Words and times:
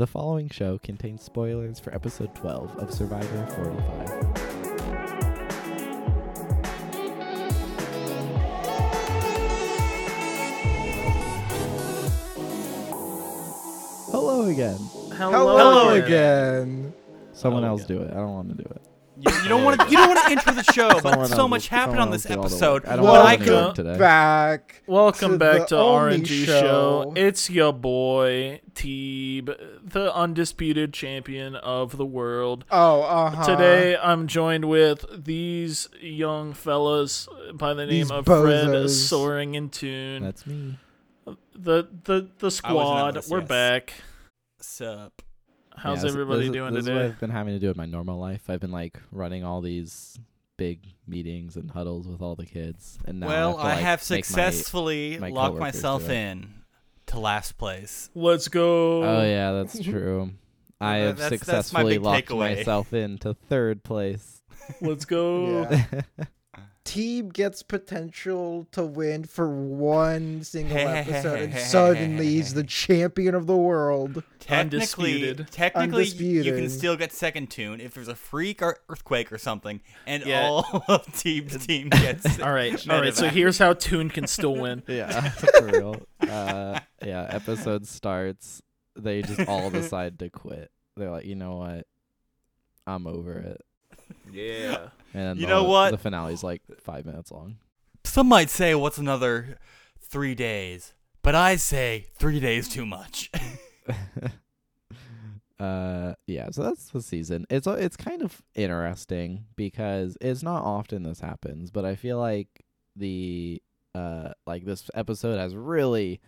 The 0.00 0.06
following 0.06 0.48
show 0.48 0.78
contains 0.78 1.22
spoilers 1.22 1.78
for 1.78 1.94
episode 1.94 2.34
12 2.34 2.78
of 2.78 2.90
Survivor 2.90 3.46
45. 3.48 4.30
Hello 14.10 14.46
again. 14.46 14.78
Hello, 15.12 15.30
Hello 15.32 15.90
again. 15.90 16.04
again. 16.06 16.94
Someone 17.34 17.62
Hello 17.64 17.74
else 17.74 17.84
again. 17.84 17.96
do 17.98 18.02
it. 18.04 18.10
I 18.10 18.14
don't 18.14 18.32
want 18.32 18.48
to 18.48 18.54
do 18.54 18.70
it. 18.70 18.89
You, 19.20 19.32
you 19.42 19.48
don't 19.48 19.64
want 19.64 19.80
to. 19.80 19.86
You 19.90 19.96
don't 19.98 20.08
want 20.14 20.26
to 20.26 20.32
intro 20.32 20.52
the 20.54 20.62
show, 20.72 20.88
but 21.02 21.26
so 21.26 21.40
else- 21.42 21.50
much 21.50 21.68
happened 21.68 22.00
on 22.00 22.10
this 22.10 22.24
else 22.24 22.34
do 22.34 22.40
all 22.40 22.48
the 22.48 22.54
episode. 22.54 22.72
work. 22.84 22.88
I 22.88 22.96
don't 22.96 23.04
but 23.04 23.12
want 23.12 23.28
I 23.28 23.34
any 23.34 23.44
could. 23.44 23.52
work 23.66 23.74
today. 23.74 23.98
Back. 23.98 24.82
Welcome 24.86 25.32
to 25.32 25.38
back 25.38 25.58
the 25.60 25.66
to 25.66 25.76
only 25.78 26.20
RNG 26.20 26.44
show. 26.46 26.60
show. 26.60 27.12
It's 27.16 27.50
your 27.50 27.72
boy 27.74 28.60
Teeb, 28.74 29.54
the 29.84 30.14
undisputed 30.14 30.94
champion 30.94 31.54
of 31.56 31.96
the 31.98 32.06
world. 32.06 32.64
Oh, 32.70 33.02
uh 33.02 33.30
huh. 33.30 33.44
Today 33.46 33.96
I'm 33.96 34.26
joined 34.26 34.64
with 34.66 35.04
these 35.24 35.88
young 36.00 36.54
fellas 36.54 37.28
by 37.52 37.74
the 37.74 37.82
name 37.86 37.90
These 37.90 38.10
of 38.10 38.24
Fred. 38.24 38.88
Soaring 38.90 39.54
in 39.54 39.68
Toon. 39.68 40.22
That's 40.22 40.46
me. 40.46 40.78
the 41.54 41.86
the 42.04 42.28
the 42.38 42.50
squad. 42.50 43.16
this, 43.16 43.28
We're 43.28 43.40
yes. 43.40 43.48
back. 43.48 43.94
Sup? 44.60 45.20
How's 45.80 46.04
Yeah, 46.04 46.10
everybody 46.10 46.42
this, 46.42 46.52
doing 46.52 46.74
this 46.74 46.84
Is 46.84 46.88
what 46.90 46.94
today? 46.96 47.06
I've 47.08 47.20
been 47.20 47.30
having 47.30 47.54
to 47.54 47.58
do 47.58 47.70
in 47.70 47.76
my 47.76 47.86
normal 47.86 48.18
life. 48.18 48.50
I've 48.50 48.60
been 48.60 48.70
like 48.70 48.98
running 49.10 49.44
all 49.44 49.60
these 49.62 50.18
big 50.58 50.80
meetings 51.06 51.56
and 51.56 51.70
huddles 51.70 52.06
with 52.06 52.20
all 52.20 52.36
the 52.36 52.44
kids, 52.44 52.98
and 53.06 53.20
now 53.20 53.28
well, 53.28 53.58
I 53.58 53.70
have, 53.76 53.78
to, 53.78 53.78
I 53.78 53.80
have 53.80 54.10
make 54.10 54.18
my- 54.18 54.22
successfully 54.22 55.18
my 55.18 55.30
locked 55.30 55.58
myself 55.58 56.10
in 56.10 56.52
to 57.06 57.18
last 57.18 57.56
place. 57.56 58.10
Let's 58.14 58.48
go. 58.48 59.02
Oh 59.02 59.22
yeah, 59.24 59.52
that's 59.52 59.80
true. 59.82 60.32
I 60.82 60.96
have 60.98 61.16
that's- 61.16 61.40
that's 61.40 61.72
my 61.72 61.80
successfully 61.80 61.98
locked 61.98 62.28
takeaway. 62.28 62.56
myself 62.56 62.92
into 62.92 63.32
third 63.32 63.82
place. 63.82 64.42
Let's 64.82 65.04
go. 65.06 65.66
Yeah. 65.80 66.02
Team 66.82 67.28
gets 67.28 67.62
potential 67.62 68.66
to 68.72 68.82
win 68.84 69.24
for 69.24 69.48
one 69.48 70.42
single 70.42 70.78
episode, 70.78 71.40
and 71.40 71.54
suddenly 71.58 72.26
he's 72.26 72.54
the 72.54 72.64
champion 72.64 73.34
of 73.34 73.46
the 73.46 73.56
world. 73.56 74.22
Technically, 74.40 75.12
Undisputed. 75.14 75.48
technically, 75.52 76.06
you 76.06 76.42
can 76.54 76.70
still 76.70 76.96
get 76.96 77.12
second 77.12 77.50
Toon 77.50 77.80
if 77.80 77.94
there's 77.94 78.08
a 78.08 78.14
freak 78.14 78.62
or 78.62 78.78
earthquake 78.88 79.30
or 79.30 79.36
something, 79.38 79.80
and 80.06 80.24
Yeah. 80.24 80.46
all 80.48 80.82
of 80.88 81.06
team's 81.18 81.64
team 81.66 81.90
gets. 81.90 82.40
All 82.40 82.52
right, 82.52 82.88
all 82.88 83.00
right. 83.02 83.14
So 83.14 83.28
here's 83.28 83.58
how 83.58 83.74
Toon 83.74 84.08
can 84.08 84.26
still 84.26 84.56
win. 84.56 84.82
yeah, 84.88 85.28
for 85.30 85.62
real. 85.66 85.96
Uh, 86.20 86.80
yeah, 87.04 87.26
episode 87.28 87.86
starts. 87.86 88.62
They 88.96 89.20
just 89.22 89.46
all 89.48 89.68
decide 89.70 90.18
to 90.20 90.30
quit. 90.30 90.70
They're 90.96 91.10
like, 91.10 91.26
you 91.26 91.34
know 91.36 91.56
what? 91.56 91.86
I'm 92.86 93.06
over 93.06 93.34
it. 93.34 93.60
Yeah. 94.32 94.88
And 95.12 95.40
You 95.40 95.46
the- 95.46 95.52
know 95.52 95.64
what? 95.64 95.90
The 95.90 95.98
finale's 95.98 96.44
like 96.44 96.62
five 96.80 97.04
minutes 97.04 97.32
long. 97.32 97.56
Some 98.04 98.28
might 98.28 98.48
say, 98.48 98.76
"What's 98.76 98.96
another 98.98 99.58
three 100.00 100.36
days?" 100.36 100.94
But 101.22 101.34
I 101.34 101.56
say 101.56 102.06
three 102.14 102.38
days 102.38 102.68
too 102.68 102.86
much. 102.86 103.30
uh 105.58 106.14
yeah 106.26 106.48
so 106.50 106.62
that's 106.62 106.88
the 106.90 107.02
season 107.02 107.44
it's 107.50 107.66
it's 107.66 107.96
kind 107.96 108.22
of 108.22 108.40
interesting 108.54 109.44
because 109.56 110.16
it's 110.20 110.42
not 110.42 110.62
often 110.64 111.02
this 111.02 111.20
happens 111.20 111.70
but 111.70 111.84
i 111.84 111.94
feel 111.94 112.18
like 112.18 112.48
the 112.96 113.60
uh 113.94 114.30
like 114.46 114.64
this 114.64 114.88
episode 114.94 115.38
has 115.38 115.54
really 115.54 116.18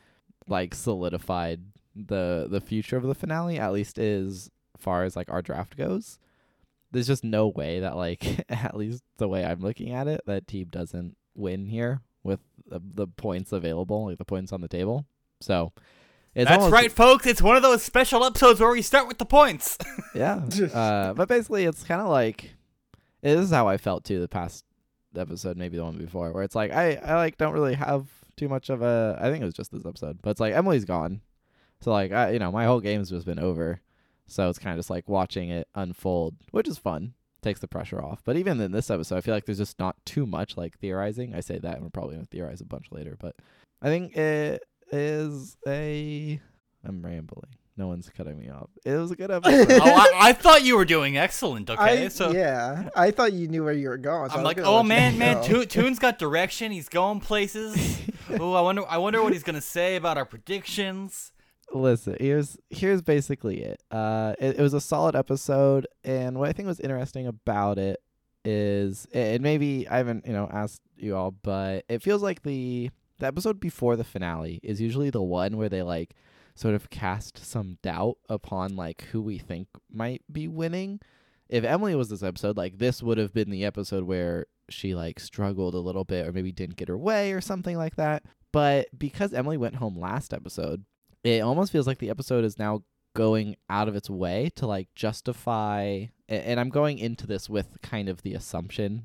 like 0.48 0.74
solidified 0.74 1.60
the 1.96 2.46
the 2.50 2.60
future 2.60 2.98
of 2.98 3.04
the 3.04 3.14
finale 3.14 3.58
at 3.58 3.72
least 3.72 3.98
as 3.98 4.50
far 4.76 5.04
as 5.04 5.16
like 5.16 5.30
our 5.30 5.40
draft 5.40 5.76
goes 5.78 6.18
there's 6.92 7.06
just 7.06 7.24
no 7.24 7.48
way 7.48 7.80
that 7.80 7.96
like 7.96 8.44
at 8.48 8.76
least 8.76 9.02
the 9.18 9.28
way 9.28 9.44
i'm 9.44 9.60
looking 9.60 9.92
at 9.92 10.06
it 10.06 10.20
that 10.26 10.46
team 10.46 10.68
doesn't 10.70 11.16
win 11.34 11.66
here 11.66 12.00
with 12.22 12.40
the, 12.66 12.80
the 12.94 13.06
points 13.06 13.50
available 13.52 14.06
like 14.06 14.18
the 14.18 14.24
points 14.24 14.52
on 14.52 14.60
the 14.60 14.68
table 14.68 15.04
so 15.40 15.72
it's 16.34 16.48
That's 16.48 16.62
almost- 16.62 16.72
right, 16.72 16.90
folks. 16.90 17.26
It's 17.26 17.42
one 17.42 17.56
of 17.56 17.62
those 17.62 17.82
special 17.82 18.24
episodes 18.24 18.58
where 18.58 18.70
we 18.70 18.80
start 18.80 19.06
with 19.06 19.18
the 19.18 19.26
points. 19.26 19.76
yeah. 20.14 20.36
Uh, 20.72 21.12
but 21.12 21.28
basically, 21.28 21.64
it's 21.64 21.84
kind 21.84 22.00
of 22.00 22.08
like 22.08 22.54
this 23.20 23.38
is 23.38 23.50
how 23.50 23.68
I 23.68 23.76
felt 23.76 24.04
too 24.04 24.18
the 24.18 24.28
past 24.28 24.64
episode, 25.14 25.58
maybe 25.58 25.76
the 25.76 25.84
one 25.84 25.98
before, 25.98 26.32
where 26.32 26.42
it's 26.42 26.54
like 26.54 26.72
I 26.72 26.94
I 26.94 27.16
like 27.16 27.36
don't 27.36 27.52
really 27.52 27.74
have 27.74 28.06
too 28.36 28.48
much 28.48 28.70
of 28.70 28.80
a. 28.80 29.18
I 29.20 29.30
think 29.30 29.42
it 29.42 29.44
was 29.44 29.52
just 29.52 29.72
this 29.72 29.84
episode, 29.84 30.20
but 30.22 30.30
it's 30.30 30.40
like 30.40 30.54
Emily's 30.54 30.86
gone, 30.86 31.20
so 31.82 31.92
like 31.92 32.12
I 32.12 32.30
you 32.30 32.38
know 32.38 32.50
my 32.50 32.64
whole 32.64 32.80
game's 32.80 33.10
just 33.10 33.26
been 33.26 33.38
over, 33.38 33.82
so 34.32 34.48
it's 34.48 34.58
kind 34.58 34.72
of 34.72 34.78
just 34.78 34.90
like 34.90 35.08
watching 35.08 35.50
it 35.50 35.68
unfold, 35.74 36.36
which 36.50 36.66
is 36.66 36.78
fun. 36.78 37.14
Takes 37.42 37.60
the 37.60 37.68
pressure 37.68 38.02
off. 38.02 38.22
But 38.24 38.36
even 38.36 38.60
in 38.60 38.72
this 38.72 38.90
episode, 38.90 39.16
I 39.16 39.20
feel 39.20 39.34
like 39.34 39.46
there's 39.46 39.58
just 39.58 39.78
not 39.78 39.96
too 40.06 40.26
much 40.26 40.56
like 40.56 40.78
theorizing. 40.78 41.34
I 41.34 41.40
say 41.40 41.58
that, 41.58 41.74
and 41.74 41.82
we're 41.82 41.90
probably 41.90 42.14
gonna 42.14 42.26
theorize 42.26 42.60
a 42.60 42.64
bunch 42.64 42.86
later, 42.90 43.16
but 43.18 43.36
I 43.82 43.88
think 43.88 44.16
it 44.16 44.62
is 44.90 45.56
a. 45.66 46.40
I'm 46.84 47.04
rambling. 47.04 47.54
No 47.76 47.88
one's 47.88 48.08
cutting 48.10 48.38
me 48.38 48.48
off. 48.48 48.68
It 48.84 48.92
was 48.92 49.10
a 49.10 49.16
good 49.16 49.30
episode. 49.30 49.66
oh, 49.70 49.82
I, 49.82 50.28
I 50.28 50.32
thought 50.32 50.62
you 50.62 50.76
were 50.76 50.84
doing 50.84 51.16
excellent. 51.16 51.68
Okay, 51.68 52.06
I, 52.06 52.08
so 52.08 52.30
yeah, 52.30 52.88
I 52.94 53.10
thought 53.10 53.32
you 53.32 53.48
knew 53.48 53.64
where 53.64 53.72
you 53.72 53.88
were 53.88 53.98
going. 53.98 54.30
so 54.30 54.36
I 54.36 54.38
I'm 54.38 54.44
like, 54.44 54.60
oh 54.60 54.82
man, 54.82 55.18
man, 55.18 55.36
go." 55.36 55.42
Toon, 55.42 55.68
Toon's 55.68 55.98
got 55.98 56.18
direction. 56.18 56.70
He's 56.72 56.88
going 56.88 57.20
places. 57.20 58.00
oh, 58.40 58.54
I 58.54 58.60
wonder, 58.60 58.82
I 58.88 58.98
wonder 58.98 59.22
what 59.22 59.32
he's 59.32 59.42
gonna 59.42 59.60
say 59.60 59.96
about 59.96 60.16
our 60.16 60.24
predictions. 60.26 61.32
Listen, 61.74 62.16
here's 62.20 62.58
here's 62.70 63.00
basically 63.00 63.62
it. 63.62 63.82
Uh, 63.90 64.34
it, 64.38 64.58
it 64.58 64.62
was 64.62 64.74
a 64.74 64.80
solid 64.80 65.16
episode, 65.16 65.86
and 66.04 66.38
what 66.38 66.48
I 66.48 66.52
think 66.52 66.66
was 66.66 66.80
interesting 66.80 67.26
about 67.26 67.78
it 67.78 68.00
is, 68.44 69.06
and 69.12 69.42
maybe 69.42 69.88
I 69.88 69.96
haven't 69.98 70.26
you 70.26 70.32
know 70.32 70.48
asked 70.52 70.82
you 70.96 71.16
all, 71.16 71.30
but 71.30 71.84
it 71.88 72.02
feels 72.02 72.22
like 72.22 72.42
the 72.42 72.90
the 73.18 73.26
episode 73.26 73.58
before 73.58 73.96
the 73.96 74.04
finale 74.04 74.60
is 74.62 74.80
usually 74.80 75.08
the 75.08 75.22
one 75.22 75.56
where 75.56 75.70
they 75.70 75.82
like 75.82 76.14
sort 76.54 76.74
of 76.74 76.90
cast 76.90 77.38
some 77.38 77.78
doubt 77.82 78.18
upon 78.28 78.76
like 78.76 79.02
who 79.12 79.22
we 79.22 79.38
think 79.38 79.68
might 79.90 80.22
be 80.30 80.48
winning. 80.48 81.00
If 81.48 81.64
Emily 81.64 81.94
was 81.94 82.08
this 82.08 82.22
episode, 82.22 82.56
like 82.56 82.78
this 82.78 83.02
would 83.02 83.18
have 83.18 83.32
been 83.32 83.50
the 83.50 83.64
episode 83.64 84.04
where 84.04 84.46
she 84.68 84.94
like 84.94 85.20
struggled 85.20 85.74
a 85.74 85.78
little 85.78 86.04
bit 86.04 86.26
or 86.26 86.32
maybe 86.32 86.52
didn't 86.52 86.76
get 86.76 86.88
her 86.88 86.98
way 86.98 87.32
or 87.32 87.40
something 87.40 87.76
like 87.78 87.96
that. 87.96 88.24
But 88.52 88.88
because 88.96 89.32
Emily 89.32 89.56
went 89.56 89.76
home 89.76 89.98
last 89.98 90.34
episode, 90.34 90.84
it 91.24 91.40
almost 91.40 91.72
feels 91.72 91.86
like 91.86 91.98
the 91.98 92.10
episode 92.10 92.44
is 92.44 92.58
now 92.58 92.82
going 93.14 93.56
out 93.68 93.88
of 93.88 93.96
its 93.96 94.08
way 94.08 94.50
to 94.56 94.66
like 94.66 94.88
justify 94.94 96.06
and 96.28 96.58
I'm 96.58 96.70
going 96.70 96.98
into 96.98 97.26
this 97.26 97.48
with 97.48 97.80
kind 97.82 98.08
of 98.08 98.22
the 98.22 98.34
assumption 98.34 99.04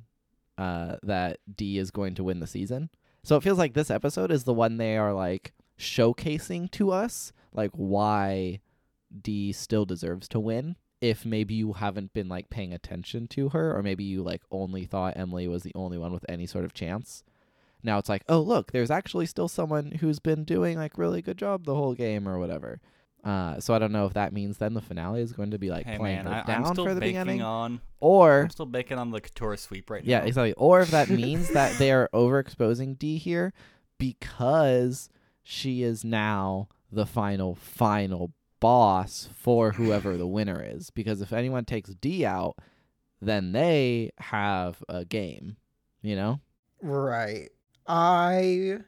uh 0.57 0.95
that 1.03 1.39
D 1.53 1.77
is 1.77 1.91
going 1.91 2.15
to 2.15 2.23
win 2.23 2.39
the 2.39 2.47
season. 2.47 2.89
So 3.23 3.35
it 3.35 3.43
feels 3.43 3.57
like 3.57 3.73
this 3.73 3.91
episode 3.91 4.31
is 4.31 4.45
the 4.45 4.53
one 4.53 4.77
they 4.77 4.97
are 4.97 5.13
like 5.13 5.53
showcasing 5.77 6.71
to 6.71 6.91
us 6.91 7.33
like 7.53 7.71
why 7.73 8.61
D 9.21 9.51
still 9.51 9.85
deserves 9.85 10.27
to 10.29 10.39
win. 10.39 10.77
If 10.99 11.25
maybe 11.25 11.53
you 11.53 11.73
haven't 11.73 12.13
been 12.13 12.27
like 12.29 12.49
paying 12.49 12.73
attention 12.73 13.27
to 13.29 13.49
her 13.49 13.75
or 13.75 13.83
maybe 13.83 14.03
you 14.03 14.23
like 14.23 14.41
only 14.49 14.85
thought 14.85 15.17
Emily 15.17 15.47
was 15.47 15.63
the 15.63 15.75
only 15.75 15.97
one 15.97 16.11
with 16.13 16.25
any 16.29 16.45
sort 16.47 16.65
of 16.65 16.73
chance. 16.73 17.23
Now 17.83 17.97
it's 17.97 18.09
like, 18.09 18.23
oh 18.27 18.39
look, 18.39 18.71
there's 18.71 18.91
actually 18.91 19.25
still 19.25 19.47
someone 19.47 19.91
who's 19.91 20.19
been 20.19 20.43
doing 20.43 20.77
like 20.77 20.97
really 20.97 21.21
good 21.21 21.37
job 21.37 21.65
the 21.65 21.75
whole 21.75 21.93
game 21.93 22.27
or 22.27 22.39
whatever. 22.39 22.79
Uh, 23.23 23.59
so 23.59 23.73
I 23.73 23.79
don't 23.79 23.91
know 23.91 24.05
if 24.05 24.13
that 24.13 24.31
means 24.31 24.57
then 24.57 24.73
the 24.73 24.81
finale 24.81 25.21
is 25.21 25.33
going 25.33 25.51
to 25.51 25.57
be 25.57 25.69
like 25.69 25.85
hey 25.85 25.97
playing 25.97 26.23
man, 26.23 26.27
I, 26.27 26.43
down 26.43 26.65
I'm 26.65 26.73
still 26.73 26.85
for 26.85 26.93
the 26.93 27.01
baking 27.01 27.21
beginning, 27.21 27.41
on. 27.41 27.81
or 27.99 28.43
I'm 28.43 28.49
still 28.49 28.65
baking 28.65 28.97
on 28.97 29.11
the 29.11 29.19
Couture 29.19 29.57
sweep 29.57 29.89
right 29.89 30.03
yeah, 30.03 30.19
now. 30.19 30.23
Yeah, 30.23 30.27
exactly. 30.27 30.53
Or 30.53 30.81
if 30.81 30.91
that 30.91 31.09
means 31.09 31.49
that 31.53 31.77
they 31.77 31.91
are 31.91 32.09
overexposing 32.13 32.97
D 32.97 33.17
here 33.17 33.53
because 33.97 35.09
she 35.43 35.83
is 35.83 36.05
now 36.05 36.69
the 36.91 37.05
final 37.05 37.55
final 37.55 38.31
boss 38.59 39.29
for 39.33 39.73
whoever 39.73 40.17
the 40.17 40.27
winner 40.27 40.63
is. 40.63 40.89
Because 40.89 41.21
if 41.21 41.33
anyone 41.33 41.65
takes 41.65 41.89
D 41.95 42.25
out, 42.25 42.57
then 43.21 43.51
they 43.51 44.11
have 44.19 44.83
a 44.87 45.03
game. 45.03 45.57
You 46.01 46.15
know? 46.15 46.39
Right. 46.81 47.49
I. 47.87 48.79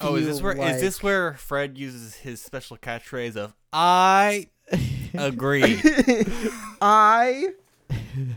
Oh, 0.00 0.14
is 0.16 0.26
this 0.26 0.38
feel 0.38 0.44
where 0.44 0.52
is 0.54 0.58
like- 0.58 0.80
this 0.80 1.02
where 1.02 1.34
Fred 1.34 1.76
uses 1.78 2.16
his 2.16 2.40
special 2.40 2.76
catchphrase 2.76 3.36
of 3.36 3.54
"I 3.72 4.48
agree"? 5.14 5.80
I 6.80 7.48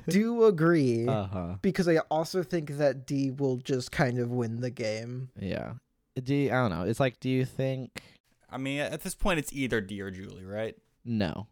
do 0.07 0.43
agree 0.45 1.07
Uh 1.07 1.25
huh. 1.25 1.55
because 1.61 1.87
I 1.87 1.97
also 2.11 2.43
think 2.43 2.77
that 2.77 3.05
D 3.05 3.31
will 3.31 3.57
just 3.57 3.91
kind 3.91 4.19
of 4.19 4.29
win 4.31 4.59
the 4.61 4.69
game. 4.71 5.29
Yeah. 5.39 5.73
Do 6.21 6.35
you, 6.35 6.49
I 6.49 6.53
don't 6.55 6.69
know. 6.71 6.83
It's 6.83 6.99
like, 6.99 7.19
do 7.19 7.29
you 7.29 7.45
think 7.45 8.01
I 8.49 8.57
mean, 8.57 8.79
at 8.81 9.01
this 9.01 9.15
point, 9.15 9.39
it's 9.39 9.51
either 9.53 9.81
D 9.81 10.01
or 10.01 10.11
Julie, 10.11 10.45
right? 10.45 10.75
no? 11.05 11.47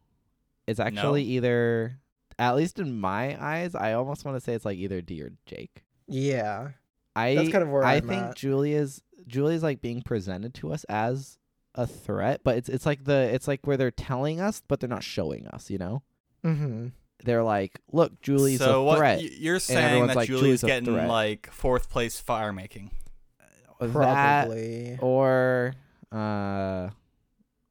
It's 0.67 0.79
actually 0.79 1.23
either, 1.23 1.97
at 2.37 2.55
least 2.55 2.77
in 2.79 2.97
my 2.99 3.35
eyes, 3.43 3.73
I 3.75 3.93
almost 3.93 4.23
want 4.23 4.37
to 4.37 4.41
say 4.41 4.53
it's 4.53 4.63
like 4.65 4.77
either 4.77 5.01
D 5.01 5.21
or 5.21 5.31
Jake. 5.45 5.83
Yeah. 6.07 6.69
I 7.15 7.35
That's 7.35 7.49
kind 7.49 7.63
of 7.63 7.69
where 7.69 7.83
I 7.83 7.95
I'm 7.95 8.07
think 8.07 8.23
at. 8.23 8.35
Julia's 8.35 9.01
Julia's 9.27 9.63
like 9.63 9.81
being 9.81 10.01
presented 10.01 10.53
to 10.55 10.73
us 10.73 10.83
as 10.85 11.37
a 11.75 11.85
threat, 11.87 12.41
but 12.43 12.57
it's 12.57 12.69
it's 12.69 12.85
like 12.85 13.03
the 13.05 13.13
it's 13.33 13.47
like 13.47 13.65
where 13.67 13.77
they're 13.77 13.91
telling 13.91 14.39
us, 14.41 14.61
but 14.67 14.79
they're 14.79 14.89
not 14.89 15.03
showing 15.03 15.47
us. 15.47 15.69
You 15.69 15.77
know, 15.77 16.03
Mm-hmm. 16.45 16.87
they're 17.23 17.43
like, 17.43 17.79
look, 17.91 18.19
Julie's 18.21 18.59
so 18.59 18.87
a 18.89 18.95
threat. 18.97 19.19
y- 19.19 19.29
you're 19.37 19.59
saying 19.59 20.07
that 20.07 20.15
like, 20.15 20.27
Julie's 20.27 20.41
Julie's 20.41 20.63
getting 20.63 20.85
threat. 20.93 21.07
like 21.07 21.49
fourth 21.51 21.89
place 21.89 22.19
fire 22.19 22.51
making. 22.53 22.91
That 23.79 23.91
Probably. 23.91 24.97
or 25.01 25.73
uh 26.11 26.89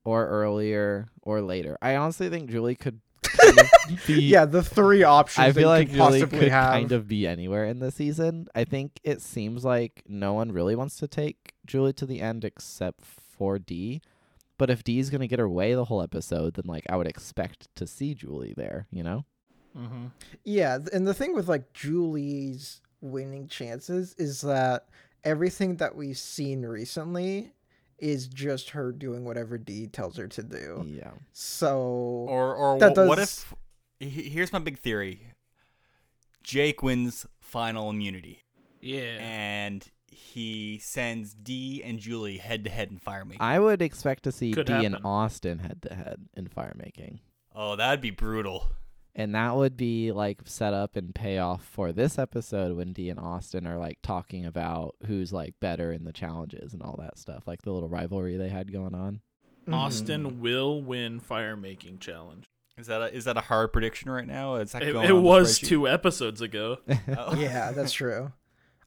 or 0.04 0.26
earlier 0.26 1.08
or 1.22 1.40
later. 1.42 1.76
I 1.82 1.96
honestly 1.96 2.28
think 2.30 2.50
Julie 2.50 2.74
could 2.74 3.00
kind 3.22 3.58
of 3.58 4.06
be 4.06 4.22
yeah, 4.22 4.44
the 4.44 4.62
three 4.62 5.02
options 5.02 5.42
I 5.42 5.48
that 5.48 5.54
feel 5.54 5.62
you 5.62 5.68
like 5.68 5.88
could 5.88 5.96
Julie 5.96 6.20
possibly 6.20 6.38
could 6.40 6.48
have. 6.48 6.72
kind 6.72 6.92
of 6.92 7.08
be 7.08 7.26
anywhere 7.26 7.64
in 7.64 7.78
the 7.78 7.90
season. 7.90 8.46
I 8.54 8.64
think 8.64 9.00
it 9.04 9.20
seems 9.22 9.64
like 9.64 10.02
no 10.06 10.32
one 10.32 10.52
really 10.52 10.74
wants 10.74 10.96
to 10.98 11.08
take 11.08 11.54
Julie 11.66 11.92
to 11.94 12.06
the 12.06 12.20
end 12.20 12.44
except 12.44 13.04
for 13.04 13.58
D. 13.58 14.00
But 14.58 14.70
if 14.70 14.84
D 14.84 14.98
is 14.98 15.10
gonna 15.10 15.26
get 15.26 15.38
her 15.38 15.48
way 15.48 15.74
the 15.74 15.86
whole 15.86 16.02
episode, 16.02 16.54
then 16.54 16.66
like 16.66 16.84
I 16.90 16.96
would 16.96 17.06
expect 17.06 17.68
to 17.76 17.86
see 17.86 18.14
Julie 18.14 18.54
there, 18.56 18.86
you 18.90 19.02
know? 19.02 19.24
Mm-hmm. 19.76 20.06
Yeah, 20.44 20.78
and 20.92 21.06
the 21.06 21.14
thing 21.14 21.34
with 21.34 21.48
like 21.48 21.72
Julie's 21.72 22.80
winning 23.00 23.48
chances 23.48 24.14
is 24.18 24.42
that 24.42 24.86
everything 25.24 25.76
that 25.76 25.94
we've 25.94 26.18
seen 26.18 26.62
recently 26.62 27.52
is 28.00 28.26
just 28.26 28.70
her 28.70 28.90
doing 28.92 29.24
whatever 29.24 29.58
D 29.58 29.86
tells 29.86 30.16
her 30.16 30.26
to 30.28 30.42
do. 30.42 30.82
Yeah. 30.86 31.12
So 31.32 31.78
Or 32.28 32.54
or 32.54 32.78
That 32.78 32.94
wh- 32.96 33.08
what 33.08 33.18
if? 33.18 33.54
Here's 34.00 34.52
my 34.52 34.58
big 34.58 34.78
theory. 34.78 35.32
Jake 36.42 36.82
wins 36.82 37.26
final 37.38 37.90
immunity, 37.90 38.42
Yeah. 38.80 39.18
and 39.20 39.86
he 40.10 40.78
sends 40.78 41.34
D 41.34 41.82
and 41.84 41.98
Julie 41.98 42.38
head 42.38 42.64
to 42.64 42.70
head 42.70 42.90
in 42.90 42.98
fire 42.98 43.24
making. 43.24 43.42
I 43.42 43.58
would 43.58 43.82
expect 43.82 44.22
to 44.24 44.32
see 44.32 44.52
Could 44.52 44.66
D 44.66 44.72
and. 44.72 44.96
Austin 45.04 45.58
head 45.58 45.82
to 45.82 45.94
head 45.94 46.28
in 46.34 46.48
fire 46.48 46.74
making. 46.76 47.20
oh, 47.54 47.76
that'd 47.76 48.00
be 48.00 48.10
brutal. 48.10 48.68
And 49.14 49.34
that 49.34 49.56
would 49.56 49.76
be 49.76 50.12
like 50.12 50.42
set 50.44 50.72
up 50.72 50.94
and 50.96 51.14
payoff 51.14 51.64
for 51.64 51.92
this 51.92 52.18
episode 52.18 52.76
when 52.76 52.92
Dee 52.92 53.10
and 53.10 53.18
Austin 53.18 53.66
are 53.66 53.76
like 53.76 53.98
talking 54.02 54.46
about 54.46 54.94
who's 55.06 55.32
like 55.32 55.54
better 55.60 55.92
in 55.92 56.04
the 56.04 56.12
challenges 56.12 56.72
and 56.72 56.82
all 56.82 56.96
that 57.00 57.18
stuff, 57.18 57.42
like 57.46 57.62
the 57.62 57.72
little 57.72 57.88
rivalry 57.88 58.36
they 58.36 58.48
had 58.48 58.72
going 58.72 58.94
on. 58.94 59.20
mhm. 59.66 59.74
Austin 59.74 60.40
will 60.40 60.80
win 60.80 61.18
fire 61.20 61.56
making 61.56 61.98
challenge. 61.98 62.46
Is 62.78 62.86
that 62.86 63.02
a, 63.02 63.14
is 63.14 63.24
that 63.24 63.36
a 63.36 63.42
hard 63.42 63.72
prediction 63.72 64.10
right 64.10 64.26
now? 64.26 64.54
Is 64.54 64.72
that 64.72 64.82
It, 64.82 64.92
going 64.92 65.06
it 65.06 65.12
on 65.12 65.22
was 65.22 65.58
two 65.58 65.86
episodes 65.88 66.40
ago. 66.40 66.78
Oh. 67.18 67.34
yeah, 67.36 67.72
that's 67.72 67.92
true. 68.02 68.32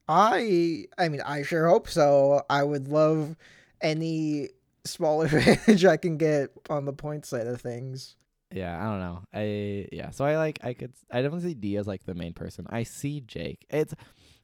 I 0.08 0.86
I 0.98 1.10
mean, 1.10 1.22
I 1.22 1.44
sure 1.44 1.68
hope 1.68 1.88
so. 1.90 2.44
I 2.50 2.64
would 2.64 2.88
love 2.88 3.36
any 3.82 4.50
small 4.86 5.22
advantage 5.24 5.86
I 5.86 5.98
can 5.98 6.18
get 6.18 6.50
on 6.70 6.86
the 6.86 6.94
point 6.94 7.26
side 7.26 7.48
of 7.48 7.62
things. 7.62 8.16
Yeah, 8.54 8.80
I 8.80 8.84
don't 8.90 9.00
know. 9.00 9.24
I 9.34 9.88
yeah, 9.92 10.12
so 10.12 10.26
I 10.26 10.38
like 10.38 10.60
I 10.64 10.74
could 10.74 10.94
I 11.12 11.22
definitely 11.22 11.50
see 11.50 11.56
D 11.56 11.78
as 11.78 11.88
like 11.88 12.06
the 12.06 12.14
main 12.14 12.34
person. 12.34 12.68
I 12.70 12.84
see 12.84 13.22
Jake. 13.22 13.66
It's 13.70 13.94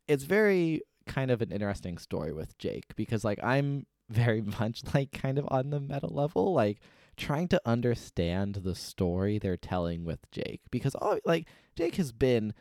it's 0.07 0.23
very 0.23 0.81
kind 1.06 1.29
of 1.31 1.41
an 1.41 1.51
interesting 1.51 1.97
story 2.00 2.33
with 2.33 2.57
Jake 2.57 2.95
because 2.95 3.23
like 3.23 3.39
I'm 3.44 3.85
very 4.09 4.41
much 4.41 4.81
like 4.95 5.11
kind 5.11 5.38
of 5.38 5.45
on 5.50 5.69
the 5.69 5.79
meta 5.79 6.07
level, 6.07 6.53
like 6.53 6.79
trying 7.17 7.47
to 7.50 7.61
understand 7.65 8.56
the 8.56 8.73
story 8.73 9.38
they're 9.38 9.57
telling 9.57 10.06
with 10.06 10.19
Jake 10.31 10.61
because 10.71 10.95
all 10.95 11.19
like 11.25 11.47
Jake 11.75 11.95
has 11.97 12.11
been 12.11 12.53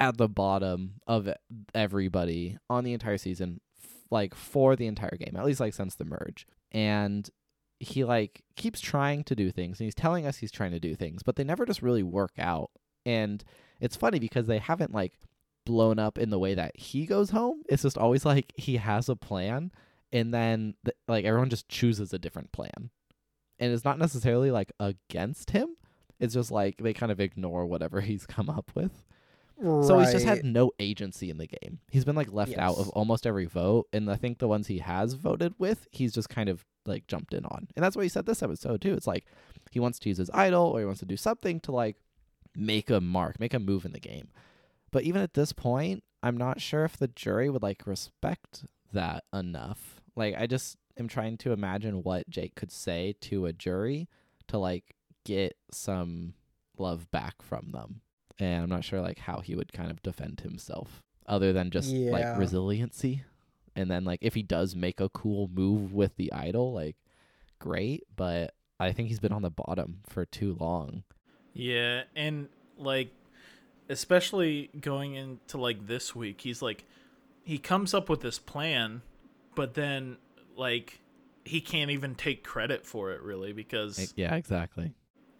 at 0.00 0.16
the 0.16 0.28
bottom 0.28 0.94
of 1.06 1.28
everybody 1.74 2.58
on 2.68 2.82
the 2.84 2.92
entire 2.92 3.18
season 3.18 3.60
f- 3.82 3.90
like 4.10 4.34
for 4.34 4.76
the 4.76 4.86
entire 4.86 5.16
game 5.18 5.34
at 5.36 5.44
least 5.44 5.60
like 5.60 5.74
since 5.74 5.96
the 5.96 6.04
merge 6.04 6.46
and 6.72 7.30
he 7.80 8.04
like 8.04 8.42
keeps 8.56 8.80
trying 8.80 9.24
to 9.24 9.36
do 9.36 9.50
things 9.50 9.78
and 9.78 9.86
he's 9.86 9.94
telling 9.94 10.26
us 10.26 10.38
he's 10.38 10.50
trying 10.50 10.72
to 10.72 10.80
do 10.80 10.96
things 10.96 11.22
but 11.22 11.36
they 11.36 11.44
never 11.44 11.64
just 11.64 11.82
really 11.82 12.02
work 12.02 12.32
out. 12.38 12.70
And 13.06 13.42
it's 13.80 13.96
funny 13.96 14.18
because 14.18 14.46
they 14.46 14.58
haven't 14.58 14.92
like 14.92 15.18
blown 15.64 15.98
up 15.98 16.18
in 16.18 16.30
the 16.30 16.38
way 16.38 16.54
that 16.54 16.76
he 16.76 17.06
goes 17.06 17.30
home. 17.30 17.62
It's 17.68 17.82
just 17.82 17.98
always 17.98 18.24
like 18.24 18.52
he 18.56 18.76
has 18.78 19.08
a 19.08 19.16
plan 19.16 19.70
and 20.12 20.32
then 20.32 20.74
th- 20.84 20.96
like 21.06 21.24
everyone 21.24 21.50
just 21.50 21.68
chooses 21.68 22.12
a 22.12 22.18
different 22.18 22.52
plan. 22.52 22.90
And 23.58 23.72
it's 23.72 23.84
not 23.84 23.98
necessarily 23.98 24.50
like 24.50 24.72
against 24.80 25.50
him. 25.50 25.76
It's 26.20 26.34
just 26.34 26.50
like 26.50 26.76
they 26.78 26.92
kind 26.92 27.12
of 27.12 27.20
ignore 27.20 27.66
whatever 27.66 28.00
he's 28.02 28.26
come 28.26 28.50
up 28.50 28.70
with. 28.74 29.04
So 29.60 29.98
he's 29.98 30.12
just 30.12 30.24
had 30.24 30.44
no 30.44 30.70
agency 30.78 31.30
in 31.30 31.38
the 31.38 31.48
game. 31.48 31.80
He's 31.90 32.04
been 32.04 32.14
like 32.14 32.32
left 32.32 32.52
out 32.60 32.78
of 32.78 32.90
almost 32.90 33.26
every 33.26 33.46
vote, 33.46 33.88
and 33.92 34.08
I 34.08 34.14
think 34.14 34.38
the 34.38 34.46
ones 34.46 34.68
he 34.68 34.78
has 34.78 35.14
voted 35.14 35.54
with, 35.58 35.88
he's 35.90 36.12
just 36.12 36.28
kind 36.28 36.48
of 36.48 36.64
like 36.88 37.06
jumped 37.06 37.34
in 37.34 37.44
on. 37.44 37.68
And 37.76 37.84
that's 37.84 37.96
what 37.96 38.02
he 38.02 38.08
said 38.08 38.26
this 38.26 38.42
episode 38.42 38.80
too. 38.80 38.94
It's 38.94 39.06
like 39.06 39.24
he 39.70 39.80
wants 39.80 39.98
to 40.00 40.08
use 40.08 40.18
his 40.18 40.30
idol 40.34 40.64
or 40.66 40.80
he 40.80 40.84
wants 40.86 41.00
to 41.00 41.06
do 41.06 41.16
something 41.16 41.60
to 41.60 41.72
like 41.72 41.96
make 42.56 42.90
a 42.90 43.00
mark, 43.00 43.38
make 43.38 43.54
a 43.54 43.58
move 43.58 43.84
in 43.84 43.92
the 43.92 44.00
game. 44.00 44.28
But 44.90 45.02
even 45.04 45.20
at 45.22 45.34
this 45.34 45.52
point, 45.52 46.02
I'm 46.22 46.36
not 46.36 46.60
sure 46.60 46.84
if 46.84 46.96
the 46.96 47.08
jury 47.08 47.50
would 47.50 47.62
like 47.62 47.86
respect 47.86 48.64
that 48.92 49.24
enough. 49.32 50.00
Like 50.16 50.34
I 50.38 50.46
just 50.46 50.76
am 50.98 51.06
trying 51.08 51.36
to 51.38 51.52
imagine 51.52 52.02
what 52.02 52.28
Jake 52.28 52.54
could 52.54 52.72
say 52.72 53.14
to 53.22 53.46
a 53.46 53.52
jury 53.52 54.08
to 54.48 54.58
like 54.58 54.94
get 55.24 55.56
some 55.70 56.34
love 56.78 57.10
back 57.10 57.42
from 57.42 57.70
them. 57.72 58.00
And 58.40 58.62
I'm 58.62 58.68
not 58.68 58.84
sure 58.84 59.00
like 59.00 59.18
how 59.18 59.40
he 59.40 59.54
would 59.54 59.72
kind 59.72 59.90
of 59.90 60.02
defend 60.02 60.40
himself 60.40 61.02
other 61.26 61.52
than 61.52 61.70
just 61.70 61.90
Yeah. 61.90 62.10
like 62.12 62.38
resiliency. 62.38 63.22
And 63.78 63.88
then 63.88 64.04
like 64.04 64.18
if 64.22 64.34
he 64.34 64.42
does 64.42 64.74
make 64.74 65.00
a 65.00 65.08
cool 65.08 65.48
move 65.54 65.94
with 65.94 66.16
the 66.16 66.32
idol, 66.32 66.72
like 66.72 66.96
great, 67.60 68.02
but 68.16 68.52
I 68.80 68.90
think 68.90 69.08
he's 69.08 69.20
been 69.20 69.32
on 69.32 69.42
the 69.42 69.50
bottom 69.50 70.00
for 70.08 70.24
too 70.24 70.56
long. 70.58 71.04
Yeah, 71.54 72.02
and 72.16 72.48
like 72.76 73.12
especially 73.88 74.70
going 74.80 75.14
into 75.14 75.58
like 75.58 75.86
this 75.86 76.12
week, 76.12 76.40
he's 76.40 76.60
like 76.60 76.86
he 77.44 77.58
comes 77.58 77.94
up 77.94 78.08
with 78.08 78.20
this 78.20 78.40
plan, 78.40 79.02
but 79.54 79.74
then 79.74 80.16
like 80.56 80.98
he 81.44 81.60
can't 81.60 81.92
even 81.92 82.16
take 82.16 82.42
credit 82.42 82.84
for 82.84 83.12
it 83.12 83.22
really 83.22 83.52
because 83.52 84.12
yeah, 84.16 84.34
exactly. 84.34 84.92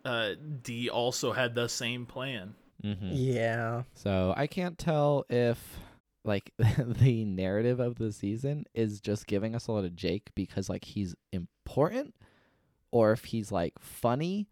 uh 0.05 0.35
D 0.63 0.89
also 0.89 1.33
had 1.33 1.57
the 1.57 1.69
same 1.69 2.07
plan. 2.07 2.55
Mm-hmm. 2.85 3.11
Yeah. 3.11 3.83
So 3.95 4.33
I 4.37 4.47
can't 4.47 4.79
tell 4.79 5.27
if 5.29 5.81
like 6.25 6.53
the 6.59 7.25
narrative 7.25 7.81
of 7.81 7.97
the 7.97 8.13
season 8.13 8.65
is 8.75 9.01
just 9.01 9.27
giving 9.27 9.55
us 9.55 9.67
a 9.67 9.73
lot 9.73 9.85
of 9.85 9.97
Jake 9.97 10.31
because 10.35 10.69
like 10.69 10.85
he's 10.85 11.15
important 11.33 12.15
or 12.91 13.13
if 13.13 13.27
he's 13.27 13.51
like 13.53 13.75
funny 13.79 14.49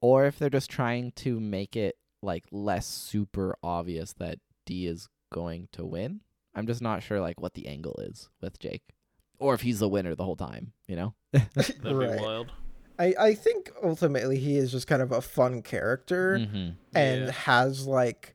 or 0.00 0.26
if 0.26 0.38
they're 0.38 0.50
just 0.50 0.70
trying 0.70 1.12
to 1.12 1.38
make 1.40 1.76
it 1.76 1.96
like 2.22 2.44
less 2.50 2.86
super 2.86 3.56
obvious 3.62 4.12
that 4.14 4.38
D 4.66 4.86
is 4.86 5.08
going 5.32 5.68
to 5.72 5.84
win. 5.84 6.20
I'm 6.54 6.66
just 6.66 6.82
not 6.82 7.02
sure 7.02 7.20
like 7.20 7.40
what 7.40 7.54
the 7.54 7.66
angle 7.66 7.96
is 8.00 8.28
with 8.40 8.58
Jake 8.58 8.82
or 9.38 9.54
if 9.54 9.62
he's 9.62 9.80
the 9.80 9.88
winner 9.88 10.14
the 10.14 10.24
whole 10.24 10.36
time, 10.36 10.72
you 10.86 10.96
know? 10.96 11.14
That'd 11.32 11.76
Right. 11.84 12.20
wild. 12.20 12.50
I, 12.98 13.14
I 13.18 13.34
think 13.34 13.70
ultimately 13.82 14.38
he 14.38 14.56
is 14.56 14.70
just 14.70 14.86
kind 14.86 15.02
of 15.02 15.10
a 15.10 15.20
fun 15.20 15.62
character 15.62 16.38
mm-hmm. 16.38 16.70
and 16.96 17.24
Yeah. 17.26 17.30
has 17.32 17.86
like 17.86 18.33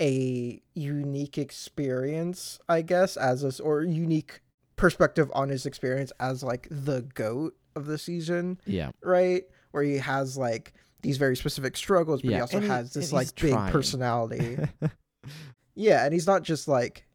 a 0.00 0.60
unique 0.74 1.38
experience, 1.38 2.58
I 2.68 2.82
guess, 2.82 3.16
as 3.16 3.42
a 3.44 3.62
or 3.62 3.82
unique 3.82 4.40
perspective 4.76 5.30
on 5.34 5.48
his 5.48 5.66
experience 5.66 6.12
as 6.20 6.42
like 6.42 6.66
the 6.70 7.02
goat 7.14 7.54
of 7.76 7.86
the 7.86 7.98
season, 7.98 8.60
Yeah. 8.66 8.90
right? 9.02 9.44
Where 9.70 9.82
he 9.82 9.96
has 9.98 10.36
like 10.36 10.72
these 11.02 11.16
very 11.18 11.36
specific 11.36 11.76
struggles, 11.76 12.22
but 12.22 12.32
he 12.32 12.40
also 12.40 12.56
and 12.58 12.64
he- 12.64 12.70
has 12.70 12.92
this 12.92 13.12
like 13.12 13.34
big 13.36 13.52
trying. 13.52 13.72
personality. 13.72 14.58
yeah, 15.74 16.04
and 16.04 16.12
he's 16.12 16.26
not 16.26 16.42
just 16.42 16.68
like 16.68 17.06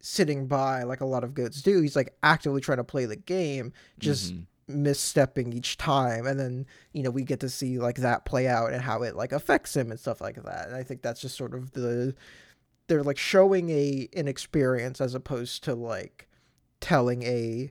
sitting 0.00 0.46
by 0.46 0.82
like 0.82 1.00
a 1.00 1.06
lot 1.06 1.24
of 1.24 1.34
goats 1.34 1.62
do. 1.62 1.80
He's 1.80 1.96
like 1.96 2.14
actively 2.22 2.60
trying 2.60 2.78
to 2.78 2.84
play 2.84 3.06
the 3.06 3.16
game, 3.16 3.72
just 3.98 4.34
Mhm. 4.34 4.46
Misstepping 4.68 5.52
each 5.54 5.76
time 5.76 6.26
and 6.26 6.40
then 6.40 6.66
you 6.92 7.02
know 7.02 7.10
we 7.10 7.22
get 7.22 7.40
to 7.40 7.48
see 7.48 7.78
like 7.78 7.96
that 7.96 8.24
play 8.24 8.46
out 8.48 8.72
and 8.72 8.80
how 8.82 9.02
it 9.02 9.14
like 9.14 9.32
affects 9.32 9.76
him 9.76 9.90
and 9.90 10.00
stuff 10.00 10.20
like 10.20 10.42
that 10.42 10.66
and 10.68 10.74
i 10.76 10.82
think 10.82 11.02
that's 11.02 11.20
just 11.20 11.36
sort 11.36 11.54
of 11.54 11.72
the 11.72 12.14
they're 12.86 13.02
like 13.02 13.18
showing 13.18 13.68
a 13.70 14.08
an 14.16 14.26
experience 14.26 15.00
as 15.00 15.14
opposed 15.14 15.62
to 15.64 15.74
like 15.74 16.28
telling 16.80 17.22
a 17.24 17.70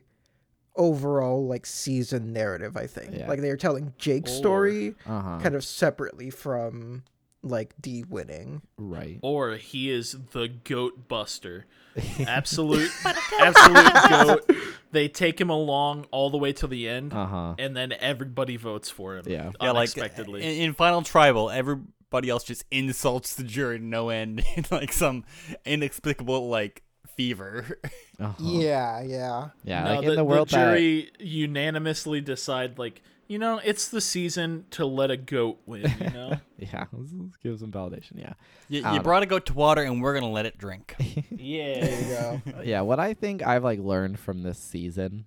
overall 0.76 1.46
like 1.46 1.66
season 1.66 2.32
narrative 2.32 2.76
i 2.76 2.86
think 2.86 3.14
Yeah. 3.14 3.28
like 3.28 3.40
they're 3.40 3.56
telling 3.56 3.92
jake's 3.98 4.32
Or- 4.32 4.36
story 4.36 4.94
uh-huh. 5.06 5.38
kind 5.42 5.54
of 5.54 5.64
separately 5.64 6.30
from 6.30 7.04
like 7.44 7.74
d 7.80 8.04
winning 8.08 8.62
right. 8.76 9.18
Or 9.22 9.56
he 9.56 9.90
is 9.90 10.16
the 10.32 10.48
goat 10.48 11.08
buster. 11.08 11.66
Absolute 12.26 12.90
absolute 13.40 13.94
goat. 14.08 14.56
They 14.90 15.08
take 15.08 15.40
him 15.40 15.50
along 15.50 16.06
all 16.10 16.30
the 16.30 16.38
way 16.38 16.52
to 16.54 16.66
the 16.66 16.88
end 16.88 17.12
uh-huh. 17.12 17.54
and 17.58 17.76
then 17.76 17.92
everybody 17.92 18.56
votes 18.56 18.90
for 18.90 19.16
him. 19.16 19.24
Yeah. 19.28 19.52
Yeah, 19.60 19.70
like 19.70 19.76
unexpectedly. 19.76 20.42
in, 20.42 20.68
in 20.68 20.72
Final 20.74 21.02
Tribal, 21.02 21.50
everybody 21.50 22.30
else 22.30 22.44
just 22.44 22.64
insults 22.70 23.34
the 23.34 23.44
jury 23.44 23.78
to 23.78 23.84
no 23.84 24.08
end 24.08 24.42
in 24.56 24.64
like 24.70 24.92
some 24.92 25.24
inexplicable 25.64 26.48
like 26.48 26.82
fever. 27.16 27.78
Uh-huh. 28.18 28.32
Yeah, 28.40 29.02
yeah. 29.02 29.48
Yeah, 29.64 29.84
no, 29.84 29.94
like 29.94 30.04
the, 30.04 30.10
in 30.10 30.16
the 30.16 30.24
world 30.24 30.48
the 30.48 30.56
jury 30.56 31.10
unanimously 31.18 32.20
decide 32.20 32.78
like 32.78 33.02
you 33.28 33.38
know 33.38 33.60
it's 33.64 33.88
the 33.88 34.00
season 34.00 34.66
to 34.70 34.86
let 34.86 35.10
a 35.10 35.16
goat 35.16 35.60
win. 35.66 35.92
You 36.00 36.10
know. 36.14 36.40
yeah, 36.58 36.84
let's, 36.92 37.10
let's 37.12 37.36
give 37.36 37.58
some 37.58 37.72
validation. 37.72 38.12
Yeah. 38.16 38.34
You, 38.68 38.84
I 38.84 38.90
you 38.90 38.96
don't 38.96 39.02
brought 39.02 39.22
a 39.22 39.26
goat 39.26 39.46
to 39.46 39.54
water, 39.54 39.82
and 39.82 40.02
we're 40.02 40.14
gonna 40.14 40.30
let 40.30 40.46
it 40.46 40.58
drink. 40.58 40.94
yeah. 41.30 41.84
There 41.84 42.00
you 42.00 42.08
go. 42.08 42.62
yeah, 42.64 42.80
what 42.82 43.00
I 43.00 43.14
think 43.14 43.46
I've 43.46 43.64
like 43.64 43.78
learned 43.80 44.18
from 44.18 44.42
this 44.42 44.58
season, 44.58 45.26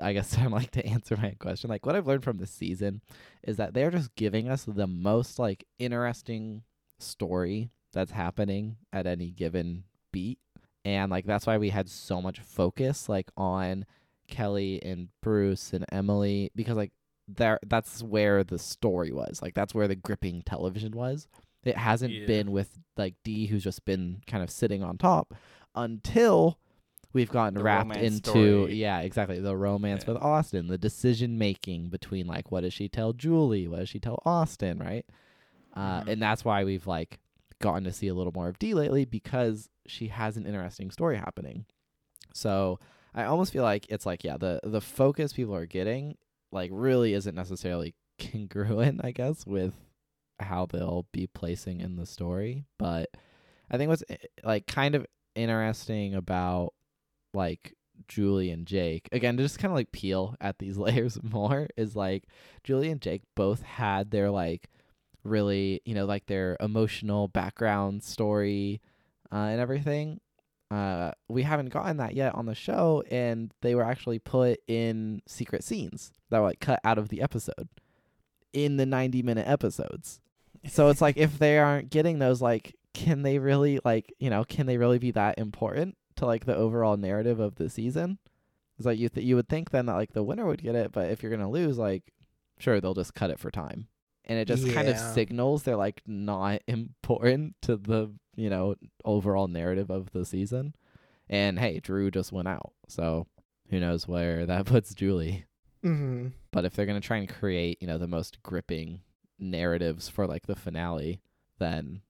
I 0.00 0.12
guess 0.12 0.36
I'm 0.38 0.52
like 0.52 0.70
to 0.72 0.86
answer 0.86 1.16
my 1.16 1.36
question. 1.38 1.70
Like 1.70 1.86
what 1.86 1.96
I've 1.96 2.06
learned 2.06 2.24
from 2.24 2.38
this 2.38 2.50
season 2.50 3.00
is 3.42 3.56
that 3.56 3.74
they're 3.74 3.90
just 3.90 4.14
giving 4.16 4.48
us 4.48 4.64
the 4.64 4.86
most 4.86 5.38
like 5.38 5.64
interesting 5.78 6.62
story 6.98 7.70
that's 7.92 8.12
happening 8.12 8.76
at 8.92 9.06
any 9.06 9.30
given 9.30 9.84
beat. 10.12 10.38
And 10.84 11.10
like 11.10 11.26
that's 11.26 11.46
why 11.46 11.58
we 11.58 11.70
had 11.70 11.88
so 11.88 12.20
much 12.20 12.40
focus 12.40 13.08
like 13.08 13.30
on 13.36 13.86
Kellie 14.28 14.82
and 14.82 15.08
Bruce 15.20 15.72
and 15.72 15.84
Emily 15.92 16.50
because 16.56 16.76
like 16.76 16.92
there 17.36 17.58
that's 17.66 18.02
where 18.02 18.44
the 18.44 18.58
story 18.58 19.12
was. 19.12 19.40
Like 19.42 19.54
that's 19.54 19.74
where 19.74 19.88
the 19.88 19.96
gripping 19.96 20.42
television 20.42 20.92
was. 20.92 21.26
It 21.64 21.76
hasn't 21.76 22.12
Yeah. 22.12 22.26
been 22.26 22.50
with 22.52 22.78
like 22.96 23.14
D 23.24 23.46
who's 23.46 23.62
just 23.64 23.84
been 23.84 24.22
kind 24.26 24.42
of 24.42 24.50
sitting 24.50 24.82
on 24.82 24.98
top 24.98 25.34
until 25.74 26.58
we've 27.12 27.30
gotten 27.30 27.54
The 27.54 27.62
wrapped 27.62 27.96
into 27.96 28.30
story. 28.30 28.74
yeah 28.74 29.00
exactly 29.00 29.38
the 29.38 29.56
romance 29.56 30.04
Yeah. 30.06 30.14
with 30.14 30.22
austin 30.22 30.66
the 30.68 30.78
decision 30.78 31.36
making 31.38 31.88
between 31.88 32.26
like 32.26 32.50
what 32.50 32.62
does 32.62 32.72
she 32.72 32.88
tell 32.88 33.12
julie 33.12 33.68
what 33.68 33.80
does 33.80 33.88
she 33.90 33.98
tell 34.00 34.22
austin 34.24 34.78
right 34.78 35.04
uh, 35.74 36.00
Mhm. 36.02 36.08
and 36.08 36.22
that's 36.22 36.44
why 36.44 36.64
we've 36.64 36.86
like 36.86 37.18
gotten 37.60 37.84
to 37.84 37.92
see 37.92 38.08
a 38.08 38.14
little 38.14 38.32
more 38.34 38.48
of 38.48 38.58
d 38.58 38.72
lately 38.74 39.04
because 39.04 39.68
she 39.86 40.08
has 40.08 40.36
an 40.38 40.46
interesting 40.46 40.90
story 40.90 41.16
happening 41.18 41.64
so 42.32 42.78
i 43.14 43.24
almost 43.24 43.52
feel 43.52 43.62
like 43.62 43.86
it's 43.90 44.06
like 44.06 44.24
yeah 44.24 44.36
the 44.38 44.60
the 44.62 44.80
focus 44.80 45.32
people 45.34 45.54
are 45.54 45.66
getting 45.66 46.16
like 46.52 46.70
really 46.72 47.14
isn't 47.14 47.34
necessarily 47.34 47.94
congruent 48.18 49.00
i 49.04 49.10
guess 49.10 49.46
with 49.46 49.74
how 50.42 50.66
they'll 50.66 51.06
be 51.12 51.26
placing 51.26 51.80
in 51.80 51.96
the 51.96 52.06
story. 52.06 52.64
But 52.78 53.10
i 53.70 53.78
think 53.78 53.88
what's 53.88 54.04
eh, 54.08 54.16
like 54.44 54.66
kind 54.66 54.94
of 54.94 55.06
interesting 55.34 56.14
about 56.14 56.74
like 57.32 57.74
Julie 58.08 58.50
and 58.50 58.66
Jake 58.66 59.08
again 59.12 59.36
to 59.36 59.42
just 59.42 59.58
kind 59.58 59.72
of 59.72 59.76
like 59.76 59.92
peel 59.92 60.36
at 60.40 60.58
these 60.58 60.76
layers 60.78 61.18
more 61.22 61.68
is 61.76 61.96
like 61.96 62.24
Julie 62.64 62.90
and 62.90 63.00
Jake 63.00 63.22
both 63.34 63.62
had 63.62 64.10
their 64.10 64.30
like 64.30 64.68
really 65.24 65.80
you 65.84 65.94
know 65.94 66.04
like 66.04 66.26
their 66.26 66.56
emotional 66.60 67.28
background 67.28 68.02
story 68.02 68.82
uh, 69.32 69.36
and 69.36 69.60
everything 69.60 70.20
uh 70.72 71.12
we 71.28 71.42
haven't 71.42 71.68
gotten 71.68 71.98
that 71.98 72.14
yet 72.14 72.34
on 72.34 72.46
the 72.46 72.54
show 72.54 73.02
and 73.10 73.52
they 73.60 73.74
were 73.74 73.82
actually 73.82 74.18
put 74.18 74.58
in 74.66 75.20
secret 75.26 75.62
scenes 75.62 76.12
that 76.30 76.38
were 76.38 76.46
like 76.46 76.60
cut 76.60 76.80
out 76.84 76.98
of 76.98 77.08
the 77.10 77.20
episode 77.20 77.68
in 78.52 78.76
the 78.76 78.86
90 78.86 79.22
minute 79.22 79.46
episodes. 79.46 80.20
So 80.68 80.88
it's 80.88 81.00
like 81.00 81.16
if 81.16 81.38
they 81.38 81.58
aren't 81.58 81.90
getting 81.90 82.18
those 82.18 82.40
like 82.40 82.74
can 82.94 83.22
they 83.22 83.38
really 83.38 83.80
like 83.84 84.12
you 84.18 84.30
know 84.30 84.44
can 84.44 84.66
they 84.66 84.78
really 84.78 84.98
be 84.98 85.10
that 85.10 85.38
important 85.38 85.96
to 86.16 86.26
like 86.26 86.44
the 86.46 86.56
overall 86.56 86.96
narrative 86.96 87.40
of 87.40 87.56
the 87.56 87.68
season? 87.68 88.18
It's 88.78 88.86
like 88.86 88.98
you 88.98 89.08
th- 89.08 89.26
you 89.26 89.36
would 89.36 89.48
think 89.48 89.70
then 89.70 89.86
that 89.86 89.94
like 89.94 90.12
the 90.12 90.22
winner 90.22 90.46
would 90.46 90.62
get 90.62 90.74
it 90.74 90.92
but 90.92 91.10
if 91.10 91.22
you're 91.22 91.32
gonna 91.32 91.50
lose 91.50 91.78
like 91.78 92.12
sure 92.58 92.80
they'll 92.80 92.94
just 92.94 93.14
cut 93.14 93.30
it 93.30 93.38
for 93.38 93.50
time 93.50 93.88
and 94.24 94.38
it 94.38 94.46
just 94.46 94.68
kind 94.72 94.88
of 94.88 94.96
signals 94.98 95.62
they're 95.62 95.76
like 95.76 96.02
not 96.06 96.60
important 96.66 97.54
to 97.62 97.76
the 97.76 98.10
you 98.36 98.48
know 98.48 98.74
overall 99.04 99.48
narrative 99.48 99.90
of 99.90 100.10
the 100.12 100.24
season 100.24 100.74
and 101.28 101.58
hey 101.58 101.80
drew 101.80 102.10
just 102.10 102.32
went 102.32 102.48
out 102.48 102.72
so 102.88 103.26
who 103.70 103.80
knows 103.80 104.06
where 104.08 104.46
that 104.46 104.66
puts 104.66 104.94
julie 104.94 105.44
Mm-hmm. 105.84 106.28
but 106.52 106.64
if 106.64 106.74
they're 106.74 106.86
going 106.86 107.00
to 107.00 107.04
try 107.04 107.16
and 107.16 107.28
create, 107.28 107.78
you 107.80 107.88
know, 107.88 107.98
the 107.98 108.06
most 108.06 108.40
gripping 108.44 109.00
narratives 109.40 110.08
for 110.08 110.28
like 110.28 110.46
the 110.46 110.54
finale, 110.54 111.20
then 111.58 112.02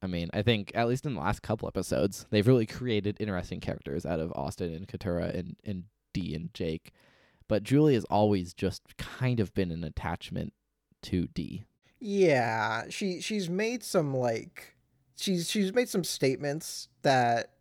I 0.00 0.06
mean, 0.06 0.30
I 0.32 0.40
think 0.40 0.72
at 0.74 0.88
least 0.88 1.04
in 1.04 1.12
the 1.12 1.20
last 1.20 1.42
couple 1.42 1.68
episodes, 1.68 2.24
they've 2.30 2.46
really 2.46 2.64
created 2.64 3.18
interesting 3.20 3.60
characters 3.60 4.06
out 4.06 4.18
of 4.18 4.32
Austin 4.34 4.72
and 4.72 4.88
Katurah 4.88 5.38
and 5.38 5.56
and 5.62 5.84
D 6.14 6.34
and 6.34 6.54
Jake. 6.54 6.92
But 7.48 7.64
Julie 7.64 7.92
has 7.92 8.04
always 8.06 8.54
just 8.54 8.96
kind 8.96 9.40
of 9.40 9.52
been 9.52 9.70
an 9.70 9.84
attachment 9.84 10.54
to 11.02 11.26
D. 11.28 11.64
Yeah, 12.00 12.84
she 12.88 13.20
she's 13.20 13.48
made 13.48 13.82
some 13.84 14.14
like 14.14 14.74
she's 15.16 15.48
she's 15.48 15.72
made 15.72 15.88
some 15.88 16.02
statements 16.04 16.88
that 17.02 17.52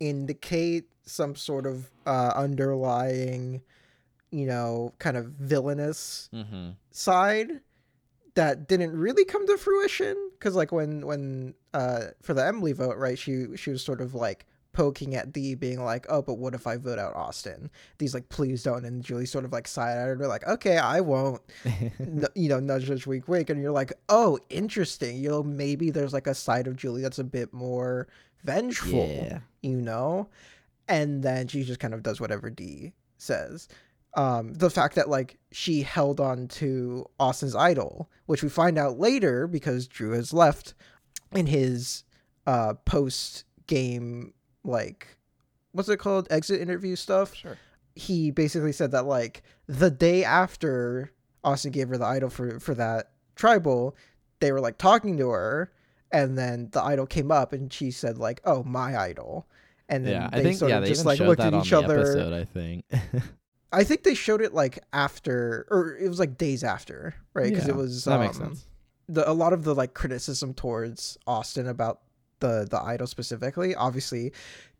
indicate 0.00 0.84
some 1.04 1.34
sort 1.34 1.66
of 1.66 1.90
uh 2.06 2.32
underlying, 2.36 3.62
you 4.30 4.46
know, 4.46 4.94
kind 4.98 5.16
of 5.16 5.26
villainous 5.26 6.28
Mm-hmm. 6.32 6.70
side 6.90 7.60
that 8.34 8.68
didn't 8.68 8.96
really 8.96 9.24
come 9.24 9.46
to 9.48 9.56
fruition 9.58 10.30
because 10.38 10.54
like 10.54 10.70
when 10.70 11.04
when 11.06 11.54
uh 11.74 12.06
for 12.22 12.34
the 12.34 12.46
Emily 12.46 12.72
vote 12.72 12.96
right 12.96 13.18
she 13.18 13.56
she 13.56 13.70
was 13.70 13.82
sort 13.82 14.00
of 14.00 14.14
like 14.14 14.46
poking 14.78 15.16
at 15.16 15.32
D 15.32 15.56
being 15.56 15.82
like 15.82 16.06
oh 16.08 16.22
but 16.22 16.34
what 16.34 16.54
if 16.54 16.64
I 16.64 16.76
vote 16.76 17.00
out 17.00 17.16
Austin? 17.16 17.68
D's 17.98 18.14
like 18.14 18.28
please 18.28 18.62
don't. 18.62 18.84
And 18.84 19.02
Julie 19.02 19.26
sort 19.26 19.44
of 19.44 19.52
like 19.52 19.66
sighed 19.66 19.98
at 19.98 20.06
her 20.06 20.28
like 20.28 20.46
okay 20.46 20.78
I 20.78 21.00
won't. 21.00 21.42
You 22.36 22.48
know 22.48 22.60
nudge 22.60 22.88
nudge 22.88 23.04
wink 23.04 23.26
wink 23.26 23.50
and 23.50 23.60
you're 23.60 23.72
like 23.72 23.92
oh 24.08 24.38
interesting. 24.50 25.16
You 25.16 25.30
know 25.30 25.42
maybe 25.42 25.90
there's 25.90 26.12
like 26.12 26.28
a 26.28 26.34
side 26.34 26.68
of 26.68 26.76
Julie 26.76 27.02
that's 27.02 27.18
a 27.18 27.24
bit 27.24 27.52
more 27.52 28.06
vengeful 28.44 29.08
yeah. 29.08 29.40
you 29.62 29.80
know? 29.80 30.28
And 30.86 31.24
then 31.24 31.48
she 31.48 31.64
just 31.64 31.80
kind 31.80 31.92
of 31.92 32.04
does 32.04 32.20
whatever 32.20 32.48
d 32.48 32.92
says. 33.16 33.66
Um 34.14 34.54
the 34.54 34.70
fact 34.70 34.94
that 34.94 35.08
like 35.08 35.40
she 35.50 35.82
held 35.82 36.20
on 36.20 36.46
to 36.48 37.04
austin's 37.18 37.56
idol 37.56 38.08
which 38.26 38.44
we 38.44 38.48
find 38.48 38.78
out 38.78 39.00
later 39.00 39.48
because 39.48 39.88
drew 39.88 40.12
has 40.12 40.32
left 40.32 40.74
in 41.32 41.46
his 41.46 42.04
uh 42.46 42.74
post 42.84 43.44
game 43.66 44.34
like 44.64 45.06
what's 45.72 45.88
it 45.88 45.98
called 45.98 46.26
exit 46.30 46.60
interview 46.60 46.96
stuff 46.96 47.34
Sure. 47.34 47.56
he 47.94 48.30
basically 48.30 48.72
said 48.72 48.90
that 48.92 49.06
like 49.06 49.42
the 49.66 49.90
day 49.90 50.24
after 50.24 51.12
Austin 51.44 51.70
gave 51.72 51.88
her 51.88 51.98
the 51.98 52.04
idol 52.04 52.30
for 52.30 52.58
for 52.60 52.74
that 52.74 53.12
tribal, 53.36 53.96
they 54.40 54.50
were 54.52 54.60
like 54.60 54.76
talking 54.78 55.16
to 55.18 55.28
her, 55.30 55.72
and 56.10 56.36
then 56.36 56.68
the 56.72 56.82
idol 56.82 57.06
came 57.06 57.30
up, 57.30 57.52
and 57.52 57.72
she 57.72 57.90
said 57.92 58.18
like, 58.18 58.40
"Oh, 58.44 58.62
my 58.64 58.96
idol," 58.98 59.46
and 59.88 60.04
then 60.04 60.12
Yeah, 60.22 60.30
they 60.30 60.38
I 60.38 60.42
think 60.42 60.58
sort 60.58 60.70
yeah 60.70 60.78
of 60.78 60.82
they 60.82 60.88
just 60.88 61.06
like 61.06 61.20
looked 61.20 61.40
at 61.40 61.54
each 61.54 61.70
the 61.70 61.78
other. 61.78 62.00
episode. 62.00 62.32
I 62.32 62.44
think. 62.44 62.84
I 63.72 63.84
think 63.84 64.02
they 64.02 64.14
showed 64.14 64.40
it 64.42 64.52
like 64.54 64.78
after, 64.92 65.66
or 65.70 65.96
it 65.96 66.08
was 66.08 66.18
like 66.18 66.38
days 66.38 66.64
after, 66.64 67.14
right? 67.34 67.50
Because 67.50 67.66
Yeah, 67.66 67.74
it 67.74 67.76
was 67.76 68.04
that 68.06 68.18
makes 68.18 68.36
um, 68.40 68.46
sense. 68.46 68.64
the 69.08 69.28
a 69.30 69.32
lot 69.32 69.52
of 69.52 69.62
the 69.64 69.74
like 69.74 69.94
criticism 69.94 70.54
towards 70.54 71.18
Austin 71.26 71.68
about 71.68 72.00
the 72.40 72.66
the 72.70 72.80
idol 72.82 73.06
specifically. 73.06 73.74
Obviously, 73.74 74.32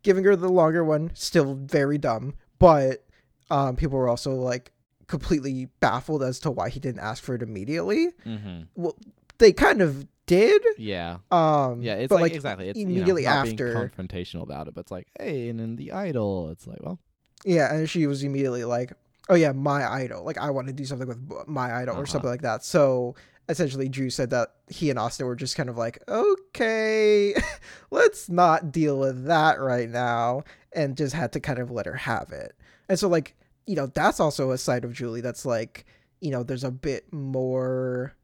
giving 0.03 0.23
her 0.23 0.35
the 0.35 0.49
longer 0.49 0.83
one 0.83 1.11
still 1.13 1.55
very 1.55 1.97
dumb, 1.97 2.33
but 2.59 3.05
um, 3.51 3.75
people 3.75 3.97
were 3.97 4.07
also 4.09 4.33
like 4.35 4.71
completely 5.07 5.65
baffled 5.79 6.21
as 6.23 6.39
to 6.41 6.51
why 6.51 6.69
he 6.69 6.79
didn't 6.79 6.99
ask 7.01 7.23
for 7.23 7.35
it 7.35 7.41
immediately. 7.41 8.09
Mm-hmm. 8.25 8.61
Well, 8.75 8.95
they 9.39 9.51
kind 9.53 9.81
of 9.81 10.05
did. 10.27 10.61
Yeah. 10.77 11.17
Um, 11.31 11.81
Yeah, 11.81 11.95
it's 11.95 12.09
but 12.09 12.21
like, 12.21 12.33
exactly. 12.33 12.69
It's 12.69 12.77
immediately 12.79 13.23
you 13.23 13.27
know, 13.29 13.33
after. 13.33 13.73
confrontational 13.89 14.43
about 14.43 14.67
it, 14.67 14.75
but 14.75 14.81
it's 14.81 14.91
like, 14.91 15.07
hey, 15.19 15.49
and 15.49 15.59
then 15.59 15.75
the 15.77 15.91
idol, 15.93 16.49
it's 16.51 16.67
like, 16.67 16.77
well, 16.83 16.99
Yeah, 17.45 17.73
and 17.73 17.89
she 17.89 18.05
was 18.05 18.21
immediately 18.23 18.65
like, 18.65 18.93
"Oh 19.29 19.35
yeah, 19.35 19.51
my 19.53 19.89
idol. 19.91 20.23
Like 20.23 20.37
I 20.37 20.49
want 20.51 20.67
to 20.67 20.73
do 20.73 20.85
something 20.85 21.07
with 21.07 21.47
my 21.47 21.73
idol 21.73 21.95
or 21.95 21.99
Uh-huh. 21.99 22.05
something 22.05 22.29
like 22.29 22.41
that." 22.43 22.63
So 22.63 23.15
essentially, 23.49 23.89
Drew 23.89 24.09
said 24.09 24.29
that 24.29 24.53
he 24.69 24.89
and 24.89 24.97
Austin 24.97 25.25
were 25.25 25.35
just 25.35 25.57
kind 25.57 25.69
of 25.69 25.77
like, 25.77 26.01
"Okay, 26.07 27.33
let's 27.91 28.29
not 28.29 28.71
deal 28.71 28.97
with 28.97 29.25
that 29.25 29.59
right 29.59 29.89
now," 29.89 30.43
and 30.71 30.95
just 30.95 31.13
had 31.13 31.33
to 31.33 31.39
kind 31.39 31.59
of 31.59 31.71
let 31.71 31.85
her 31.85 31.95
have 31.95 32.31
it. 32.31 32.55
And 32.87 32.97
so, 32.97 33.09
like, 33.09 33.35
you 33.67 33.75
know, 33.75 33.87
that's 33.87 34.19
also 34.19 34.51
a 34.51 34.57
side 34.57 34.85
of 34.85 34.93
Julie 34.93 35.21
that's 35.21 35.45
like, 35.45 35.85
you 36.21 36.31
know, 36.31 36.43
there's 36.43 36.63
a 36.63 36.71
bit 36.71 37.11
more. 37.11 38.15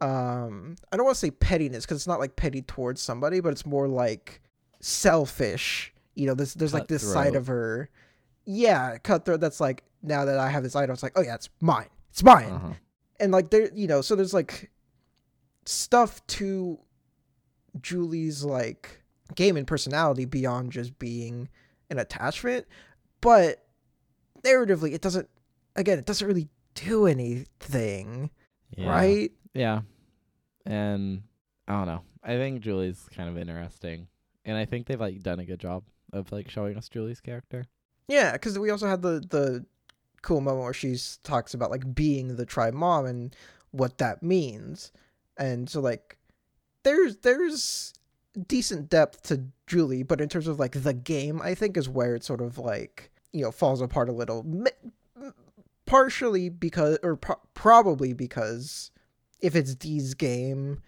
Um, 0.00 0.76
I 0.92 0.96
don't 0.96 1.04
want 1.04 1.14
to 1.14 1.20
say 1.20 1.30
pettiness 1.30 1.84
because 1.84 1.98
it's 1.98 2.06
not 2.06 2.18
like 2.18 2.36
petty 2.36 2.62
towards 2.62 3.00
somebody, 3.00 3.40
but 3.40 3.52
it's 3.52 3.64
more 3.64 3.86
like 3.86 4.40
selfish. 4.80 5.92
You 6.14 6.26
know, 6.26 6.34
there's 6.34 6.54
there's 6.54 6.74
like 6.74 6.88
this 6.88 7.02
side 7.10 7.36
of 7.36 7.46
her 7.46 7.90
yeah, 8.46 8.98
cutthroat. 8.98 9.40
That's 9.40 9.60
like 9.60 9.84
now 10.02 10.24
that 10.24 10.38
I 10.38 10.48
have 10.48 10.62
this 10.62 10.76
item, 10.76 10.92
it's 10.92 11.02
like, 11.02 11.12
oh 11.16 11.22
yeah, 11.22 11.34
it's 11.34 11.48
mine. 11.60 11.88
It's 12.10 12.22
mine. 12.22 12.50
uh-huh. 12.50 12.72
And 13.20 13.32
like 13.32 13.50
there, 13.50 13.70
you 13.74 13.86
know, 13.86 14.00
so 14.00 14.14
there's 14.16 14.34
like 14.34 14.70
stuff 15.66 16.26
to 16.28 16.78
Julie's 17.80 18.44
like 18.44 19.02
game 19.34 19.56
and 19.56 19.66
personality 19.66 20.24
beyond 20.24 20.72
just 20.72 20.98
being 20.98 21.48
an 21.90 21.98
attachment, 21.98 22.66
but 23.20 23.64
narratively, 24.42 24.92
it 24.92 25.00
doesn't. 25.00 25.28
Again, 25.76 25.98
it 25.98 26.06
doesn't 26.06 26.26
really 26.26 26.48
do 26.74 27.06
anything, 27.06 28.30
Yeah. 28.76 28.88
right? 28.90 29.32
Yeah. 29.54 29.80
And 30.66 31.22
I 31.66 31.72
don't 31.72 31.86
know. 31.86 32.02
I 32.22 32.36
think 32.36 32.60
Julie's 32.60 33.08
kind 33.14 33.28
of 33.28 33.36
interesting. 33.36 34.08
And 34.44 34.56
I 34.56 34.64
think 34.64 34.86
they've 34.86 35.00
like 35.00 35.22
done 35.22 35.40
a 35.40 35.44
good 35.44 35.58
job 35.60 35.84
of 36.12 36.30
like 36.32 36.48
showing 36.50 36.76
us 36.76 36.88
Julie's 36.88 37.20
character. 37.20 37.66
Yeah, 38.08 38.32
because 38.32 38.58
we 38.58 38.70
also 38.70 38.86
had 38.86 39.02
the 39.02 39.20
the 39.28 39.64
cool 40.24 40.40
moment 40.40 40.64
where 40.64 40.72
she 40.72 40.96
talks 41.22 41.54
about 41.54 41.70
like 41.70 41.94
being 41.94 42.36
the 42.36 42.46
tribe 42.46 42.74
mom 42.74 43.06
and 43.06 43.36
what 43.70 43.98
that 43.98 44.22
means, 44.22 44.90
and 45.36 45.68
so 45.68 45.80
like 45.80 46.16
there's 46.82 47.16
there's 47.18 47.94
decent 48.46 48.88
depth 48.88 49.22
to 49.24 49.44
Julie, 49.66 50.02
but 50.02 50.20
in 50.20 50.28
terms 50.28 50.46
of 50.46 50.58
like 50.58 50.82
the 50.82 50.94
game, 50.94 51.40
I 51.42 51.54
think 51.54 51.76
is 51.76 51.88
where 51.88 52.14
it 52.14 52.24
sort 52.24 52.40
of 52.40 52.58
like 52.58 53.10
you 53.32 53.42
know 53.42 53.50
falls 53.50 53.80
apart 53.80 54.08
a 54.08 54.12
little. 54.12 54.44
Partially 55.86 56.48
because, 56.48 56.98
or 57.02 57.16
pro- 57.16 57.40
probably 57.52 58.14
because, 58.14 58.90
if 59.40 59.54
it's 59.54 59.74
Dee's 59.74 60.14
game, 60.14 60.80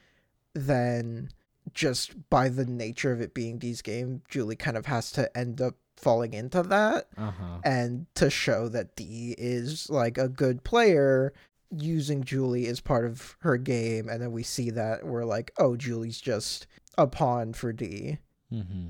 then 0.55 1.29
just 1.75 2.31
by 2.31 2.49
the 2.49 2.65
nature 2.65 3.13
of 3.13 3.21
it 3.21 3.35
being 3.35 3.59
Dee's 3.59 3.83
game, 3.83 4.23
Julie 4.31 4.57
kind 4.57 4.77
of 4.77 4.87
has 4.87 5.13
to 5.13 5.37
end 5.37 5.61
up 5.61 5.75
falling 5.97 6.35
into 6.35 6.63
that 6.63 7.09
Uh 7.17 7.31
huh. 7.31 7.59
and 7.65 8.07
to 8.15 8.29
show 8.31 8.69
that 8.69 8.95
Dee 8.97 9.35
is 9.39 9.89
like 9.91 10.19
a 10.19 10.29
good 10.29 10.63
player 10.65 11.33
using 11.71 12.23
Julie 12.23 12.67
as 12.67 12.81
part 12.81 13.05
of 13.07 13.37
her 13.41 13.57
game 13.57 14.09
and 14.09 14.21
then 14.23 14.31
we 14.33 14.43
see 14.43 14.71
that 14.71 15.05
we're 15.05 15.25
like 15.25 15.53
oh 15.59 15.77
Julie's 15.77 16.21
just 16.21 16.67
a 16.99 17.07
pawn 17.07 17.53
for 17.53 17.73
Dee. 17.73 18.19
Mm-hmm. 18.53 18.89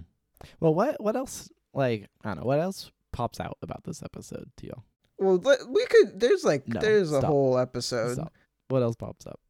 Well, 0.60 0.74
what 0.74 1.00
what 1.02 1.16
else? 1.16 1.50
Like 1.72 2.08
I 2.24 2.28
don't 2.28 2.40
know. 2.40 2.44
What 2.46 2.60
else 2.60 2.90
pops 3.12 3.40
out 3.40 3.56
about 3.62 3.84
this 3.84 4.02
episode 4.02 4.50
to 4.58 4.66
you? 4.66 4.82
Well 5.18 5.38
we 5.68 5.86
could 5.86 6.20
there's 6.20 6.44
like 6.44 6.68
No, 6.68 6.80
there's 6.80 7.12
a 7.12 7.20
whole 7.20 7.56
episode. 7.58 8.14
Stop. 8.14 8.32
What 8.68 8.82
else 8.82 8.96
pops 8.96 9.26
up? 9.26 9.40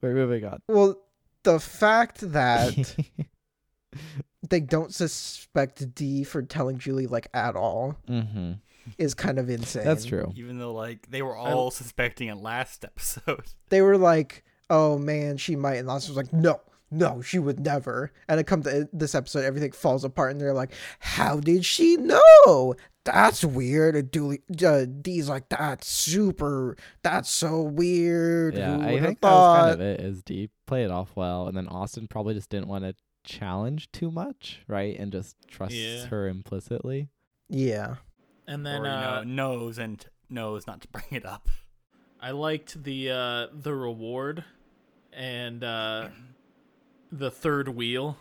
We're 0.00 0.14
moving 0.14 0.44
on. 0.44 0.60
Well 0.68 0.96
the 1.44 1.60
fact 1.60 2.32
that 2.32 2.96
they 4.52 4.60
don't 4.60 4.94
suspect 4.94 5.94
Dee 5.94 6.24
for 6.24 6.42
telling 6.42 6.76
Julie 6.76 7.06
like 7.06 7.26
at 7.32 7.56
all 7.56 7.96
mm-hmm. 8.06 8.52
is 8.98 9.14
kind 9.14 9.38
of 9.38 9.48
insane. 9.48 9.84
That's 9.84 10.04
true. 10.04 10.30
Even 10.36 10.58
though 10.58 10.74
like 10.74 11.10
they 11.10 11.22
were 11.22 11.34
all 11.34 11.70
suspecting 11.70 12.28
in 12.28 12.42
last 12.42 12.84
episode. 12.84 13.46
they 13.70 13.80
were 13.80 13.96
like, 13.96 14.44
"Oh 14.68 14.98
man, 14.98 15.38
she 15.38 15.56
might," 15.56 15.76
and 15.76 15.88
Lance 15.88 16.06
was 16.06 16.18
like, 16.18 16.34
"No, 16.34 16.60
no, 16.90 17.22
she 17.22 17.38
would 17.38 17.60
never." 17.60 18.12
And 18.28 18.38
it 18.38 18.46
comes 18.46 18.66
to 18.66 18.90
this 18.92 19.14
episode, 19.14 19.44
everything 19.44 19.72
falls 19.72 20.04
apart, 20.04 20.32
and 20.32 20.40
they're 20.40 20.52
like, 20.52 20.74
"How 21.00 21.40
did 21.40 21.64
she 21.64 21.96
know?" 21.96 22.74
That's 23.04 23.42
weird. 23.42 23.96
And 23.96 24.10
Dooley, 24.10 24.42
uh, 24.62 24.84
Dee's 24.84 25.30
like, 25.30 25.48
"That's 25.48 25.88
super. 25.88 26.76
That's 27.02 27.30
so 27.30 27.62
weird." 27.62 28.54
Yeah, 28.54 28.76
Who 28.76 28.82
I 28.82 28.92
would've 28.92 29.06
think 29.06 29.20
that 29.22 29.30
was 29.30 29.60
kind 29.60 29.72
of 29.72 29.80
it. 29.80 30.00
Is 30.00 30.22
deep 30.22 30.50
play 30.66 30.84
it 30.84 30.90
off 30.90 31.12
well, 31.16 31.48
and 31.48 31.56
then 31.56 31.68
Austin 31.68 32.06
probably 32.06 32.34
just 32.34 32.50
didn't 32.50 32.68
want 32.68 32.84
to 32.84 32.94
challenge 33.24 33.90
too 33.92 34.10
much, 34.10 34.60
right? 34.66 34.98
And 34.98 35.12
just 35.12 35.36
trusts 35.48 35.76
Yeah. 35.78 36.06
her 36.06 36.28
implicitly. 36.28 37.08
Yeah, 37.48 37.96
And 38.46 38.64
then 38.66 38.80
or, 38.82 38.86
you 38.86 38.92
uh, 38.92 38.96
know, 38.96 39.22
knows 39.24 39.78
and 39.78 40.04
knows 40.30 40.66
not 40.66 40.80
to 40.82 40.88
bring 40.88 41.04
it 41.10 41.24
up. 41.26 41.48
I 42.20 42.30
liked 42.30 42.82
the 42.84 43.10
uh, 43.10 43.46
the 43.52 43.74
reward 43.74 44.44
and 45.12 45.62
uh, 45.64 46.08
the 47.10 47.30
third 47.30 47.68
wheel. 47.68 48.16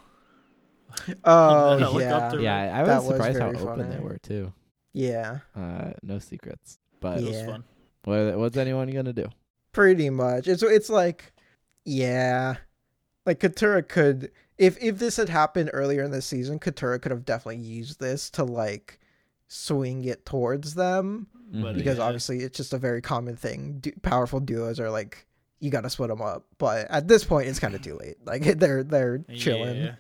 oh 1.24 1.78
yeah. 2.00 2.34
Yeah, 2.40 2.78
I 2.80 2.84
That 2.84 2.96
was 2.98 3.08
was 3.08 3.08
surprised 3.18 3.40
how 3.40 3.52
very 3.52 3.58
open 3.68 3.90
they 3.90 4.00
were 4.00 4.18
too. 4.18 4.54
yeah, 4.94 5.40
Uh, 5.56 5.92
no 6.04 6.20
secrets. 6.20 6.80
But 7.00 7.20
It 7.20 7.26
was 7.26 7.38
Yeah. 7.38 7.46
fun. 7.46 7.64
what, 8.04 8.38
what's 8.38 8.58
anyone 8.58 8.90
gonna 8.92 9.14
do? 9.14 9.28
pretty 9.72 10.10
much. 10.10 10.48
It's 10.48 10.64
it's 10.64 10.90
like, 10.90 11.32
yeah, 11.86 12.56
like 13.26 13.40
Katurah 13.40 13.88
could 13.88 14.32
if 14.62 14.78
if 14.82 14.98
this 15.00 15.18
had 15.18 15.30
happened 15.30 15.70
earlier 15.74 16.04
in 16.04 16.12
the 16.12 16.22
season, 16.22 16.60
Katurah 16.60 17.02
could 17.02 17.12
have 17.12 17.26
definitely 17.26 17.64
used 17.64 18.00
this 18.00 18.30
to 18.32 18.44
like 18.44 19.00
swing 19.48 20.06
it 20.06 20.26
towards 20.26 20.76
them 20.76 21.28
But, 21.52 21.74
Mhm. 21.74 21.76
because 21.76 21.98
yeah. 21.98 22.04
obviously 22.06 22.40
it's 22.40 22.56
just 22.56 22.72
a 22.74 22.78
very 22.78 23.02
common 23.02 23.36
thing. 23.36 23.80
Du- 23.82 23.92
powerful 24.02 24.40
duos 24.40 24.80
are 24.80 24.90
like 24.90 25.28
you 25.60 25.70
got 25.70 25.82
to 25.82 25.90
split 25.90 26.10
them 26.10 26.22
up, 26.22 26.46
but 26.58 26.90
at 26.90 27.08
this 27.08 27.24
point 27.24 27.48
it's 27.50 27.60
kind 27.60 27.76
of 27.76 27.82
too 27.82 27.96
late. 27.98 28.16
Like 28.26 28.44
they're 28.60 28.84
they're 28.84 29.20
chilling. 29.36 29.76
Yeah. 29.82 29.96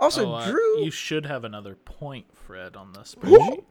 Also, 0.00 0.26
Oh, 0.26 0.32
uh, 0.34 0.50
Drew, 0.50 0.80
you 0.84 0.90
should 0.90 1.24
have 1.26 1.44
another 1.44 1.74
point, 1.76 2.26
Fred, 2.34 2.74
on 2.76 2.92
the 2.92 3.00
spreadsheet 3.00 3.64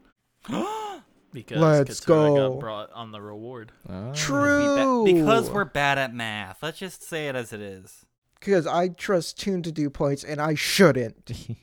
because 1.33 1.57
Let's 1.57 1.99
Katurah 2.01 2.05
go. 2.35 2.49
got 2.51 2.59
brought 2.59 2.91
on 2.93 3.11
the 3.11 3.21
reward. 3.21 3.71
Ah. 3.89 4.11
true 4.13 5.03
because 5.05 5.49
we're 5.49 5.65
bad 5.65 5.97
at 5.97 6.13
math. 6.13 6.61
Let's 6.63 6.77
just 6.79 7.03
say 7.03 7.27
it 7.27 7.35
as 7.35 7.51
it 7.53 7.59
is. 7.61 8.05
Because 8.43 8.67
I 8.67 8.89
trust 8.89 9.39
Toon 9.39 9.61
to 9.63 9.71
do 9.71 9.89
points 9.89 10.23
and 10.23 10.41
I 10.41 10.55
shouldn't. 10.55 11.31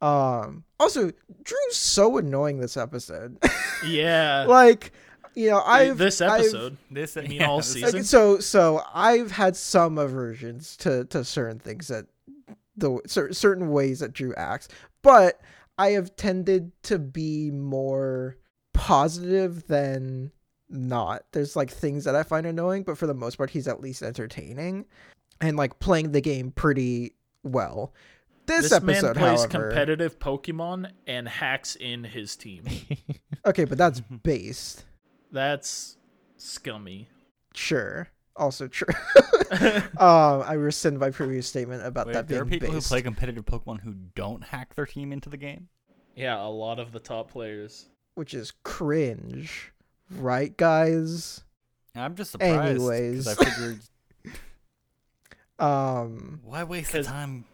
Um. 0.00 0.64
Also, 0.78 1.12
Drew's 1.44 1.76
so 1.76 2.18
annoying 2.18 2.58
this 2.58 2.76
episode. 2.76 3.38
Yeah, 3.86 4.44
like, 4.48 4.92
you 5.34 5.50
know, 5.50 5.60
I've 5.60 5.96
this 5.98 6.20
I've- 6.20 6.42
episode. 6.44 6.76
This 6.90 7.16
You 7.16 7.22
mean 7.22 7.32
yeah, 7.32 7.48
all 7.48 7.58
this- 7.58 7.80
like, 7.80 8.02
so 8.04 8.38
so 8.38 8.82
I've 8.94 9.30
had 9.30 9.56
some 9.56 9.96
aversions 9.98 10.76
to 10.78 11.04
to 11.06 11.24
certain 11.24 11.58
things 11.58 11.88
that 11.88 12.06
the 12.76 12.98
cer- 13.06 13.32
certain 13.32 13.70
ways 13.70 14.00
that 14.00 14.12
Drew 14.12 14.34
acts, 14.36 14.68
but 15.02 15.40
I 15.78 15.90
have 15.92 16.16
tended 16.16 16.72
to 16.84 16.98
be 16.98 17.50
more 17.50 18.36
positive 18.74 19.66
than 19.68 20.32
not. 20.68 21.24
There's 21.32 21.56
like 21.56 21.70
things 21.70 22.04
that 22.04 22.16
I 22.16 22.22
find 22.24 22.46
annoying, 22.46 22.82
but 22.82 22.98
for 22.98 23.06
the 23.06 23.14
most 23.14 23.36
part, 23.36 23.50
he's 23.50 23.68
at 23.68 23.80
least 23.80 24.02
entertaining 24.02 24.84
and 25.40 25.56
like 25.56 25.78
playing 25.78 26.12
the 26.12 26.20
game 26.20 26.50
pretty 26.50 27.14
well. 27.42 27.92
This, 28.46 28.64
This, 28.64 28.72
episode, 28.72 29.02
man 29.02 29.14
plays 29.14 29.38
however, 29.40 29.68
competitive 29.68 30.18
Pokemon 30.18 30.90
and 31.06 31.26
hacks 31.28 31.76
in 31.76 32.04
his 32.04 32.36
team. 32.36 32.64
okay, 33.46 33.64
but 33.64 33.78
that's 33.78 34.00
based. 34.22 34.84
That's 35.32 35.96
scummy. 36.36 37.08
Sure. 37.54 38.08
Also 38.36 38.66
true. 38.68 38.88
um, 39.52 40.42
I 40.42 40.54
rescind 40.54 40.98
my 40.98 41.10
previous 41.10 41.46
statement 41.46 41.86
about 41.86 42.08
Wait, 42.08 42.14
that 42.14 42.28
there 42.28 42.42
are 42.42 42.44
people 42.46 42.68
based. 42.72 42.88
who 42.88 42.94
play 42.94 43.02
competitive 43.02 43.44
Pokemon 43.46 43.80
who 43.80 43.94
don't 44.14 44.42
hack 44.44 44.74
their 44.74 44.86
team 44.86 45.12
into 45.12 45.28
the 45.30 45.36
game. 45.36 45.68
Yeah, 46.16 46.44
a 46.44 46.48
lot 46.48 46.78
of 46.78 46.92
the 46.92 47.00
top 47.00 47.30
players. 47.30 47.86
which 48.14 48.34
is 48.34 48.52
cringe, 48.62 49.72
right, 50.10 50.56
guys? 50.56 51.42
I'm 51.96 52.14
just 52.14 52.32
surprised. 52.32 52.78
'cause 52.78 52.90
Anyways. 52.90 53.28
I 53.28 53.34
figured 53.36 53.80
Um, 55.58 56.40
why 56.44 56.64
waste 56.64 56.92
the 56.92 56.98
'Cause- 56.98 57.06
time? 57.06 57.44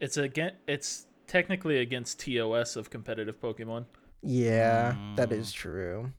It's 0.00 0.16
again. 0.16 0.56
It's 0.66 1.06
technically 1.26 1.78
against 1.78 2.18
TOS 2.18 2.74
of 2.76 2.90
competitive 2.90 3.40
Pokemon. 3.40 3.86
yeah, 4.22 4.96
that 5.16 5.30
Mm. 5.30 5.38
is 5.38 5.52
true. 5.52 6.12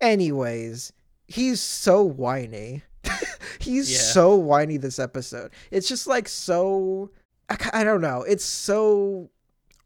Anyways, 0.00 0.92
he's 1.26 1.60
so 1.60 2.02
whiny. 2.02 2.82
he's 3.60 3.90
Yeah. 3.90 3.98
so 4.12 4.34
whiny 4.36 4.76
this 4.76 4.98
episode. 4.98 5.52
It's 5.70 5.88
just 5.88 6.06
like 6.06 6.28
so. 6.28 7.10
I, 7.48 7.70
I 7.72 7.84
don't 7.84 8.00
know. 8.00 8.22
It's 8.22 8.44
so 8.44 9.30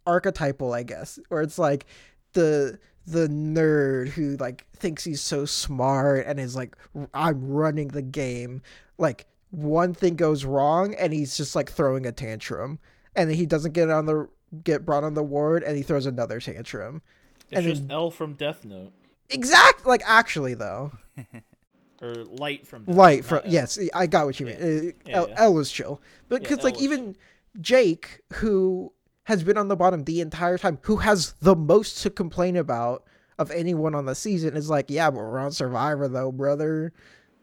archetypal, 0.07 0.73
I 0.73 0.83
guess, 0.83 1.19
where 1.29 1.43
it's 1.43 1.59
like 1.59 1.87
the 2.33 2.79
the 3.07 3.29
nerd 3.29 4.09
who 4.09 4.37
like 4.37 4.67
thinks 4.77 5.05
he's 5.05 5.21
so 5.21 5.45
smart 5.45 6.27
and 6.27 6.39
is 6.41 6.55
like 6.57 6.77
I'm 7.15 7.49
running 7.49 7.89
the 7.89 8.03
game. 8.03 8.63
Like 8.99 9.27
one 9.51 9.95
thing 9.95 10.17
goes 10.17 10.45
wrong 10.45 10.95
and 10.95 11.13
he's 11.13 11.37
just 11.37 11.55
like 11.57 11.71
throwing 11.71 12.07
a 12.07 12.13
tantrum, 12.13 12.79
and 13.17 13.29
then 13.31 13.37
he 13.37 13.47
doesn't 13.47 13.73
get 13.73 13.91
on 13.91 14.07
the 14.07 14.29
get 14.65 14.85
brought 14.85 15.05
on 15.05 15.15
the 15.15 15.23
ward 15.23 15.63
and 15.63 15.77
he 15.77 15.83
throws 15.83 16.07
another 16.07 16.41
tantrum. 16.41 17.03
It's 17.51 17.59
And 17.59 17.65
just 17.67 17.83
then- 17.89 17.97
L 17.97 18.11
from 18.11 18.35
Death 18.35 18.65
Note 18.65 18.93
Exact 19.29 19.87
like 19.87 20.03
actually 20.05 20.55
though. 20.55 20.93
or 22.03 22.15
Light 22.25 22.67
from 22.67 22.85
Death 22.85 22.97
Light 22.97 23.25
from 23.25 23.41
yes, 23.47 23.79
I 23.95 24.07
got 24.07 24.27
what 24.27 24.41
you 24.41 24.49
Yeah. 24.49 24.59
mean. 24.59 24.89
Uh, 24.89 24.93
Yeah, 25.09 25.17
L, 25.17 25.29
yeah. 25.29 25.35
L 25.39 25.55
was 25.55 25.71
chill, 25.71 26.01
but 26.29 26.43
because 26.43 26.65
like 26.65 26.81
even 26.81 27.17
Jake, 27.61 28.21
who 28.35 28.93
has 29.25 29.43
been 29.45 29.57
on 29.59 29.69
the 29.69 29.77
bottom 29.77 30.05
the 30.05 30.21
entire 30.21 30.59
time, 30.59 30.79
who 30.83 30.97
has 30.97 31.33
the 31.41 31.55
most 31.55 32.03
to 32.03 32.11
complain 32.11 32.57
about 32.57 33.05
of 33.39 33.51
anyone 33.53 33.95
on 33.95 34.05
the 34.07 34.15
season, 34.15 34.57
is 34.57 34.69
like, 34.71 34.87
yeah, 34.89 35.11
but 35.11 35.19
we're 35.19 35.39
on 35.39 35.53
Survivor 35.53 36.09
though, 36.09 36.33
brother. 36.33 36.93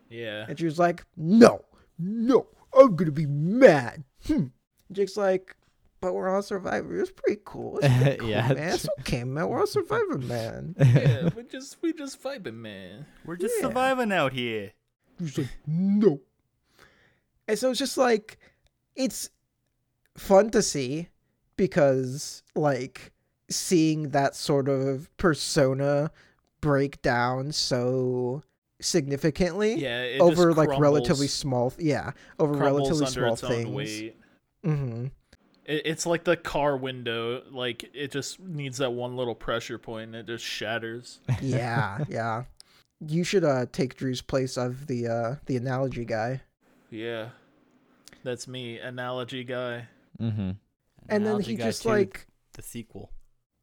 Yeah. 0.10 0.46
And 0.48 0.58
she 0.60 0.66
was 0.66 0.78
like, 0.80 1.06
no, 1.16 1.64
no, 2.00 2.48
I'm 2.78 2.96
gonna 2.96 3.12
be 3.12 3.26
mad. 3.26 4.04
Hmm. 4.26 4.46
Jake's 4.92 5.18
like, 5.18 5.56
but 6.00 6.14
we're 6.14 6.30
on 6.34 6.44
Survivor. 6.44 7.00
It's 7.00 7.12
pretty 7.12 7.42
cool. 7.46 7.80
It's 7.80 7.94
pretty 8.02 8.18
cool, 8.18 8.30
Yeah, 8.30 8.48
man. 8.54 8.74
It's 8.74 8.88
okay, 9.00 9.24
man. 9.24 9.48
We're 9.50 9.60
on 9.62 9.68
Survivor, 9.68 10.18
man. 10.18 10.76
yeah, 10.80 11.30
we 11.36 11.44
just 11.44 11.78
we 11.82 11.94
just 11.94 12.22
vibing, 12.22 12.56
man. 12.56 13.06
We're 13.26 13.36
just 13.38 13.56
Yeah. 13.58 13.68
surviving 13.68 14.12
out 14.12 14.34
here. 14.34 14.74
He's 15.20 15.38
like, 15.38 15.48
no. 15.66 16.22
And 17.48 17.58
so 17.58 17.70
it's 17.72 17.80
just 17.80 17.98
like, 17.98 18.38
it's 18.96 19.30
fun 20.18 20.50
to 20.52 20.62
see 20.62 21.08
because, 21.56 22.44
like, 22.56 23.12
seeing 23.50 24.10
that 24.10 24.36
sort 24.36 24.68
of 24.70 25.10
persona 25.18 26.12
break 26.62 27.02
down 27.02 27.52
so 27.54 28.44
significantly 28.82 29.76
Yeah, 29.76 30.02
it 30.04 30.22
over 30.22 30.48
just 30.50 30.58
like 30.58 30.68
crumbles- 30.70 30.82
relatively 30.82 31.28
small, 31.28 31.74
yeah, 31.80 32.12
over 32.40 32.54
relatively 32.54 33.06
under 33.06 33.22
small 33.22 33.34
its 33.34 33.44
own 33.44 33.50
things. 33.52 33.70
weight. 33.70 34.18
hmm 34.64 35.06
It, 35.66 35.82
it's 35.86 36.06
like 36.06 36.24
the 36.24 36.38
car 36.38 36.78
window. 36.78 37.44
Like 37.52 37.90
it 37.94 38.12
just 38.12 38.40
needs 38.40 38.78
that 38.78 38.92
one 38.92 39.16
little 39.16 39.36
pressure 39.36 39.78
point, 39.78 40.08
and 40.08 40.16
it 40.16 40.28
just 40.28 40.44
shatters. 40.46 41.20
yeah, 41.42 42.04
yeah. 42.08 42.44
You 43.06 43.24
should 43.24 43.44
uh 43.44 43.66
take 43.72 43.96
Drew's 43.96 44.22
place 44.22 44.58
of 44.58 44.88
the 44.88 45.08
uh 45.08 45.36
the 45.46 45.56
analogy 45.58 46.06
guy. 46.06 46.42
Yeah, 46.90 47.30
that's 48.24 48.48
me, 48.48 48.80
analogy 48.80 49.44
guy. 49.44 49.88
Mm-hmm. 50.22 50.52
And 51.10 51.26
then 51.26 51.40
he 51.42 51.56
just 51.58 51.86
like 51.86 52.28
the 52.54 52.62
sequel. 52.64 53.12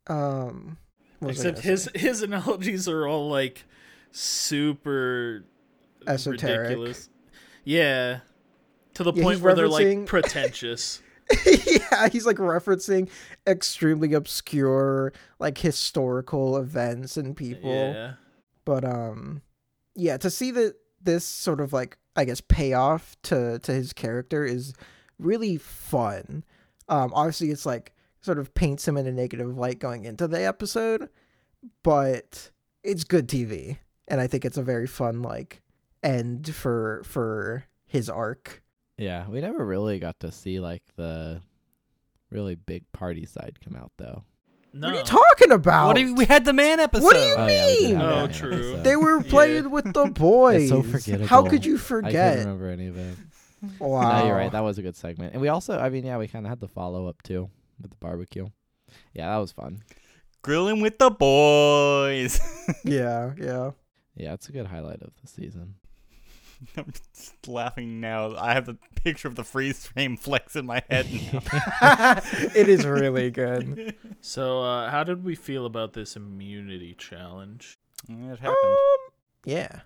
um 0.06 0.78
what 1.18 1.28
was 1.28 1.44
I 1.44 1.48
Except 1.50 1.64
his 1.64 1.84
say? 1.84 1.90
his 1.98 2.22
analogies 2.28 2.88
are 2.88 3.06
all 3.08 3.28
like 3.28 3.64
super 4.14 5.44
Esoteric. 6.06 6.60
ridiculous. 6.60 7.08
Yeah, 7.64 8.20
to 8.94 9.02
the 9.02 9.12
Yeah, 9.12 9.22
point 9.22 9.40
where 9.40 9.54
they're 9.54 9.68
like 9.68 10.06
pretentious. 10.06 11.02
yeah, 11.46 12.08
he's 12.10 12.26
like 12.26 12.36
referencing 12.36 13.08
extremely 13.46 14.12
obscure 14.12 15.12
like 15.38 15.58
historical 15.58 16.56
events 16.58 17.16
and 17.16 17.36
people. 17.36 17.70
Yeah, 17.70 18.14
But 18.64 18.84
um 18.84 19.42
yeah, 19.94 20.16
to 20.18 20.30
see 20.30 20.50
that 20.52 20.74
this 21.02 21.24
sort 21.24 21.60
of 21.60 21.72
like 21.72 21.98
I 22.14 22.24
guess 22.24 22.40
payoff 22.42 23.16
to 23.24 23.58
to 23.60 23.72
his 23.72 23.92
character 23.92 24.44
is 24.44 24.74
really 25.18 25.56
fun. 25.56 26.44
Um 26.88 27.10
obviously 27.14 27.50
it's 27.50 27.64
like 27.66 27.94
sort 28.20 28.38
of 28.38 28.54
paints 28.54 28.86
him 28.86 28.96
in 28.98 29.06
a 29.06 29.12
negative 29.12 29.56
light 29.56 29.78
going 29.78 30.04
into 30.04 30.28
the 30.28 30.44
episode, 30.44 31.08
but 31.82 32.50
it's 32.82 33.04
good 33.04 33.28
TV. 33.28 33.78
And 34.08 34.20
I 34.20 34.26
think 34.26 34.44
it's 34.44 34.58
a 34.58 34.62
very 34.62 34.86
fun 34.86 35.22
like 35.22 35.62
end 36.02 36.54
for 36.54 37.02
for 37.04 37.64
his 37.86 38.08
arc. 38.10 38.62
Yeah, 38.98 39.26
we 39.28 39.40
never 39.40 39.64
really 39.64 39.98
got 39.98 40.20
to 40.20 40.30
see 40.30 40.60
like 40.60 40.82
the 40.96 41.40
really 42.30 42.54
big 42.54 42.84
party 42.92 43.26
side 43.26 43.58
come 43.64 43.74
out 43.76 43.92
though. 43.96 44.24
no, 44.72 44.88
What 44.88 44.94
are 44.94 44.98
you 44.98 45.04
talking 45.04 45.52
about? 45.52 45.86
What 45.88 45.96
do 45.96 46.02
you, 46.02 46.14
we 46.14 46.24
had 46.26 46.44
the 46.44 46.52
man 46.52 46.80
episode. 46.80 47.04
What 47.04 47.14
do 47.14 47.20
you 47.20 47.34
Oh, 47.36 47.46
yeah, 47.46 47.66
we 47.66 47.82
mean? 47.86 47.96
have 47.96 48.04
Oh, 48.04 48.26
that 48.26 48.34
true. 48.34 48.52
episode. 48.52 48.84
They 48.84 48.96
were 48.96 49.20
Yeah. 49.24 49.30
playing 49.30 49.70
with 49.70 49.92
the 49.92 50.04
boys. 50.14 50.68
so 50.68 50.82
forgettable. 50.82 51.26
How 51.26 51.48
could 51.48 51.64
you 51.64 51.78
forget? 51.78 52.10
I 52.10 52.12
can't 52.12 52.34
forget? 52.34 52.46
remember 52.46 52.68
any 52.70 52.86
of 52.88 52.96
it. 52.98 53.16
Wow. 53.78 54.18
No, 54.18 54.26
you're 54.26 54.36
right. 54.36 54.52
That 54.52 54.60
was 54.62 54.78
a 54.78 54.82
good 54.82 54.94
segment. 54.96 55.32
And 55.32 55.40
we 55.40 55.48
also, 55.48 55.78
I 55.78 55.88
mean, 55.88 56.04
yeah, 56.04 56.18
we 56.18 56.28
kind 56.28 56.44
of 56.44 56.50
had 56.50 56.60
the 56.60 56.68
follow 56.68 57.06
up 57.06 57.22
too 57.22 57.48
with 57.80 57.90
the 57.92 57.96
barbecue. 57.96 58.46
Yeah, 59.14 59.30
that 59.32 59.38
was 59.38 59.52
fun. 59.52 59.82
Grilling 60.42 60.80
with 60.82 60.98
the 60.98 61.10
boys. 61.10 62.38
yeah, 62.84 63.32
yeah. 63.40 63.70
Yeah, 64.16 64.34
it's 64.34 64.48
a 64.48 64.52
good 64.52 64.66
highlight 64.66 65.02
of 65.02 65.10
the 65.20 65.26
season. 65.28 65.74
I'm 66.76 66.92
just 67.12 67.48
laughing 67.48 68.00
now. 68.00 68.36
I 68.36 68.52
have 68.54 68.64
the 68.66 68.78
picture 69.02 69.28
of 69.28 69.34
the 69.34 69.44
freeze 69.44 69.86
frame 69.86 70.16
flex 70.18 70.54
in 70.56 70.66
my 70.66 70.82
head 70.88 71.06
it 71.10 72.68
is 72.68 72.86
really 72.86 73.30
good. 73.30 73.94
So, 74.20 74.62
uh, 74.62 74.90
how 74.90 75.04
did 75.04 75.24
we 75.24 75.34
feel 75.34 75.66
about 75.66 75.92
this 75.92 76.16
immunity 76.16 76.94
challenge? 76.94 77.76
it 78.08 78.38
happened. 78.38 78.76
Yeah. 79.44 79.80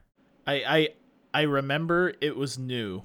I 0.46 0.54
I 0.54 0.88
I 1.34 1.42
remember 1.42 2.12
it 2.20 2.36
was 2.36 2.58
new, 2.58 3.02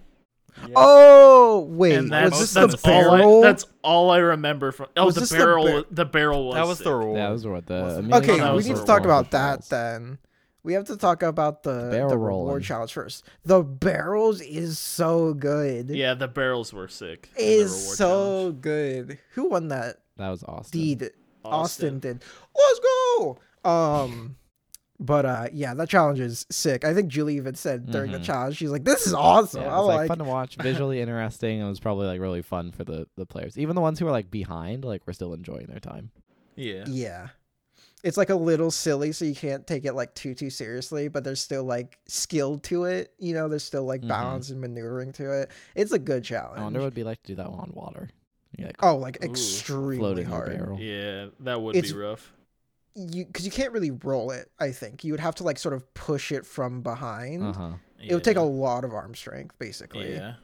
Yeah. 0.62 0.74
Oh 0.76 1.60
wait, 1.70 1.96
and 1.96 2.12
that's 2.12 2.32
was 2.32 2.40
this 2.40 2.54
that's 2.54 2.82
the 2.82 2.92
all 2.92 3.02
barrel? 3.18 3.40
I, 3.44 3.48
that's 3.48 3.66
all 3.84 4.12
I 4.12 4.18
remember 4.20 4.72
from. 4.72 4.88
Oh, 4.98 5.06
Was 5.06 5.16
the 5.16 5.22
this 5.22 5.30
the 5.32 5.38
barrel. 5.38 5.66
bar- 5.68 5.86
the 5.92 6.06
barrel 6.06 6.48
was. 6.48 6.56
that 6.56 6.68
was 6.68 6.80
the 6.80 6.94
rule. 6.96 7.16
That 7.16 7.30
was 7.30 7.46
what 7.46 7.66
the. 7.66 7.82
Wasn't- 7.82 8.14
okay, 8.14 8.52
we 8.56 8.64
need 8.64 8.76
to 8.76 8.86
talk 8.86 9.04
about 9.06 9.32
that 9.32 9.62
controls. 9.62 9.70
then. 9.70 10.18
We 10.64 10.74
have 10.74 10.86
to 10.86 10.96
talk 10.98 11.24
about 11.24 11.64
the 11.64 11.90
Barrel 11.92 12.10
the 12.10 12.18
rolling. 12.18 12.46
reward 12.48 12.64
challenge 12.64 12.94
first. 12.94 13.26
The 13.44 13.62
barrels 13.64 14.40
is 14.42 14.80
so 14.80 15.34
good. 15.34 15.90
Yeah, 15.90 16.14
the 16.14 16.28
barrels 16.30 16.72
were 16.72 16.88
sick. 16.88 17.30
is 17.38 17.96
so 17.98 18.44
challenge. 18.52 18.62
good. 18.62 19.20
Who 19.34 19.50
won 19.50 19.68
that? 19.70 19.98
That 20.18 20.30
was 20.30 20.44
Austin. 20.44 20.80
Deed. 20.80 21.10
Austin 21.44 22.00
did. 22.00 22.24
Let's 22.56 22.80
go. 22.80 23.38
Um, 23.66 24.38
but 25.00 25.26
uh, 25.26 25.48
yeah, 25.52 25.74
that 25.74 25.90
challenge 25.90 26.22
is 26.22 26.46
sick. 26.50 26.86
I 26.86 26.94
think 26.94 27.10
Julie 27.10 27.36
even 27.36 27.56
said 27.56 27.92
during 27.92 28.12
Mhm. 28.12 28.20
the 28.20 28.26
challenge, 28.26 28.56
she's 28.58 28.70
like, 28.70 28.86
"This 28.86 29.06
is 29.06 29.14
awesome." 29.14 29.62
Yeah, 29.64 29.68
it 29.68 29.72
I'm 29.72 29.78
was 29.80 29.88
like, 29.88 29.98
like, 29.98 30.08
fun 30.08 30.18
to 30.20 30.24
watch, 30.24 30.56
visually 30.56 31.02
interesting. 31.02 31.60
and 31.60 31.66
It 31.66 31.70
was 31.70 31.82
probably 31.82 32.08
like 32.08 32.22
really 32.22 32.42
fun 32.42 32.72
for 32.72 32.86
the 32.86 33.08
the 33.18 33.26
players. 33.26 33.58
Even 33.58 33.76
the 33.76 33.82
ones 33.82 34.00
who 34.00 34.06
were 34.06 34.12
like 34.12 34.32
behind, 34.32 34.86
like 34.86 35.06
were 35.06 35.12
still 35.14 35.34
enjoying 35.34 35.66
their 35.66 35.80
time. 35.82 36.12
Yeah. 36.56 36.86
yeah. 36.88 37.30
It's 38.04 38.18
like 38.18 38.30
a 38.30 38.36
little 38.36 38.70
silly, 38.70 39.14
so 39.14 39.24
you 39.24 39.34
can't 39.34 39.66
take 39.66 39.86
it 39.86 39.94
like 39.94 40.14
too 40.14 40.36
too 40.36 40.50
seriously. 40.50 41.08
But 41.08 41.24
there's 41.24 41.42
still 41.42 41.64
like 41.64 41.98
skill 42.08 42.58
to 42.60 42.84
it. 42.84 43.14
You 43.18 43.34
know, 43.34 43.48
there's 43.48 43.64
still 43.64 43.86
like 43.86 44.02
Mhm. 44.02 44.10
balance 44.10 44.50
and 44.50 44.60
maneuvering 44.60 45.14
to 45.14 45.42
it. 45.42 45.52
It's 45.76 45.94
a 45.94 46.00
good 46.00 46.24
challenge. 46.24 46.60
I 46.60 46.64
wonder 46.64 46.80
what 46.80 46.88
it'd 46.88 46.96
be 46.96 47.04
like 47.06 47.24
to 47.24 47.28
do 47.28 47.36
that 47.36 47.50
one 47.50 47.60
on 47.62 47.72
water. 47.74 48.10
Yeah, 48.58 48.68
like 48.68 48.84
oh, 48.84 48.98
like 48.98 49.24
Ooh. 49.24 49.30
extremely 49.30 49.98
floating 49.98 50.28
your 50.28 50.36
hard. 50.36 50.50
barrel. 50.58 50.80
Yeah, 50.80 51.28
that 51.40 51.62
would 51.62 51.76
It's- 51.78 51.92
be 51.94 51.98
rough. 51.98 52.34
You 52.96 53.26
because 53.26 53.46
you 53.46 53.52
can't 53.52 53.72
really 53.72 53.90
roll 53.90 54.30
it. 54.32 54.52
I 54.60 54.72
think 54.72 55.04
you 55.04 55.14
would 55.14 55.20
have 55.22 55.34
to 55.36 55.44
like 55.44 55.58
sort 55.58 55.74
of 55.74 55.92
push 55.96 56.32
it 56.32 56.46
from 56.46 56.82
behind. 56.84 57.42
Uh 57.44 57.54
huh. 57.54 57.72
It 58.06 58.14
would 58.14 58.24
take 58.24 58.38
a 58.38 58.42
lot 58.42 58.84
of 58.84 58.94
arm 58.94 59.16
strength, 59.16 59.58
basically. 59.58 60.12
Yeah. 60.14 60.36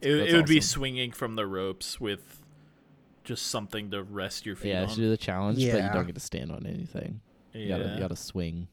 It, 0.00 0.10
it 0.12 0.34
would 0.34 0.46
be 0.46 0.60
swinging 0.62 1.12
from 1.12 1.36
the 1.36 1.46
ropes 1.46 2.00
with 2.00 2.40
just 3.24 3.46
something 3.48 3.90
to 3.90 4.02
rest 4.02 4.46
your 4.46 4.54
feet 4.56 4.70
Yeah, 4.70 4.82
on. 4.82 4.88
to 4.88 4.94
do 4.96 5.10
the 5.10 5.16
challenge, 5.16 5.56
but 5.58 5.82
you 5.82 5.90
don't 5.92 6.06
get 6.06 6.14
to 6.14 6.20
stand 6.20 6.52
on 6.52 6.66
anything. 6.66 7.20
You 7.52 7.68
gotta 7.68 7.88
you 7.94 7.98
gotta 7.98 8.16
swing. 8.16 8.68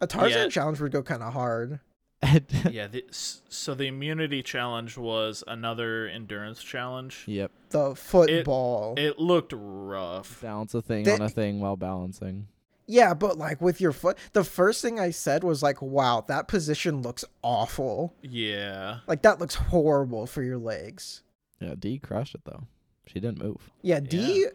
A 0.00 0.06
Tarzan 0.06 0.44
Yeah. 0.44 0.48
challenge 0.48 0.80
would 0.80 0.92
go 0.92 1.02
kind 1.02 1.22
of 1.22 1.32
hard. 1.34 1.80
yeah. 2.70 2.86
The, 2.86 3.04
so 3.10 3.74
the 3.74 3.86
immunity 3.86 4.42
challenge 4.42 4.96
was 4.96 5.42
another 5.46 6.06
endurance 6.06 6.62
challenge. 6.62 7.24
yep. 7.26 7.50
The 7.70 7.94
football. 7.94 8.94
It 8.98 9.18
looked 9.18 9.52
rough. 9.56 10.40
Balance 10.42 10.74
a 10.74 10.82
thing 10.82 11.04
They- 11.04 11.14
on 11.14 11.22
a 11.22 11.28
thing 11.28 11.60
while 11.60 11.76
balancing. 11.76 12.48
yeah, 12.86 13.14
but 13.14 13.38
like 13.38 13.60
with 13.60 13.80
your 13.80 13.92
foot, 13.92 14.18
the 14.32 14.44
first 14.44 14.82
thing 14.82 14.98
I 14.98 15.10
said 15.10 15.44
was 15.44 15.62
like, 15.62 15.80
"Wow, 15.82 16.24
that 16.28 16.48
position 16.48 17.02
looks 17.02 17.24
awful. 17.42 18.14
Yeah. 18.22 18.98
Like 19.06 19.22
that 19.22 19.38
looks 19.38 19.54
horrible 19.56 20.26
for 20.26 20.42
your 20.42 20.58
legs." 20.58 21.22
Yeah, 21.60 21.74
D 21.78 21.98
crushed 21.98 22.34
it 22.34 22.42
though. 22.44 22.64
She 23.06 23.20
didn't 23.20 23.42
move. 23.42 23.70
Yeah, 23.82 24.00
D. 24.00 24.46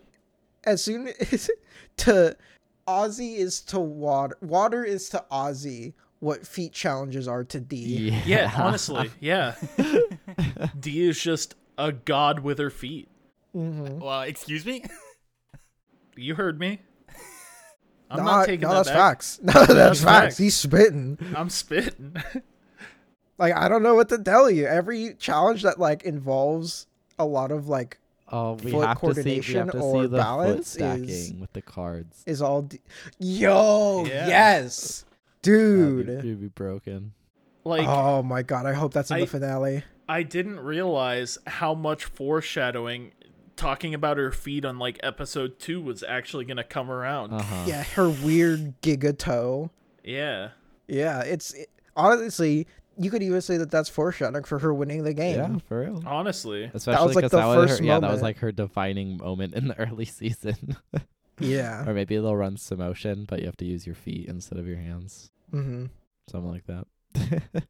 As 0.64 0.84
soon 0.84 1.08
as 1.32 1.50
to 1.98 2.36
Ozzy 2.88 3.38
is 3.38 3.62
to 3.62 3.80
water, 3.80 4.38
water 4.42 4.84
is 4.84 5.10
to 5.10 5.24
Ozzy 5.32 5.94
what 6.20 6.48
feet 6.48 6.74
challenges 6.74 7.28
are 7.28 7.44
to 7.44 7.60
D. 7.60 8.20
Yeah, 8.26 8.52
honestly, 8.58 9.12
yeah. 9.20 9.56
D 10.80 11.08
is 11.08 11.22
just 11.22 11.56
a 11.78 11.92
god 11.92 12.40
with 12.40 12.58
her 12.58 12.70
feet. 12.70 13.10
Mm-hmm. 13.56 14.00
Well, 14.00 14.22
excuse 14.22 14.66
me. 14.66 14.84
You 16.16 16.36
heard 16.36 16.60
me. 16.60 16.80
I'm 18.10 18.20
no, 18.20 18.24
not 18.24 18.46
taking 18.46 18.62
no, 18.62 18.70
that 18.70 18.86
that's 18.86 18.90
back. 18.90 18.98
facts. 18.98 19.40
No, 19.42 19.54
that's, 19.54 19.74
That's 19.74 20.00
facts. 20.00 20.04
facts. 20.04 20.38
He's 20.38 20.56
spitting. 20.56 21.18
I'm 21.36 21.50
spitting. 21.50 22.16
Like 23.38 23.54
I 23.56 23.68
don't 23.68 23.84
know 23.84 23.96
what 23.96 24.10
to 24.10 24.18
tell 24.18 24.50
you. 24.50 24.66
Every 24.66 25.14
challenge 25.16 25.64
that 25.64 25.80
like 25.80 26.04
involves 26.04 26.88
a 27.20 27.26
lot 27.26 27.52
of 27.52 27.68
like 27.68 28.00
Oh, 28.32 28.54
we 28.54 28.72
Foot 28.72 28.88
have 28.88 29.00
to 29.02 29.06
see. 29.06 29.08
We 29.08 29.14
coordination 29.14 29.56
have 29.60 29.72
to 29.72 29.80
or 29.80 30.04
see 30.04 30.08
the 30.08 30.18
balance 30.18 30.58
foot 30.58 30.66
stacking 30.66 31.10
is- 31.10 31.34
with 31.34 31.54
the 31.54 31.62
cards. 31.62 32.24
is 32.26 32.42
all. 32.42 32.64
D- 32.64 32.80
Yo, 33.20 34.04
Yeah. 34.08 34.28
yes, 34.28 35.06
Dude, 35.44 36.08
dude. 36.08 36.24
would 36.26 36.42
be 36.42 36.48
broken. 36.48 37.14
like 37.64 37.88
oh 37.88 38.24
my 38.24 38.42
god, 38.42 38.66
I 38.66 38.74
hope 38.74 38.94
that's 38.94 39.12
in 39.12 39.18
I- 39.18 39.20
the 39.22 39.28
finale. 39.28 39.84
I 40.10 40.22
didn't 40.24 40.60
realize 40.60 41.38
how 41.48 41.74
much 41.74 42.06
foreshadowing 42.06 43.12
talking 43.56 43.94
about 43.94 44.18
her 44.18 44.32
feet 44.32 44.66
on 44.66 44.78
like 44.80 45.00
episode 45.02 45.58
2 45.60 45.82
was 45.82 46.04
actually 46.04 46.46
going 46.46 46.58
to 46.58 46.64
come 46.64 46.92
around. 46.92 47.32
Uh 47.34 47.42
huh. 47.42 47.64
Yeah, 47.68 47.84
her 47.84 48.10
weird 48.10 48.80
giga 48.82 49.18
toe. 49.18 49.72
Yeah. 50.04 50.50
Yeah, 50.88 51.22
it's 51.22 51.54
it, 51.54 51.70
honestly 51.96 52.68
you 52.98 53.10
could 53.12 53.22
even 53.24 53.42
say 53.42 53.58
that 53.58 53.72
that's 53.72 53.90
foreshadowing 53.90 54.44
for 54.44 54.60
her 54.60 54.74
winning 54.74 55.04
the 55.04 55.14
game. 55.14 55.38
Yeah, 55.38 55.58
for 55.68 55.82
real. 55.82 56.04
Honestly. 56.06 56.70
Especially 56.74 57.08
like, 57.08 57.16
because 57.16 57.32
the 57.32 57.38
that 57.38 57.46
was 57.48 57.70
first 57.70 57.80
her, 57.80 57.86
yeah, 57.86 58.00
that 58.00 58.12
was 58.12 58.22
like 58.22 58.38
her 58.38 58.52
defining 58.52 59.18
moment 59.18 59.54
in 59.54 59.68
the 59.68 59.78
early 59.80 60.06
season. 60.06 60.78
Yeah. 61.40 61.88
or 61.88 61.94
maybe 61.94 62.16
they'll 62.16 62.36
run 62.36 62.58
some 62.58 62.78
motion, 62.80 63.26
but 63.28 63.40
you 63.40 63.46
have 63.48 63.58
to 63.58 63.66
use 63.66 63.86
your 63.86 63.96
feet 63.96 64.28
instead 64.28 64.58
of 64.58 64.68
your 64.68 64.78
hands, 64.78 65.32
hmm 65.52 65.86
something 66.30 66.52
like 66.52 66.66
that. 66.68 66.88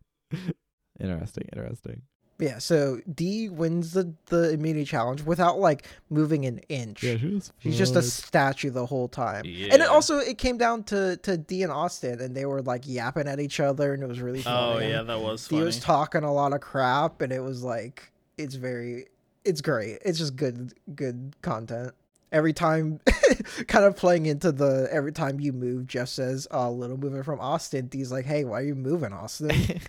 interesting, 0.99 1.49
interesting. 1.55 2.01
Yeah. 2.38 2.58
So 2.60 3.00
D 3.13 3.48
wins 3.50 3.93
the 3.93 4.13
the 4.26 4.52
immunity 4.52 4.84
challenge 4.86 5.21
without 5.24 5.58
like 5.60 5.88
moving 6.10 6.45
an 6.45 6.60
inch. 6.69 7.00
she 7.00 7.15
was. 7.15 7.54
She's 7.60 7.78
just 7.78 7.95
a 7.95 8.02
statue 8.02 8.69
the 8.71 8.86
whole 8.86 9.08
time. 9.08 9.45
And 9.45 9.48
Yeah. 9.48 9.74
it 9.76 9.82
also 9.82 10.19
it 10.19 10.38
came 10.38 10.58
down 10.58 10.84
to 10.86 11.17
to 11.17 11.38
D 11.38 11.63
and 11.63 11.71
Austin 11.71 12.19
and 12.19 12.36
they 12.36 12.45
were 12.45 12.62
like 12.62 12.84
yapping 12.86 13.28
at 13.28 13.39
each 13.39 13.60
other 13.60 13.93
and 13.93 14.04
it 14.04 14.08
was 14.08 14.19
really 14.19 14.39
oh, 14.41 14.43
funny. 14.43 14.86
Oh 14.86 14.89
yeah, 14.89 15.02
that 15.04 15.19
was 15.21 15.48
D 15.48 15.56
funny. 15.56 15.65
was 15.65 15.80
talking 15.80 16.24
a 16.24 16.34
lot 16.34 16.52
of 16.54 16.60
crap 16.62 17.21
and 17.21 17.32
it 17.32 17.41
was 17.41 17.63
like 17.63 18.12
it's 18.38 18.56
very 18.56 19.06
it's 19.45 19.62
great. 19.62 20.00
It's 20.04 20.17
just 20.17 20.36
good 20.36 20.74
good 20.93 21.36
content. 21.41 21.93
Every 22.32 22.52
time 22.52 23.00
kind 23.67 23.86
of 23.86 23.95
playing 23.95 24.26
into 24.26 24.52
the 24.52 24.89
every 24.91 25.13
time 25.13 25.39
you 25.39 25.54
move, 25.54 25.88
Jeff 25.88 26.10
says, 26.10 26.48
Oh, 26.52 26.69
little 26.71 26.98
movement 26.98 27.24
from 27.24 27.39
Austin. 27.39 27.88
D's 27.88 28.12
like, 28.12 28.26
Hey, 28.26 28.43
why 28.43 28.60
are 28.60 28.63
you 28.65 28.76
moving, 28.76 29.13
Austin? 29.13 29.52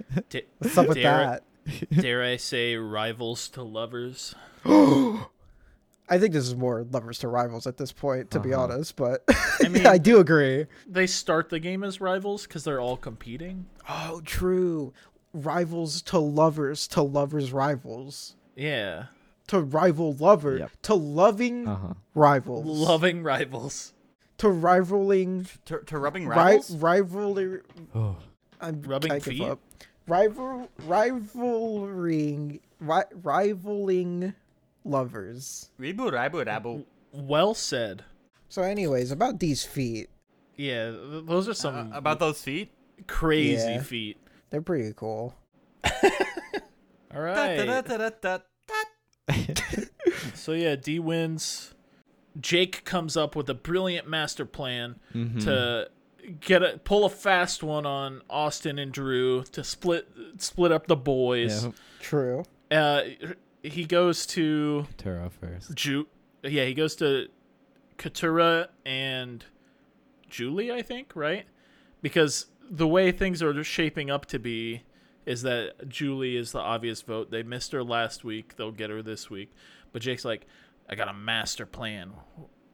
What's 0.59 0.79
up 0.79 0.87
with 0.87 0.99
Derek- 0.99 1.27
that? 1.27 1.43
Dare 1.92 2.22
I 2.22 2.37
say, 2.37 2.76
rivals 2.76 3.48
to 3.50 3.62
lovers? 3.62 4.35
I 6.09 6.18
think 6.18 6.33
this 6.35 6.46
is 6.46 6.55
more 6.55 6.85
lovers 6.90 7.18
to 7.20 7.29
rivals 7.29 7.66
at 7.66 7.79
this 7.79 7.90
point, 7.92 8.31
to 8.31 8.38
be 8.40 8.55
Uh-huh. 8.55 8.64
honest. 8.64 8.94
But 8.96 9.24
I 9.62 9.68
mean- 9.68 9.87
I 9.87 9.98
do 9.98 10.18
agree. 10.20 10.66
They 10.87 11.07
start 11.07 11.48
the 11.50 11.59
game 11.59 11.83
as 11.83 12.00
rivals 12.00 12.46
because 12.46 12.62
they're 12.64 12.81
all 12.81 12.96
competing. 12.96 13.66
Oh, 13.88 14.20
true. 14.24 14.92
Rivals 15.33 16.02
to 16.02 16.18
lovers 16.18 16.87
to 16.88 17.02
lovers 17.02 17.52
rivals 17.52 18.37
Yeah, 18.55 19.07
to 19.48 19.61
rival 19.61 20.14
lover 20.14 20.57
Yep. 20.59 20.70
to 20.83 20.94
loving 20.94 21.68
Uh 21.68 21.76
huh. 21.76 21.94
rivals 22.14 22.64
loving 22.66 23.22
rivals. 23.22 23.92
to 24.38 24.48
rivaling 24.48 25.46
To, 25.66 25.81
to 25.81 25.98
rubbing 25.98 26.26
ri- 26.26 26.37
rivals? 26.37 26.76
rivalry. 26.76 27.61
Oh. 27.94 28.16
I'm 28.62 28.81
Rubbing 28.81 29.12
I 29.12 29.16
give 29.16 29.24
feet? 29.24 29.42
up. 29.42 29.61
Rival 30.07 30.69
rivaling 30.85 32.61
ri- 32.81 33.11
rivaling 33.23 34.35
lovers. 34.85 35.71
Ribu, 35.79 36.11
ribu, 36.11 36.45
rabu. 36.45 36.85
Well 37.12 37.55
said. 37.55 38.05
So, 38.49 38.62
anyways, 38.62 39.11
about 39.11 39.40
these 39.40 39.64
feet, 39.64 40.09
Yeah, 40.57 40.90
those 40.90 41.49
are 41.49 41.55
some 41.55 41.92
Uh, 41.92 41.97
about 41.99 42.19
those 42.21 42.40
feet? 42.40 42.71
crazy 43.07 43.73
Yeah. 43.73 43.83
feet. 43.83 44.16
they're 44.51 44.62
pretty 44.62 44.92
cool. 44.95 45.35
All 47.14 47.21
right. 47.21 47.57
Da-da-da-da-da. 47.57 48.38
So 50.35 50.53
yeah, 50.53 50.77
D 50.77 50.99
wins. 51.01 51.75
Jake 52.40 52.85
comes 52.85 53.16
up 53.16 53.35
with 53.35 53.49
a 53.51 53.55
brilliant 53.55 54.07
master 54.09 54.45
plan 54.47 54.97
Mm-hmm. 55.14 55.40
to 55.40 55.90
get 56.41 56.62
a 56.62 56.79
pull 56.79 57.05
a 57.05 57.11
fast 57.11 57.62
one 57.62 57.87
on 57.87 58.23
Austin 58.29 58.79
and 58.79 58.93
Drew 58.93 59.45
to 59.45 59.65
split 59.65 60.09
split 60.39 60.73
up 60.73 60.87
the 60.87 60.97
boys. 60.97 61.65
Yeah. 61.65 61.71
True. 62.01 62.45
Uh, 62.71 63.03
he 63.62 63.85
goes 63.85 64.27
to 64.27 64.87
Turo 64.99 65.31
first. 65.31 65.75
Ju. 65.75 66.07
Yeah, 66.43 66.65
he 66.65 66.75
goes 66.75 66.95
to 66.97 67.29
Katurah 67.99 68.69
and 68.85 69.45
Julie, 70.29 70.71
I 70.73 70.83
think, 70.83 71.12
right? 71.15 71.47
Because 72.03 72.47
the 72.69 72.87
way 72.87 73.12
things 73.12 73.43
are 73.43 73.65
shaping 73.65 74.11
up 74.11 74.27
to 74.27 74.39
be 74.39 74.83
is 75.25 75.43
that 75.43 75.89
Julie 75.89 76.37
is 76.37 76.53
the 76.53 76.61
obvious 76.61 77.03
vote. 77.03 77.31
They 77.31 77.43
missed 77.43 77.73
her 77.73 77.83
last 77.83 78.23
week. 78.25 78.57
They'll 78.57 78.71
get 78.71 78.91
her 78.91 79.03
this 79.03 79.29
week. 79.29 79.53
But 79.93 80.03
Jake's 80.03 80.25
like, 80.25 80.47
I 80.89 80.95
got 80.95 81.09
a 81.09 81.12
master 81.12 81.67
plan. 81.67 82.12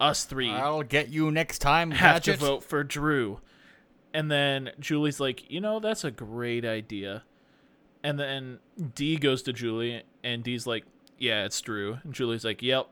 Us 0.02 0.24
three 0.24 0.50
I'll 0.50 0.82
get 0.82 1.08
you 1.10 1.30
next 1.30 1.60
time, 1.60 1.92
have 1.92 2.16
Gadget. 2.24 2.40
to 2.40 2.44
vote 2.46 2.64
for 2.64 2.82
Drew. 2.82 3.40
And 4.12 4.30
then 4.30 4.72
Julie's 4.80 5.20
like, 5.20 5.48
you 5.50 5.60
know, 5.60 5.78
that's 5.80 6.02
a 6.04 6.10
great 6.10 6.64
idea. 6.64 7.22
And 8.02 8.18
then 8.18 8.58
D 8.94 9.16
goes 9.16 9.42
to 9.44 9.52
Julie, 9.52 10.02
and 10.24 10.42
D's 10.42 10.66
like, 10.66 10.84
yeah, 11.18 11.44
it's 11.44 11.60
Drew. 11.60 11.98
And 12.02 12.12
Julie's 12.12 12.44
like, 12.44 12.62
yep. 12.62 12.88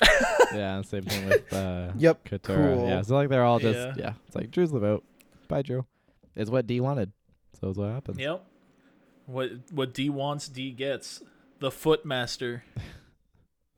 yeah, 0.54 0.80
same 0.82 1.02
thing 1.02 1.26
with 1.28 1.52
uh 1.52 1.92
Yep. 1.96 2.24
Katurah. 2.24 2.74
Cool. 2.74 2.88
Yeah, 2.88 3.02
so 3.02 3.14
like 3.14 3.28
they're 3.28 3.44
all 3.44 3.58
just 3.58 3.78
Yeah. 3.78 3.94
yeah. 3.96 4.12
It's 4.26 4.34
like 4.36 4.50
Drew's 4.50 4.70
the 4.72 4.78
vote. 4.80 5.04
Bye, 5.48 5.62
Drew. 5.62 5.84
It's 6.34 6.50
what 6.50 6.66
D 6.66 6.80
wanted. 6.80 7.12
So 7.60 7.68
it's 7.68 7.78
what 7.78 7.90
happens. 7.92 8.18
Yep. 8.18 8.44
What 9.26 9.50
what 9.72 9.92
D 9.94 10.08
wants, 10.10 10.48
D 10.48 10.70
gets. 10.70 11.22
The 11.60 11.70
footmaster. 11.70 12.62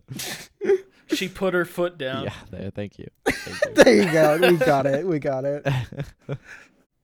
she 1.09 1.29
put 1.29 1.55
her 1.55 1.64
foot 1.64 1.99
down. 1.99 2.25
Yeah, 2.25 2.35
there. 2.51 2.71
Thank 2.71 2.99
you. 2.99 3.09
Thank 3.29 3.77
you. 3.77 3.85
There 3.85 3.94
you 3.94 4.12
go. 4.12 4.38
We 4.51 4.57
got 4.57 4.87
it. 4.87 5.07
We 5.07 5.18
got 5.18 5.44
it. 5.44 5.66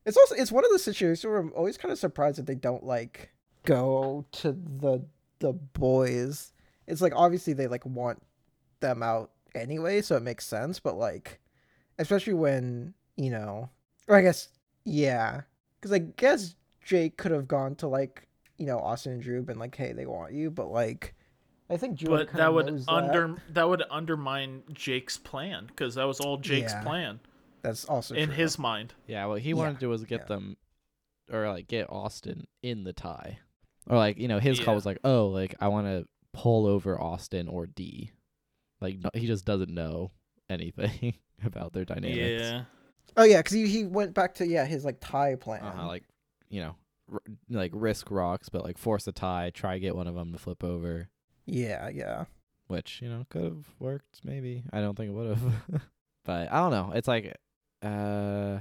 It's 0.07 0.17
also 0.19 0.35
it's 0.35 0.53
one 0.53 0.65
of 0.65 0.71
the 0.71 0.79
situations 0.79 1.25
where 1.25 1.39
I'm 1.39 1.53
always 1.57 1.79
kind 1.79 1.91
of 1.91 1.99
surprised 1.99 2.39
that 2.39 2.47
they 2.47 2.55
don't 2.55 2.85
like 2.85 3.31
go 3.65 4.27
to 4.33 4.53
the 4.53 5.05
the 5.39 5.53
boys. 5.53 6.53
It's 6.87 7.01
like 7.01 7.15
obviously 7.17 7.55
they 7.55 7.69
like 7.69 7.87
want 7.87 8.23
them 8.81 9.03
out 9.03 9.31
anyway, 9.55 10.03
so 10.03 10.17
it 10.17 10.23
makes 10.23 10.47
sense. 10.47 10.79
But 10.79 10.97
like, 10.97 11.41
especially 11.99 12.35
when 12.35 12.93
you 13.17 13.31
know, 13.31 13.71
or 14.07 14.17
I 14.17 14.23
guess 14.23 14.49
yeah, 14.85 15.43
because 15.81 15.93
I 15.93 16.01
guess 16.01 16.55
Jake 16.85 17.17
could 17.17 17.33
have 17.33 17.49
gone 17.49 17.75
to 17.77 17.89
like 17.89 18.29
you 18.59 18.67
know 18.67 18.79
Austin 18.79 19.13
and 19.13 19.23
Drew, 19.23 19.43
been 19.43 19.59
like, 19.59 19.75
hey, 19.75 19.93
they 19.93 20.07
want 20.07 20.33
you, 20.33 20.51
but 20.51 20.71
like. 20.71 21.15
I 21.71 21.77
think 21.77 21.99
Drew 21.99 22.11
But 22.11 22.33
that 22.35 22.53
would 22.53 22.67
knows 22.67 22.85
under 22.89 23.37
that 23.51 23.69
would 23.69 23.83
undermine 23.91 24.63
Jake's 24.73 25.17
plan 25.17 25.67
because 25.67 25.95
that 25.95 26.05
was 26.05 26.21
all 26.21 26.37
Jake's 26.37 26.73
Yeah. 26.73 26.83
plan 26.83 27.21
That's 27.63 27.85
also 27.87 28.15
in 28.15 28.27
true. 28.29 28.35
his 28.37 28.59
mind. 28.59 28.95
yeah, 29.07 29.25
what 29.27 29.41
he 29.41 29.51
Yeah, 29.51 29.55
wanted 29.55 29.75
to 29.75 29.81
do 29.81 29.89
was 29.89 30.05
get 30.05 30.21
yeah. 30.23 30.27
them, 30.27 30.57
or 31.33 31.49
like 31.49 31.67
get 31.69 31.89
Austin 31.91 32.47
in 32.63 32.85
the 32.85 32.93
tie, 32.93 33.39
or 33.89 33.97
like 33.97 34.19
you 34.19 34.29
know 34.29 34.39
his 34.39 34.59
Yeah. 34.59 34.67
call 34.67 34.75
was 34.75 34.85
like, 34.87 34.99
oh, 35.05 35.29
like 35.29 35.55
I 35.61 35.69
want 35.69 35.87
to 35.87 36.07
pull 36.33 36.67
over 36.67 37.01
Austin 37.01 37.49
or 37.49 37.67
D, 37.67 38.11
like 38.81 38.99
no, 38.99 39.09
he 39.15 39.27
just 39.27 39.45
doesn't 39.47 39.71
know 39.73 40.11
anything 40.51 41.15
about 41.45 41.73
their 41.73 41.85
dynamics. 41.87 42.43
Yeah. 42.43 42.65
Oh 43.17 43.25
yeah, 43.25 43.39
because 43.39 43.53
he, 43.53 43.67
he 43.69 43.85
went 43.85 44.13
back 44.13 44.35
to 44.37 44.47
yeah 44.47 44.67
his 44.67 44.85
like 44.85 44.99
tie 45.01 45.37
plan. 45.37 45.63
uh-huh, 45.63 45.87
like 45.87 46.03
you 46.51 46.61
know, 46.61 46.75
r- 47.11 47.23
like 47.49 47.71
risk 47.75 48.11
rocks, 48.11 48.49
but 48.51 48.65
like 48.65 48.77
force 48.77 49.07
a 49.07 49.13
tie, 49.13 49.51
try 49.55 49.79
get 49.79 49.97
one 49.97 50.07
of 50.07 50.15
them 50.15 50.33
to 50.33 50.39
flip 50.39 50.63
over, 50.63 51.09
yeah, 51.47 51.89
yeah. 51.89 52.25
which 52.69 53.01
you 53.03 53.09
know 53.09 53.27
could 53.31 53.45
have 53.45 53.67
worked. 53.79 54.21
Maybe 54.25 54.65
I 54.73 54.81
don't 54.81 54.97
think 54.97 55.11
it 55.11 55.15
would 55.15 55.37
have, 55.37 55.83
but 56.25 56.53
I 56.53 56.59
don't 56.59 56.71
know. 56.71 56.93
It's 56.95 57.09
like, 57.09 57.37
uh, 57.83 58.59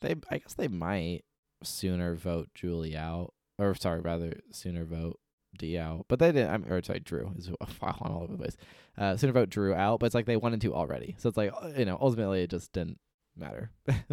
they 0.00 0.14
I 0.30 0.38
guess 0.38 0.54
they 0.54 0.68
might 0.68 1.22
sooner 1.62 2.14
vote 2.14 2.48
Julie 2.54 2.96
out, 2.96 3.32
or 3.58 3.74
sorry, 3.74 4.00
rather 4.00 4.34
sooner 4.50 4.84
vote 4.84 5.18
D 5.58 5.78
out, 5.78 6.06
but 6.08 6.18
they 6.18 6.32
didn't. 6.32 6.50
I'm 6.50 6.72
or 6.72 6.82
sorry, 6.82 7.00
Drew 7.00 7.32
is 7.36 7.50
wow, 7.80 7.96
I'm 8.00 8.12
all 8.12 8.22
over 8.22 8.32
the 8.32 8.38
place. 8.38 8.56
Uh, 8.96 9.16
sooner 9.16 9.32
vote 9.32 9.50
Drew 9.50 9.74
out, 9.74 10.00
but 10.00 10.06
it's 10.06 10.14
like 10.14 10.26
they 10.26 10.36
wanted 10.36 10.60
to 10.62 10.74
already, 10.74 11.14
so 11.18 11.28
it's 11.28 11.38
like 11.38 11.52
uh, 11.62 11.70
you 11.76 11.84
know 11.84 11.98
ultimately 12.00 12.42
it 12.42 12.50
just 12.50 12.72
didn't 12.72 12.98
matter. 13.36 13.70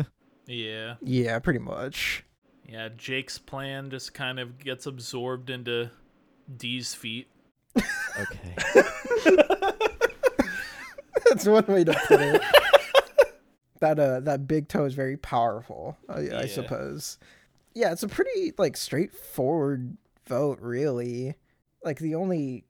Yeah. 0.47 0.95
Yeah, 1.01 1.39
pretty 1.39 1.59
much. 1.59 2.23
Yeah. 2.67 2.89
Jake's 2.95 3.37
plan 3.37 3.89
just 3.89 4.13
kind 4.13 4.39
of 4.39 4.59
gets 4.59 4.85
absorbed 4.85 5.49
into 5.49 5.91
D's 6.55 6.93
feet. 6.93 7.27
Okay. 7.77 8.55
That's 11.29 11.45
one 11.45 11.65
way 11.67 11.83
to 11.83 11.93
put 12.07 12.21
it. 12.21 12.41
that 13.79 13.99
uh 13.99 14.19
that 14.21 14.47
big 14.47 14.67
toe 14.67 14.85
is 14.85 14.93
very 14.93 15.17
powerful, 15.17 15.97
I, 16.07 16.29
I 16.33 16.45
suppose. 16.47 17.17
Yeah, 17.73 17.91
it's 17.91 18.03
a 18.03 18.07
pretty 18.07 18.53
like 18.57 18.77
straightforward 18.77 19.97
vote, 20.27 20.59
really. 20.61 21.35
Like 21.83 21.99
the 21.99 22.15
only, 22.15 22.65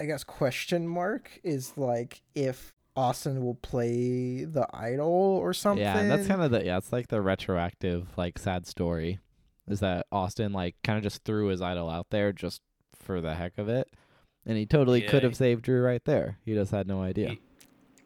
I 0.00 0.04
guess, 0.04 0.24
question 0.24 0.88
mark 0.88 1.40
is 1.44 1.72
like 1.76 2.22
if 2.34 2.74
Austin 2.96 3.42
will 3.42 3.54
play 3.54 4.44
the 4.44 4.66
idol 4.74 5.38
or 5.40 5.54
something. 5.54 5.82
Yeah, 5.82 5.98
and 5.98 6.10
that's 6.10 6.26
kind 6.26 6.42
of 6.42 6.50
the 6.50 6.64
yeah, 6.64 6.78
it's 6.78 6.92
like 6.92 7.08
the 7.08 7.20
retroactive 7.20 8.08
like 8.16 8.38
sad 8.38 8.66
story. 8.66 9.20
Is 9.68 9.80
that 9.80 10.06
Austin 10.10 10.52
like 10.52 10.74
kind 10.82 10.98
of 10.98 11.02
just 11.02 11.24
threw 11.24 11.46
his 11.46 11.62
idol 11.62 11.88
out 11.88 12.08
there 12.10 12.32
just 12.32 12.60
for 12.94 13.20
the 13.20 13.34
heck 13.34 13.58
of 13.58 13.68
it, 13.68 13.88
and 14.46 14.56
he 14.58 14.66
totally 14.66 15.02
could 15.02 15.22
have 15.22 15.36
saved 15.36 15.62
Drew 15.62 15.82
right 15.82 16.04
there. 16.04 16.38
He 16.44 16.54
just 16.54 16.70
had 16.70 16.86
no 16.86 17.02
idea. 17.02 17.36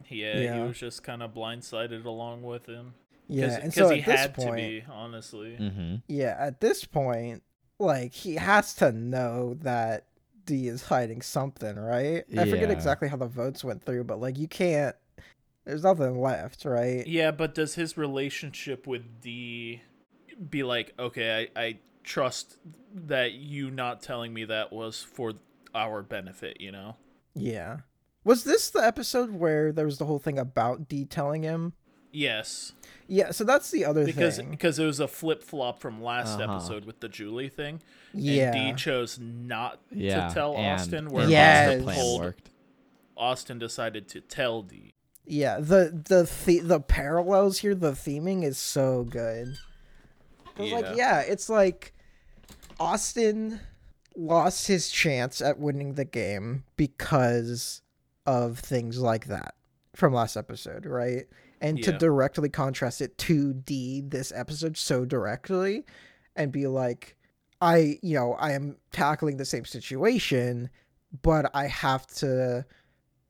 He- 0.04 0.20
Yeah, 0.22 0.38
Yeah. 0.38 0.54
he 0.62 0.68
was 0.68 0.78
just 0.78 1.02
kind 1.02 1.22
of 1.22 1.34
blindsided 1.34 2.04
along 2.04 2.42
with 2.42 2.66
him. 2.66 2.94
yeah, 3.28 3.56
because 3.60 3.74
so 3.74 3.88
he 3.90 4.00
this 4.02 4.20
had 4.20 4.34
point, 4.34 4.50
to 4.50 4.52
be, 4.56 4.84
honestly. 4.88 5.56
mm-hmm. 5.58 5.96
Yeah, 6.06 6.36
at 6.38 6.60
this 6.60 6.84
point, 6.84 7.42
like 7.80 8.12
he 8.14 8.34
has 8.36 8.72
to 8.76 8.92
know 8.92 9.54
that 9.62 10.06
D 10.44 10.68
is 10.68 10.84
hiding 10.84 11.22
something, 11.22 11.74
right? 11.76 12.22
I 12.38 12.48
forget 12.48 12.70
exactly 12.70 13.08
how 13.08 13.16
the 13.16 13.26
votes 13.26 13.64
went 13.64 13.82
through, 13.84 14.04
but 14.04 14.20
like 14.20 14.38
you 14.38 14.46
can't 14.48 14.94
there's 15.64 15.82
nothing 15.82 16.20
left, 16.20 16.64
right? 16.64 17.04
Yeah, 17.04 17.32
but 17.32 17.52
does 17.52 17.74
his 17.74 17.96
relationship 17.96 18.86
with 18.86 19.20
D 19.20 19.82
be 20.48 20.62
like, 20.62 20.94
okay, 20.96 21.48
I, 21.56 21.60
I 21.60 21.78
trust 22.04 22.58
that 22.94 23.32
you 23.32 23.72
not 23.72 24.00
telling 24.02 24.32
me 24.32 24.44
that 24.44 24.72
was 24.72 25.02
for 25.02 25.32
our 25.76 26.02
benefit, 26.02 26.60
you 26.60 26.72
know? 26.72 26.96
Yeah. 27.34 27.78
Was 28.24 28.42
this 28.44 28.70
the 28.70 28.80
episode 28.80 29.30
where 29.30 29.70
there 29.70 29.84
was 29.84 29.98
the 29.98 30.06
whole 30.06 30.18
thing 30.18 30.38
about 30.38 30.88
D 30.88 31.04
telling 31.04 31.42
him? 31.44 31.74
Yes, 32.12 32.72
Yeah, 33.08 33.30
so 33.32 33.44
that's 33.44 33.70
the 33.70 33.84
other 33.84 34.04
because 34.06 34.38
thing. 34.38 34.50
because 34.50 34.78
it 34.78 34.86
was 34.86 35.00
a 35.00 35.06
flip 35.06 35.42
flop 35.42 35.78
from 35.80 36.02
last 36.02 36.40
Uh-huh. 36.40 36.54
episode 36.56 36.86
with 36.86 37.00
the 37.00 37.08
Julie 37.10 37.50
thing. 37.50 37.82
Yeah. 38.14 38.54
and 38.54 38.76
D 38.76 38.82
chose 38.82 39.18
not 39.20 39.80
Yeah, 39.92 40.28
to 40.28 40.34
tell 40.34 40.56
and 40.56 40.66
Austin, 40.80 41.10
where 41.10 41.28
Yes. 41.28 41.66
the 41.66 41.70
Austin 41.72 41.84
plan 41.84 41.96
told 41.96 42.20
worked. 42.22 42.50
Austin 43.18 43.58
decided 43.58 44.08
to 44.08 44.20
tell 44.22 44.62
D. 44.62 44.94
Yeah, 45.26 45.58
the 45.58 45.90
the 46.08 46.30
the, 46.46 46.60
the 46.60 46.80
parallels 46.80 47.58
here, 47.58 47.74
the 47.74 47.92
theming 47.92 48.44
is 48.44 48.56
so 48.56 49.04
good. 49.04 49.58
'Cause, 50.54 50.68
Yeah. 50.70 50.74
like 50.78 50.96
yeah, 50.96 51.20
it's 51.20 51.50
like 51.50 51.92
Austin 52.80 53.60
lost 54.16 54.66
his 54.66 54.90
chance 54.90 55.40
at 55.40 55.58
winning 55.58 55.94
the 55.94 56.04
game 56.04 56.64
because 56.76 57.82
of 58.24 58.58
things 58.58 58.98
like 58.98 59.26
that 59.26 59.54
from 59.94 60.12
last 60.12 60.36
episode, 60.36 60.86
right? 60.86 61.26
And 61.60 61.82
to 61.84 61.92
directly 61.92 62.48
contrast 62.48 63.00
it 63.00 63.16
to 63.18 63.54
D 63.54 64.02
this 64.02 64.32
episode 64.34 64.76
so 64.76 65.04
directly 65.04 65.84
and 66.34 66.52
be 66.52 66.66
like 66.66 67.16
I, 67.60 67.98
you 68.02 68.14
know, 68.14 68.34
I 68.34 68.52
am 68.52 68.76
tackling 68.92 69.38
the 69.38 69.44
same 69.44 69.64
situation, 69.64 70.68
but 71.22 71.50
I 71.54 71.66
have 71.66 72.06
to 72.18 72.66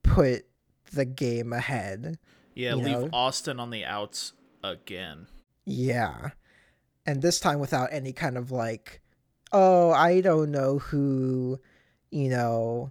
put 0.02 0.46
the 0.92 1.04
game 1.04 1.52
ahead. 1.52 2.18
Yeah, 2.54 2.74
leave 2.74 2.86
know? 2.86 3.08
Austin 3.12 3.60
on 3.60 3.70
the 3.70 3.84
outs 3.84 4.32
again. 4.64 5.28
Yeah. 5.64 6.30
And 7.04 7.22
this 7.22 7.38
time 7.38 7.60
without 7.60 7.90
any 7.92 8.12
kind 8.12 8.36
of 8.36 8.50
like, 8.50 9.00
oh, 9.52 9.90
I 9.90 10.20
don't 10.20 10.50
know 10.50 10.78
who, 10.78 11.60
you 12.10 12.28
know, 12.28 12.90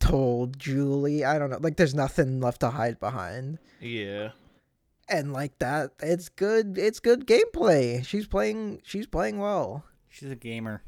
told 0.00 0.58
Julie. 0.58 1.24
I 1.24 1.38
don't 1.38 1.50
know. 1.50 1.58
Like, 1.60 1.76
there's 1.76 1.94
nothing 1.94 2.40
left 2.40 2.60
to 2.60 2.70
hide 2.70 3.00
behind. 3.00 3.58
Yeah. 3.80 4.30
And 5.08 5.32
like 5.32 5.58
that, 5.60 5.92
it's 6.02 6.28
good. 6.28 6.76
It's 6.76 7.00
good 7.00 7.26
gameplay. 7.26 8.04
She's 8.04 8.26
playing. 8.26 8.82
She's 8.84 9.06
playing 9.06 9.38
well. 9.38 9.84
She's 10.10 10.30
a 10.30 10.36
gamer. 10.36 10.82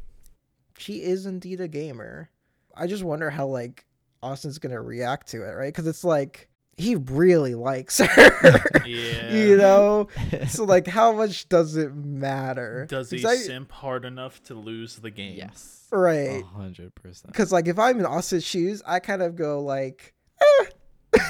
She 0.77 1.03
is 1.03 1.25
indeed 1.25 1.61
a 1.61 1.69
gamer. 1.69 2.29
I 2.77 2.87
just 2.87 3.03
wonder 3.03 3.31
how 3.31 3.47
like 3.47 3.87
Austin's 4.23 4.59
gonna 4.59 4.81
react 4.81 5.29
to 5.29 5.43
it, 5.43 5.53
right? 5.53 5.73
Because 5.73 5.87
it's 5.87 6.05
like 6.05 6.50
he 6.81 6.97
really 6.97 7.55
likes 7.55 7.99
her. 7.99 8.61
Yeah. 8.87 9.33
you 9.35 9.57
know. 9.57 10.09
So 10.49 10.65
like, 10.65 10.87
how 10.87 11.13
much 11.13 11.49
does 11.49 11.77
it 11.77 11.95
matter? 11.95 12.87
Does 12.89 13.11
he 13.11 13.25
I- 13.25 13.37
simp 13.37 13.71
hard 13.71 14.05
enough 14.05 14.43
to 14.45 14.55
lose 14.55 14.97
the 14.97 15.11
game? 15.11 15.37
yes. 15.37 15.87
Right. 15.93 16.43
Hundred 16.45 16.95
percent. 16.95 17.33
Because 17.33 17.53
like 17.53 17.67
if 17.69 17.79
I'm 17.79 17.99
in 17.99 18.07
Austin's 18.07 18.45
shoes, 18.45 18.83
I 18.87 19.01
kind 19.01 19.23
of 19.23 19.35
go 19.37 19.61
like, 19.61 20.15
eh, 20.41 20.65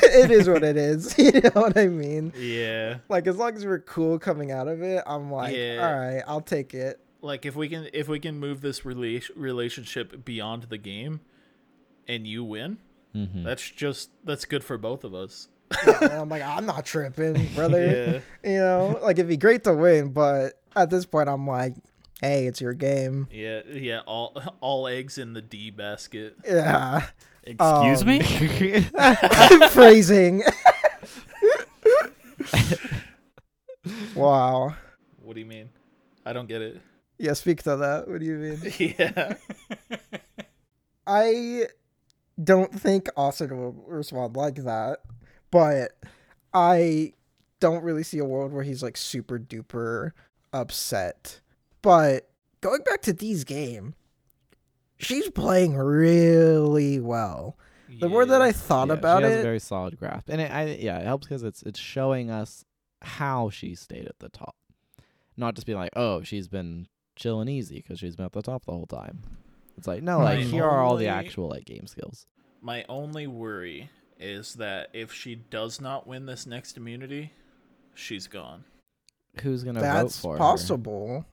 it 0.05 0.31
is 0.31 0.49
what 0.49 0.63
it 0.63 0.77
is. 0.77 1.17
you 1.19 1.33
know 1.33 1.51
what 1.55 1.77
I 1.79 1.87
mean? 1.89 2.33
Yeah. 2.39 2.99
Like 3.09 3.27
as 3.27 3.37
long 3.37 3.55
as 3.57 3.65
we're 3.65 3.79
cool 3.81 4.19
coming 4.19 4.53
out 4.53 4.69
of 4.69 4.83
it, 4.83 5.03
I'm 5.07 5.31
like, 5.33 5.57
Yeah. 5.57 5.79
all 5.87 5.99
right, 5.99 6.23
I'll 6.27 6.41
take 6.43 6.75
it. 6.75 7.01
Like 7.23 7.45
if 7.47 7.57
we 7.57 7.69
can 7.69 7.89
if 7.93 8.07
we 8.09 8.21
can 8.21 8.39
move 8.39 8.61
this 8.61 8.81
rela- 8.81 9.31
relationship 9.35 10.25
beyond 10.25 10.65
the 10.65 10.79
game 10.79 11.21
and 12.09 12.27
you 12.27 12.45
win, 12.45 12.79
Mm-hmm. 13.15 13.43
that's 13.45 13.69
just 13.69 14.11
that's 14.25 14.45
good 14.45 14.63
for 14.63 14.79
both 14.79 15.05
of 15.05 15.15
us. 15.15 15.49
And 15.87 16.13
I'm 16.13 16.29
like, 16.29 16.43
I'm 16.43 16.67
not 16.67 16.85
tripping, 16.85 17.47
brother. 17.55 18.23
Yeah. 18.45 18.51
You 18.51 18.59
know, 18.59 18.99
like 19.03 19.19
it'd 19.19 19.29
be 19.29 19.37
great 19.37 19.65
to 19.65 19.75
win, 19.75 20.13
but 20.13 20.55
at 20.77 20.91
this 20.91 21.07
point, 21.07 21.29
I'm 21.29 21.47
like, 21.47 21.75
hey, 22.21 22.47
it's 22.47 22.61
your 22.61 22.75
game. 22.75 23.29
Yeah, 23.33 23.61
yeah, 23.71 24.01
all 24.07 24.41
all 24.61 24.87
eggs 24.89 25.19
in 25.19 25.33
the 25.33 25.43
D 25.43 25.71
basket. 25.71 26.37
Yeah. 26.47 27.07
Excuse 27.43 28.03
Um, 28.03 28.09
me? 28.09 28.21
Phrasing. 29.71 30.43
wow. 34.15 34.75
What 35.23 35.35
do 35.35 35.41
you 35.41 35.47
mean? 35.47 35.71
I 36.25 36.33
don't 36.33 36.49
get 36.49 36.63
it. 36.63 36.81
Yeah, 37.19 37.35
speak 37.35 37.63
to 37.65 37.77
that. 37.77 38.09
What 38.09 38.21
do 38.21 38.27
you 38.27 38.37
mean? 38.37 38.73
yeah. 38.79 39.35
I 41.07 41.67
don't 42.43 42.73
think 42.79 43.09
Austin 43.17 43.57
will 43.57 43.73
respond 43.87 44.37
like 44.37 44.57
that, 44.57 45.01
but 45.51 45.93
I 46.55 47.13
don't 47.61 47.83
really 47.85 48.03
see 48.03 48.19
a 48.19 48.25
world 48.25 48.53
where 48.53 48.63
he's 48.65 48.83
like 48.83 48.97
super 48.97 49.39
duper 49.39 50.13
upset. 50.53 51.41
But 51.83 52.31
going 52.61 52.83
back 52.83 53.03
to 53.03 53.13
Dee's 53.13 53.45
game, 53.45 53.95
she's 54.99 55.29
playing 55.31 55.75
really 55.77 57.01
well. 57.01 57.59
The 57.89 58.09
more 58.09 58.25
that 58.25 58.41
I 58.41 58.53
thought 58.53 58.89
Yeah, 58.89 58.95
about 58.95 59.19
she 59.19 59.25
has 59.25 59.35
a 59.35 59.39
it, 59.41 59.43
very 59.43 59.59
solid 59.59 59.99
graph, 59.99 60.29
and 60.29 60.41
it, 60.41 60.51
I 60.51 60.77
yeah, 60.81 60.99
it 60.99 61.05
helps 61.07 61.27
because 61.27 61.43
it's 61.43 61.63
it's 61.63 61.79
showing 61.79 62.31
us 62.31 62.65
how 63.03 63.51
she 63.51 63.75
stayed 63.75 64.07
at 64.07 64.19
the 64.21 64.29
top, 64.29 64.55
not 65.37 65.55
just 65.55 65.67
being 65.67 65.79
like, 65.79 65.93
oh, 65.97 66.23
she's 66.23 66.47
been 66.49 66.87
chilling 67.17 67.49
easy 67.49 67.77
because 67.77 67.99
she's 67.99 68.15
been 68.17 68.27
at 68.27 68.33
the 68.33 68.43
top 68.43 68.65
the 68.65 68.73
whole 68.73 68.87
time. 68.87 69.23
It's 69.77 69.87
like 69.87 70.03
no, 70.03 70.19
like 70.21 70.41
My 70.41 70.45
here 70.45 70.65
are 70.65 70.83
all 70.83 70.97
the 70.97 71.09
only- 71.09 71.27
actual 71.27 71.49
like 71.49 71.65
game 71.65 71.87
skills. 71.87 72.27
My 72.63 72.85
only 72.89 73.27
worry 73.27 73.91
is 74.19 74.55
that 74.55 74.91
if 74.93 75.13
she 75.13 75.35
does 75.35 75.81
not 75.81 76.07
win 76.07 76.27
this 76.27 76.47
next 76.47 76.77
immunity, 76.77 77.33
she's 77.95 78.27
gone. 78.27 78.65
Who's 79.43 79.65
gonna 79.65 79.81
vote 79.81 79.87
that's 79.87 80.21
for 80.21 80.35
her? 80.35 80.39
possible. 80.39 81.25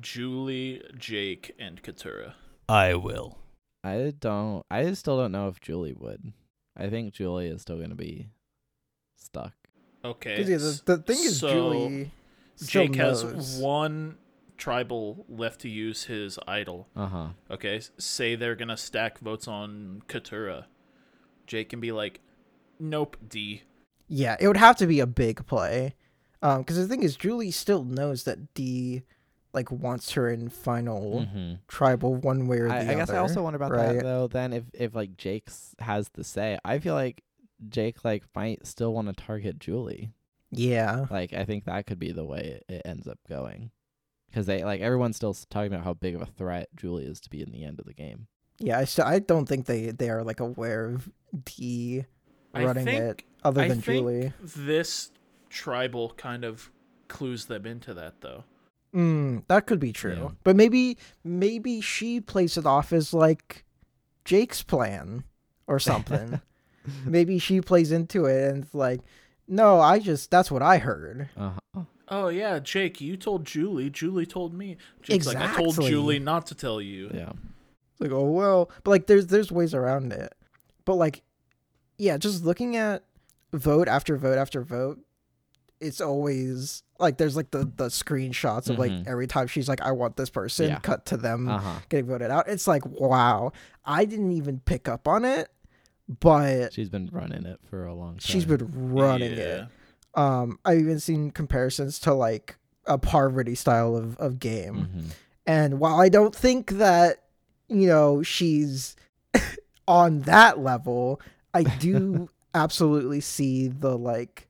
Julie, 0.00 0.82
Jake, 0.96 1.54
and 1.58 1.82
Katurah. 1.82 2.34
I 2.68 2.94
will. 2.94 3.38
I 3.82 4.12
don't. 4.20 4.64
I 4.70 4.92
still 4.92 5.16
don't 5.16 5.32
know 5.32 5.48
if 5.48 5.60
Julie 5.60 5.94
would. 5.94 6.32
I 6.76 6.88
think 6.90 7.14
Julie 7.14 7.46
is 7.48 7.62
still 7.62 7.78
gonna 7.80 7.94
be 7.94 8.28
stuck. 9.16 9.54
Okay. 10.04 10.36
'Cause, 10.36 10.48
yeah, 10.48 10.56
the, 10.58 10.82
the 10.84 11.02
thing 11.02 11.16
is, 11.18 11.40
so 11.40 11.48
Julie. 11.52 12.10
still 12.56 12.86
Jake 12.86 12.94
has 12.96 13.58
one 13.60 14.16
tribal 14.58 15.24
left 15.28 15.60
to 15.60 15.68
use 15.68 16.04
his 16.04 16.38
idol. 16.46 16.88
Uh 16.94 17.06
huh. 17.06 17.28
Okay, 17.50 17.80
say 17.98 18.34
they're 18.34 18.56
gonna 18.56 18.76
stack 18.76 19.18
votes 19.20 19.48
on 19.48 20.02
Katurah. 20.08 20.66
Jake 21.46 21.70
can 21.70 21.80
be 21.80 21.92
like, 21.92 22.20
"Nope, 22.78 23.16
D." 23.26 23.62
Yeah, 24.08 24.36
it 24.40 24.46
would 24.48 24.56
have 24.56 24.76
to 24.76 24.86
be 24.86 25.00
a 25.00 25.06
big 25.06 25.46
play. 25.46 25.94
Um, 26.42 26.58
because 26.58 26.76
the 26.76 26.86
thing 26.86 27.02
is, 27.02 27.16
Julie 27.16 27.50
still 27.50 27.84
knows 27.84 28.24
that 28.24 28.54
D, 28.54 29.02
like, 29.52 29.70
wants 29.72 30.12
her 30.12 30.28
in 30.30 30.48
final 30.48 31.22
hmm 31.22 31.54
tribal 31.66 32.14
one 32.14 32.46
way 32.48 32.58
or 32.58 32.68
the 32.68 32.74
I, 32.74 32.78
other. 32.78 32.90
I 32.92 32.94
guess 32.94 33.10
I 33.10 33.18
also 33.18 33.42
wonder 33.42 33.56
about 33.56 33.72
right? 33.72 33.96
that 33.96 34.02
though. 34.02 34.26
Then 34.28 34.52
if 34.52 34.64
if 34.74 34.94
like 34.94 35.16
Jake's 35.16 35.74
has 35.80 36.08
the 36.10 36.24
say, 36.24 36.58
I 36.64 36.78
feel 36.78 36.94
like 36.94 37.22
Jake 37.68 38.04
like 38.04 38.24
might 38.34 38.66
still 38.66 38.92
want 38.94 39.08
to 39.08 39.14
target 39.14 39.58
Julie. 39.58 40.12
Yeah, 40.50 41.06
Like 41.10 41.32
I 41.34 41.44
think 41.44 41.64
that 41.64 41.86
could 41.86 41.98
be 41.98 42.12
the 42.12 42.24
way 42.24 42.62
it, 42.68 42.74
it 42.74 42.82
ends 42.86 43.06
up 43.06 43.18
going, 43.28 43.70
because 44.30 44.46
they 44.46 44.64
like 44.64 44.80
everyone's 44.80 45.16
still 45.16 45.34
talking 45.50 45.72
about 45.72 45.84
how 45.84 45.94
big 45.94 46.14
of 46.14 46.22
a 46.22 46.26
threat 46.26 46.68
Julie 46.76 47.04
is 47.04 47.20
to 47.20 47.30
be 47.30 47.42
in 47.42 47.50
the 47.50 47.64
end 47.64 47.78
of 47.80 47.86
the 47.86 47.94
game. 47.94 48.26
yeah. 48.58 48.78
I 48.78 48.84
still, 48.84 49.04
I 49.04 49.18
don't 49.18 49.46
think 49.46 49.66
they 49.66 49.90
they 49.90 50.10
are 50.10 50.22
like 50.24 50.40
aware 50.40 50.86
of 50.86 51.10
D 51.44 52.04
I 52.54 52.64
running 52.64 52.84
think- 52.86 53.00
it 53.20 53.22
other 53.44 53.62
I 53.62 53.68
than 53.68 53.80
think 53.80 53.98
Julie. 53.98 54.32
This 54.42 55.12
tribal 55.50 56.10
kind 56.16 56.44
of 56.44 56.70
clues 57.08 57.46
them 57.46 57.64
into 57.66 57.94
that, 57.94 58.20
though. 58.20 58.44
Mm, 58.94 59.44
that 59.48 59.66
could 59.66 59.78
be 59.80 59.92
true, 59.92 60.14
Yeah. 60.16 60.28
but 60.44 60.56
maybe 60.56 60.96
maybe 61.22 61.80
she 61.82 62.20
plays 62.20 62.56
it 62.56 62.64
off 62.66 62.92
as 62.92 63.12
like 63.14 63.64
Jake's 64.24 64.62
plan 64.62 65.24
or 65.66 65.78
something. 65.78 66.40
maybe 67.04 67.38
she 67.38 67.60
plays 67.60 67.92
into 67.92 68.24
it 68.24 68.50
and 68.50 68.64
it's 68.64 68.74
like, 68.74 69.00
no, 69.46 69.78
I 69.80 69.98
just 69.98 70.30
that's 70.30 70.50
what 70.50 70.62
I 70.62 70.78
heard. 70.78 71.28
Uh 71.36 71.50
huh. 71.74 71.82
Oh 72.10 72.28
yeah, 72.28 72.58
Jake, 72.58 73.00
you 73.00 73.16
told 73.16 73.44
Julie. 73.44 73.90
Julie 73.90 74.26
told 74.26 74.54
me. 74.54 74.76
Jake's 75.02 75.26
like, 75.26 75.36
I 75.36 75.54
told 75.54 75.74
Julie 75.80 76.18
not 76.18 76.46
to 76.46 76.54
tell 76.54 76.80
you. 76.80 77.10
Yeah. 77.12 77.32
It's 77.92 78.00
like, 78.00 78.12
oh 78.12 78.30
well, 78.30 78.70
but 78.84 78.90
like 78.90 79.06
there's 79.06 79.26
there's 79.26 79.52
ways 79.52 79.74
around 79.74 80.12
it. 80.12 80.32
But 80.84 80.94
like 80.94 81.22
yeah, 81.98 82.16
just 82.16 82.44
looking 82.44 82.76
at 82.76 83.02
vote 83.52 83.88
after 83.88 84.16
vote 84.16 84.38
after 84.38 84.62
vote, 84.62 85.00
it's 85.80 86.00
always 86.00 86.82
like 86.98 87.18
there's 87.18 87.36
like 87.36 87.50
the 87.50 87.70
the 87.76 87.86
screenshots 87.88 88.70
of 88.70 88.78
like 88.78 88.90
Mhm. 88.92 89.06
every 89.06 89.26
time 89.26 89.46
she's 89.46 89.68
like 89.68 89.80
I 89.82 89.92
want 89.92 90.16
this 90.16 90.30
person 90.30 90.68
Yeah. 90.68 90.78
cut 90.80 91.04
to 91.06 91.16
them 91.16 91.48
Uh 91.48 91.58
huh. 91.58 91.80
getting 91.88 92.06
voted 92.06 92.30
out. 92.30 92.48
It's 92.48 92.66
like 92.66 92.86
wow, 92.86 93.52
I 93.84 94.04
didn't 94.04 94.32
even 94.32 94.60
pick 94.60 94.88
up 94.88 95.06
on 95.08 95.24
it, 95.24 95.48
but 96.20 96.72
She's 96.72 96.88
been 96.88 97.08
running 97.12 97.44
it 97.46 97.60
for 97.68 97.84
a 97.84 97.94
long 97.94 98.12
time. 98.12 98.18
she's 98.20 98.44
been 98.44 98.66
running 98.72 99.32
Yeah. 99.32 99.38
it. 99.64 99.68
Um 100.14 100.58
I've 100.64 100.78
even 100.78 101.00
seen 101.00 101.30
comparisons 101.30 101.98
to 102.00 102.14
like 102.14 102.56
a 102.86 102.98
Parvati 102.98 103.54
style 103.54 103.96
of 103.96 104.16
of 104.18 104.38
game. 104.38 104.74
hmm 104.92 105.06
And 105.46 105.80
while 105.80 106.00
I 106.00 106.08
don't 106.08 106.34
think 106.34 106.72
that, 106.72 107.24
you 107.68 107.86
know, 107.86 108.22
she's 108.22 108.96
on 109.88 110.20
that 110.22 110.58
level, 110.58 111.20
I 111.54 111.62
do 111.64 112.28
absolutely 112.54 113.20
see 113.20 113.68
the 113.68 113.96
like 113.96 114.48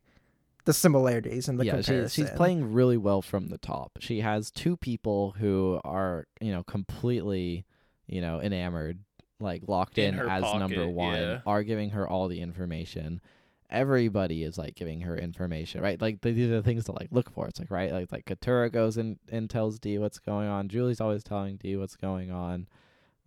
the 0.64 0.72
similarities 0.74 1.48
and 1.48 1.58
the 1.58 1.64
yeah, 1.64 1.76
comparison. 1.76 2.08
she's 2.08 2.28
she's 2.28 2.36
playing 2.36 2.72
really 2.72 2.96
well 2.98 3.22
from 3.22 3.48
the 3.48 3.58
top. 3.58 3.92
She 4.00 4.20
has 4.20 4.50
two 4.50 4.76
people 4.76 5.34
who 5.38 5.80
are 5.84 6.26
you 6.40 6.52
know 6.52 6.62
completely 6.62 7.64
you 8.06 8.20
know 8.20 8.40
enamored, 8.40 8.98
like 9.40 9.62
locked 9.66 9.98
In 9.98 10.14
in, 10.14 10.14
her 10.20 10.28
as 10.28 10.42
number 10.42 10.86
one, 10.86 11.14
yeah. 11.14 11.40
are 11.46 11.62
giving 11.62 11.90
her 11.90 12.06
all 12.06 12.28
the 12.28 12.40
information. 12.40 13.20
Everybody 13.70 14.44
is 14.44 14.56
like 14.56 14.74
giving 14.74 15.02
her 15.02 15.16
information, 15.16 15.82
right? 15.82 16.00
Like 16.00 16.20
these 16.22 16.50
are 16.50 16.56
the 16.56 16.62
things 16.62 16.84
to 16.86 16.92
like 16.92 17.08
look 17.10 17.30
for. 17.30 17.46
It's 17.46 17.58
like 17.60 17.70
right, 17.70 17.92
like 17.92 18.10
like 18.10 18.24
Katurah 18.24 18.72
goes 18.72 18.96
and 18.96 19.18
and 19.30 19.50
tells 19.50 19.78
D 19.78 19.98
what's 19.98 20.18
going 20.18 20.48
on. 20.48 20.68
Julie's 20.68 21.00
always 21.00 21.22
telling 21.22 21.56
D 21.56 21.76
what's 21.76 21.96
going 21.96 22.30
on. 22.30 22.66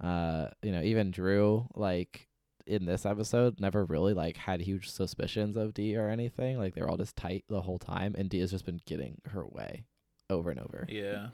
Uh, 0.02 0.48
you 0.64 0.72
know, 0.72 0.82
even 0.82 1.12
Drew 1.12 1.68
like 1.76 2.28
in 2.66 2.86
this 2.86 3.06
episode 3.06 3.60
never 3.60 3.86
really 3.86 4.14
like 4.14 4.38
had 4.38 4.62
huge 4.62 4.90
suspicions 4.90 5.56
of 5.58 5.74
D 5.76 5.96
or 5.96 6.10
anything. 6.10 6.58
Like 6.58 6.74
they 6.74 6.82
were 6.82 6.90
all 6.90 6.98
just 6.98 7.16
tight 7.16 7.44
the 7.48 7.62
whole 7.62 7.80
time, 7.80 8.16
and 8.18 8.30
D 8.30 8.40
has 8.40 8.50
just 8.52 8.66
been 8.66 8.82
getting 8.86 9.22
her 9.32 9.46
way 9.46 9.86
over 10.30 10.50
and 10.50 10.60
over. 10.60 10.86
Yeah. 10.90 11.28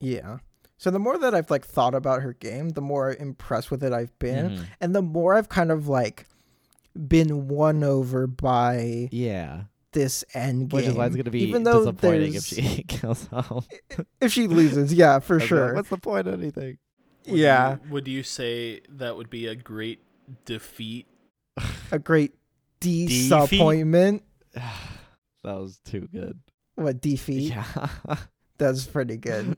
yeah. 0.00 0.38
So 0.76 0.90
the 0.90 0.98
more 0.98 1.16
that 1.18 1.34
I've 1.34 1.50
like 1.50 1.64
thought 1.66 1.94
about 1.94 2.22
her 2.22 2.32
game, 2.34 2.70
the 2.70 2.80
more 2.80 3.14
impressed 3.14 3.70
with 3.70 3.82
it 3.84 3.92
I've 3.92 4.18
been, 4.18 4.50
Mhm. 4.50 4.66
and 4.80 4.94
the 4.94 5.02
more 5.02 5.34
I've 5.34 5.48
kind 5.48 5.70
of 5.70 5.88
like 5.88 6.26
been 7.08 7.48
won 7.48 7.82
over 7.84 8.26
by 8.26 9.08
Yeah, 9.12 9.64
this 9.92 10.24
end 10.34 10.70
game. 10.70 10.76
Which 10.78 10.86
is 10.86 10.94
why 10.94 11.06
it's 11.06 11.16
gonna 11.16 11.30
be 11.30 11.42
even 11.44 11.62
though 11.64 11.84
disappointing 11.84 12.34
if 12.34 12.44
she 12.44 12.82
kills 12.88 13.26
home. 13.26 13.64
if 14.20 14.32
she 14.32 14.46
loses, 14.48 14.92
yeah, 14.92 15.18
for 15.18 15.36
I'd 15.36 15.40
like, 15.40 15.48
sure. 15.48 15.74
What's 15.74 15.88
the 15.90 15.98
point 15.98 16.26
of 16.28 16.34
anything? 16.40 16.78
Would 17.28 17.38
yeah, 17.38 17.76
you- 17.84 17.90
would 17.92 18.08
you 18.08 18.22
say 18.22 18.80
that 18.88 19.16
would 19.16 19.30
be 19.30 19.46
a 19.46 19.54
great 19.54 20.00
defeat? 20.44 21.06
a 21.92 21.98
great 21.98 22.32
disappointment. 22.80 24.22
that 24.54 24.64
was 25.44 25.78
too 25.84 26.08
good. 26.12 26.38
What 26.76 27.00
defeat? 27.00 27.50
Yeah. 27.52 27.66
That's 28.58 28.86
pretty 28.86 29.16
good. 29.16 29.56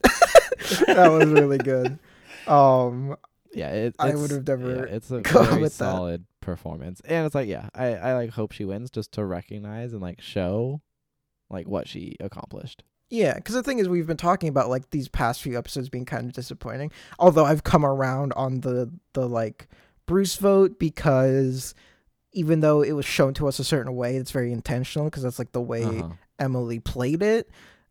that 0.86 1.08
was 1.10 1.28
really 1.28 1.58
good. 1.58 1.98
Um, 2.46 3.16
yeah, 3.54 3.70
it, 3.70 3.94
I 3.98 4.08
it's- 4.08 4.20
would 4.20 4.30
have 4.30 4.46
never 4.46 4.76
yeah, 4.86 4.94
it's 4.94 5.10
a 5.10 5.20
very 5.26 5.60
with 5.60 5.78
that. 5.78 5.84
solid 5.84 6.24
performance, 6.40 7.00
and 7.04 7.26
it's 7.26 7.34
like, 7.34 7.48
yeah, 7.48 7.68
I 7.74 7.94
I 7.94 8.14
like 8.14 8.30
hope 8.30 8.52
she 8.52 8.64
wins 8.64 8.90
just 8.90 9.12
to 9.12 9.24
recognize 9.24 9.92
and 9.92 10.02
like 10.02 10.20
show, 10.20 10.80
like 11.50 11.66
what 11.68 11.88
she 11.88 12.16
accomplished. 12.20 12.82
Yeah, 13.10 13.34
because 13.34 13.54
the 13.54 13.62
thing 13.62 13.78
is, 13.78 13.88
we've 13.90 14.06
been 14.06 14.16
talking 14.16 14.48
about 14.48 14.70
like 14.70 14.88
these 14.90 15.06
past 15.08 15.42
few 15.42 15.58
episodes 15.58 15.88
being 15.90 16.06
kind 16.06 16.24
of 16.26 16.32
disappointing. 16.32 16.90
Although 17.18 17.44
I've 17.44 17.62
come 17.64 17.84
around 17.84 18.32
on 18.34 18.60
the 18.60 18.90
the 19.12 19.28
like 19.28 19.68
Bruce 20.06 20.36
vote 20.36 20.78
because 20.78 21.74
even 22.32 22.60
though 22.60 22.80
it 22.80 22.92
was 22.92 23.04
shown 23.04 23.34
to 23.34 23.46
us 23.46 23.58
a 23.58 23.64
certain 23.64 23.94
way, 23.94 24.16
it's 24.16 24.30
very 24.30 24.50
intentional 24.50 25.08
because 25.08 25.22
that's 25.24 25.38
like 25.38 25.52
the 25.52 25.60
way 25.60 25.84
Uh-huh. 25.84 26.08
Emily 26.38 26.78
played 26.80 27.20
it. 27.22 27.50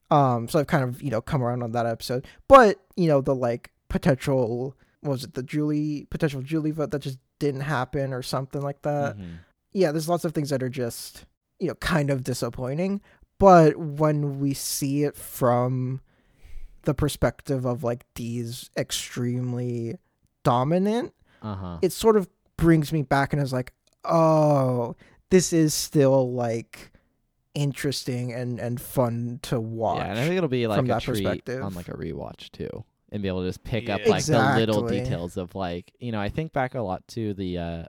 Um, 0.09 0.47
so 0.49 0.59
I've 0.59 0.65
kind 0.67 0.83
of 0.83 1.01
you 1.03 1.11
know 1.11 1.21
come 1.21 1.43
around 1.43 1.61
on 1.61 1.71
that 1.73 1.85
episode, 1.85 2.25
but 2.47 2.79
you 2.95 3.07
know 3.07 3.21
the 3.21 3.35
like 3.35 3.71
potential 3.89 4.75
was 5.03 5.23
it 5.23 5.33
the 5.33 5.43
Julie 5.43 6.05
potential 6.09 6.41
Julie 6.41 6.71
vote 6.71 6.91
that 6.91 6.99
just 7.01 7.17
didn't 7.39 7.61
happen 7.61 8.13
or 8.13 8.21
something 8.21 8.61
like 8.61 8.81
that 8.83 9.17
Mhm. 9.17 9.37
yeah, 9.73 9.91
there's 9.91 10.09
lots 10.09 10.25
of 10.25 10.33
things 10.33 10.49
that 10.49 10.61
are 10.61 10.69
just, 10.69 11.25
you 11.59 11.67
know, 11.69 11.75
kind 11.75 12.09
of 12.09 12.23
disappointing. 12.23 13.01
But 13.39 13.77
when 13.77 14.39
we 14.39 14.53
see 14.53 15.03
it 15.03 15.15
from 15.15 16.01
the 16.83 16.93
perspective 16.93 17.65
of 17.65 17.83
like 17.83 18.05
these 18.15 18.69
extremely 18.77 19.97
dominant, 20.43 21.13
Uh-huh. 21.41 21.77
it 21.81 21.91
sort 21.91 22.17
of 22.17 22.27
brings 22.57 22.91
me 22.93 23.01
back 23.01 23.33
and 23.33 23.41
is 23.41 23.53
like, 23.53 23.73
oh, 24.05 24.95
this 25.29 25.53
is 25.53 25.73
still 25.73 26.31
like 26.33 26.91
interesting 27.53 28.31
and 28.31 28.59
and 28.59 28.79
fun 28.79 29.39
to 29.43 29.59
watch. 29.59 29.97
Yeah, 29.97 30.05
and 30.11 30.19
I 30.19 30.23
think 30.23 30.37
it'll 30.37 30.49
be 30.49 30.67
like 30.67 30.77
from 30.77 30.85
a 30.85 30.89
that 30.89 31.01
treat 31.01 31.23
perspective. 31.23 31.63
on 31.63 31.73
like 31.73 31.87
a 31.89 31.93
rewatch 31.93 32.51
too, 32.51 32.83
and 33.11 33.21
be 33.21 33.27
able 33.27 33.41
to 33.41 33.47
just 33.49 33.63
pick 33.63 33.89
up 33.89 34.01
Yeah. 34.05 34.09
like 34.11 34.25
the 34.25 34.55
little 34.55 34.87
details 34.87 35.37
of 35.37 35.53
like 35.55 35.91
you 35.99 36.11
know 36.11 36.19
I 36.21 36.29
think 36.29 36.53
back 36.53 36.75
a 36.75 36.81
lot 36.81 37.07
to 37.09 37.33
the 37.33 37.57
uh 37.57 37.83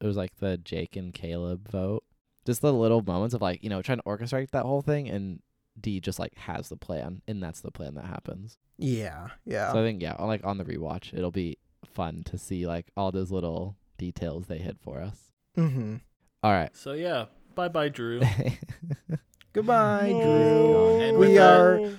it 0.00 0.06
was 0.06 0.16
like 0.16 0.34
the 0.36 0.56
Jake 0.58 0.96
and 0.96 1.12
Kaleb 1.14 1.68
vote, 1.68 2.02
just 2.44 2.60
the 2.62 2.72
little 2.72 3.02
moments 3.02 3.34
of 3.34 3.42
like 3.42 3.62
you 3.62 3.70
know 3.70 3.82
trying 3.82 3.98
to 3.98 4.04
orchestrate 4.04 4.50
that 4.50 4.64
whole 4.64 4.82
thing, 4.82 5.08
and 5.08 5.40
D 5.80 6.00
just 6.00 6.18
like 6.18 6.36
has 6.36 6.68
the 6.68 6.76
plan, 6.76 7.22
and 7.28 7.42
that's 7.42 7.60
the 7.60 7.70
plan 7.70 7.94
that 7.94 8.04
happens. 8.06 8.58
yeah, 8.78 9.28
yeah. 9.44 9.72
So 9.72 9.80
I 9.80 9.84
think 9.84 10.02
yeah, 10.02 10.16
on, 10.18 10.26
like 10.28 10.44
on 10.44 10.58
the 10.58 10.64
rewatch, 10.64 11.14
it'll 11.14 11.30
be 11.30 11.58
fun 11.84 12.22
to 12.24 12.36
see 12.38 12.66
like 12.66 12.86
all 12.96 13.12
those 13.12 13.30
little 13.30 13.76
details 13.98 14.46
they 14.46 14.58
hid 14.58 14.78
for 14.80 15.00
us. 15.00 15.32
mm-hmm. 15.56 15.96
All 16.42 16.50
right. 16.52 16.74
So 16.76 16.92
yeah, 16.94 17.26
bye 17.54 17.68
bye, 17.68 17.88
Drew. 17.88 18.20
Goodbye, 19.52 20.08
Drew. 20.08 21.00
And 21.00 21.18
we 21.18 21.26
with 21.28 21.36
that- 21.36 21.60
are 21.60 21.90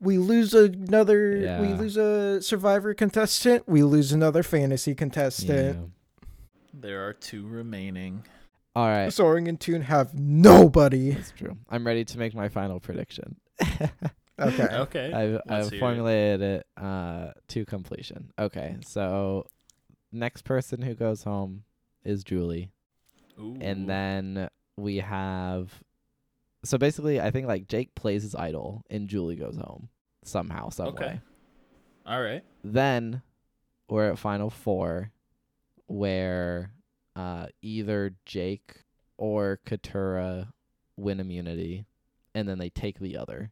we 0.00 0.16
lose 0.18 0.54
another 0.54 1.58
we 1.60 1.68
lose 1.74 1.96
a 1.96 2.40
survivor 2.42 2.94
contestant 2.94 3.68
we 3.68 3.82
lose 3.82 4.12
another 4.12 4.42
fantasy 4.42 4.94
contestant 4.94 5.76
Yeah. 5.76 5.84
There 6.80 7.06
are 7.08 7.12
two 7.12 7.46
remaining. 7.48 8.22
All 8.76 8.86
right. 8.86 9.12
soaring 9.12 9.48
and 9.48 9.58
Toon 9.58 9.82
have 9.82 10.14
nobody 10.14 11.10
That's 11.10 11.32
true. 11.32 11.56
I'm 11.68 11.84
ready 11.84 12.04
to 12.04 12.18
make 12.18 12.34
my 12.34 12.48
final 12.48 12.78
prediction. 12.78 13.36
okay 14.40 14.68
Okay. 14.70 15.12
I've 15.12 15.40
I've 15.48 15.64
hear 15.70 15.76
it. 15.78 15.80
formulated 15.80 16.40
it 16.42 16.66
uh 16.76 17.32
to 17.48 17.64
completion. 17.64 18.30
Okay, 18.38 18.76
so 18.86 19.46
next 20.12 20.42
person 20.44 20.80
who 20.82 20.94
goes 20.94 21.24
home 21.24 21.64
is 22.04 22.22
Julie, 22.22 22.70
Ooh. 23.40 23.58
and 23.60 23.88
then 23.88 24.48
we 24.76 24.98
have. 24.98 25.72
So 26.64 26.76
basically, 26.78 27.20
I 27.20 27.30
think 27.30 27.46
like 27.46 27.68
Jake 27.68 27.94
plays 27.94 28.22
his 28.22 28.34
idol, 28.34 28.84
and 28.90 29.08
Julie 29.08 29.36
goes 29.36 29.56
home 29.56 29.88
somehow, 30.24 30.70
some 30.70 30.88
Okay. 30.88 31.04
way. 31.06 31.20
All 32.06 32.20
right. 32.20 32.42
Then 32.64 33.22
we're 33.88 34.10
at 34.10 34.18
final 34.18 34.50
four, 34.50 35.12
where 35.86 36.72
uh 37.16 37.46
either 37.62 38.14
Jake 38.26 38.84
or 39.16 39.60
Katurah 39.66 40.52
win 40.96 41.20
immunity, 41.20 41.86
and 42.34 42.48
then 42.48 42.58
they 42.58 42.70
take 42.70 42.98
the 42.98 43.16
other 43.16 43.50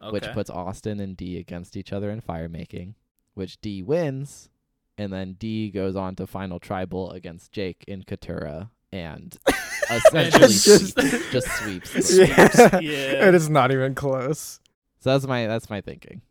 Okay. 0.00 0.12
which 0.12 0.32
puts 0.32 0.48
Austin 0.50 1.00
and 1.00 1.16
D 1.16 1.38
against 1.38 1.76
each 1.76 1.92
other 1.92 2.10
in 2.10 2.20
fire 2.20 2.48
making, 2.48 2.94
which 3.34 3.60
D 3.60 3.82
wins, 3.82 4.48
and 4.96 5.12
then 5.12 5.32
D 5.34 5.70
goes 5.70 5.96
on 5.96 6.14
to 6.16 6.26
final 6.26 6.58
tribal 6.60 7.10
against 7.10 7.50
Jake 7.52 7.84
in 7.88 8.02
Katurah 8.04 8.70
and 8.92 9.36
essentially 9.90 10.44
It's 10.44 10.64
just- 10.64 10.96
sweeps, 10.96 11.30
just 11.32 11.48
sweeps. 11.58 11.92
the- 11.92 12.26
yeah. 12.26 12.80
Yeah. 12.80 13.28
it 13.28 13.34
is 13.34 13.48
not 13.50 13.70
even 13.72 13.94
close 13.94 14.60
So 15.00 15.10
that's 15.12 15.26
my 15.26 15.46
that's 15.46 15.68
my 15.70 15.80
thinking, 15.80 16.22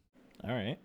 All 0.43 0.51
right. 0.53 0.77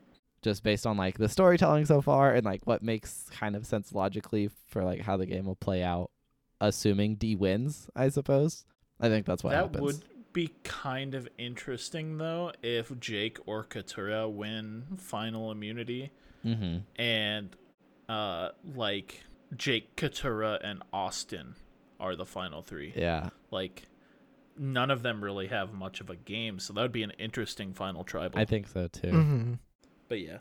just 0.43 0.63
based 0.63 0.87
on 0.87 0.97
like 0.97 1.19
the 1.19 1.29
storytelling 1.29 1.87
so 1.87 2.01
far 2.01 2.33
and 2.35 2.45
like 2.45 2.63
what 2.67 2.83
makes 2.83 3.27
kind 3.31 3.57
of 3.57 3.67
sense 3.67 3.93
logically 3.93 4.51
for 4.69 4.85
like 4.85 5.01
how 5.01 5.17
the 5.17 5.27
game 5.27 5.47
will 5.47 5.57
play 5.57 5.83
out, 5.83 6.11
assuming 6.61 7.17
D 7.17 7.35
wins. 7.37 7.89
I 7.97 8.09
suppose. 8.09 8.65
I 9.01 9.09
think 9.09 9.27
that's 9.27 9.43
what 9.43 9.51
that 9.51 9.57
happens. 9.65 9.83
would 9.83 10.05
be 10.33 10.51
kind 10.63 11.15
of 11.15 11.29
interesting 11.39 12.19
though 12.19 12.53
if 12.63 12.99
Jake 13.01 13.39
or 13.47 13.65
Katurah 13.65 14.31
win 14.31 14.85
final 14.99 15.51
immunity 15.51 16.11
Mm-hmm. 16.45 16.79
and 17.01 17.55
uh 18.09 18.49
like 18.75 19.23
Jake, 19.57 19.97
Katurah, 19.97 20.59
and 20.63 20.83
Austin 20.93 21.55
are 22.01 22.17
the 22.17 22.27
final 22.27 22.63
three. 22.63 22.93
Yeah. 22.97 23.31
Like 23.51 23.85
none 24.59 24.91
of 24.91 25.03
them 25.03 25.23
really 25.23 25.47
have 25.49 25.73
much 25.73 26.01
of 26.01 26.11
a 26.11 26.17
game, 26.17 26.59
so 26.59 26.73
that 26.75 26.83
would 26.83 26.93
be 26.93 27.03
an 27.03 27.13
interesting 27.19 27.73
final 27.73 28.05
tribal. 28.05 28.39
I 28.39 28.45
think 28.45 28.69
so 28.69 28.89
too. 28.89 29.09
mm-hmm. 29.09 29.53
but 30.09 30.21
yeah. 30.21 30.39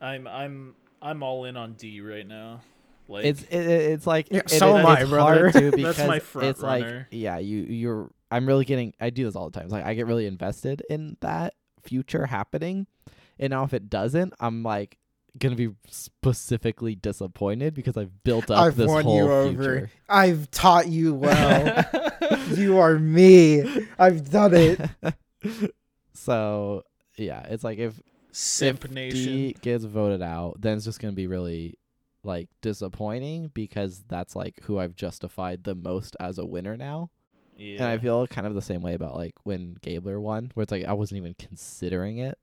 I'm 0.00 0.26
I'm 0.26 0.74
I'm 1.00 1.22
all 1.22 1.44
in 1.44 1.56
on 1.56 1.72
D 1.74 2.00
right 2.00 2.26
now. 2.26 2.60
Like 3.08 3.24
It's 3.24 3.42
it, 3.44 3.54
it- 3.54 3.90
it's 3.92 4.06
like 4.06 4.28
Yeah, 4.30 4.38
it- 4.40 4.50
so 4.50 4.76
it- 4.76 4.80
am 4.80 4.86
I, 4.86 5.00
it's 5.00 5.10
brother. 5.10 5.50
hard 5.50 5.52
too 5.54 5.70
because 5.76 5.96
That's 5.96 6.08
my 6.08 6.18
front 6.18 6.48
it's 6.48 6.62
like 6.62 6.84
runner. 6.84 7.08
yeah 7.10 7.38
you 7.38 7.58
you're 7.60 8.10
I'm 8.30 8.46
really 8.46 8.64
getting 8.64 8.92
I 9.00 9.10
do 9.10 9.24
this 9.24 9.36
all 9.36 9.48
the 9.48 9.52
time. 9.52 9.64
It's 9.64 9.72
like 9.72 9.84
I 9.84 9.94
get 9.94 10.06
really 10.06 10.26
invested 10.26 10.82
in 10.90 11.16
that 11.20 11.54
future 11.82 12.26
happening, 12.26 12.86
and 13.38 13.50
now 13.50 13.62
if 13.64 13.72
it 13.72 13.88
doesn't, 13.88 14.34
I'm 14.40 14.62
like 14.64 14.98
gonna 15.38 15.56
be 15.56 15.70
specifically 15.88 16.94
disappointed 16.94 17.74
because 17.74 17.96
I've 17.96 18.22
built 18.24 18.50
up 18.50 18.58
I've 18.58 18.76
this 18.76 18.88
won 18.88 19.04
whole 19.04 19.16
you 19.16 19.32
over 19.32 19.62
future. 19.62 19.90
i've 20.08 20.50
taught 20.50 20.88
you 20.88 21.14
well 21.14 21.84
you 22.54 22.78
are 22.78 22.98
me 22.98 23.62
i've 23.98 24.30
done 24.30 24.54
it 24.54 24.80
so 26.12 26.82
yeah, 27.16 27.42
it's 27.48 27.64
like 27.64 27.78
if 27.78 28.00
Simp 28.32 28.84
if 28.84 28.90
Nation. 28.90 29.24
D 29.24 29.56
gets 29.62 29.84
voted 29.84 30.22
out, 30.22 30.60
then 30.60 30.76
it's 30.76 30.84
just 30.84 31.00
gonna 31.00 31.12
be 31.14 31.26
really 31.26 31.78
like 32.22 32.48
disappointing 32.60 33.50
because 33.54 34.02
that's 34.08 34.36
like 34.36 34.60
who 34.64 34.78
I've 34.78 34.96
justified 34.96 35.64
the 35.64 35.74
most 35.74 36.16
as 36.20 36.38
a 36.38 36.44
winner 36.44 36.76
now. 36.76 37.10
yeah. 37.56 37.76
And 37.76 37.84
I 37.84 37.98
feel 37.98 38.26
kind 38.26 38.46
of 38.46 38.54
the 38.54 38.60
same 38.62 38.82
way 38.82 38.94
about 38.94 39.14
like 39.16 39.34
when 39.44 39.76
Gabler 39.80 40.20
won, 40.20 40.50
where 40.54 40.62
it's 40.64 40.72
like 40.72 40.84
I 40.84 40.92
wasn't 40.92 41.18
even 41.18 41.34
considering 41.38 42.18
it, 42.18 42.36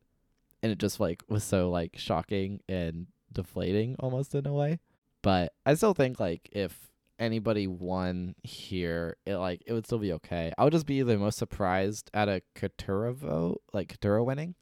and 0.63 0.71
it 0.71 0.79
just 0.79 0.99
like 0.99 1.21
was 1.27 1.43
so 1.43 1.69
like 1.69 1.95
shocking 1.97 2.61
and 2.69 3.07
deflating 3.31 3.95
almost 3.99 4.33
in 4.33 4.47
a 4.47 4.53
way. 4.53 4.79
But 5.21 5.53
I 5.65 5.75
still 5.75 5.93
think 5.93 6.19
like 6.19 6.49
if 6.53 6.89
anybody 7.19 7.67
won 7.67 8.35
here, 8.43 9.17
it 9.25 9.35
like 9.35 9.61
it 9.67 9.73
would 9.73 9.85
still 9.85 9.99
be 9.99 10.13
okay. 10.13 10.53
I 10.57 10.63
would 10.63 10.73
just 10.73 10.87
be 10.87 11.01
the 11.01 11.17
most 11.17 11.37
surprised 11.37 12.09
at 12.13 12.29
a 12.29 12.41
Katurah 12.55 13.13
vote, 13.13 13.61
like 13.73 13.89
Katurah 13.89 14.25
winning. 14.25 14.55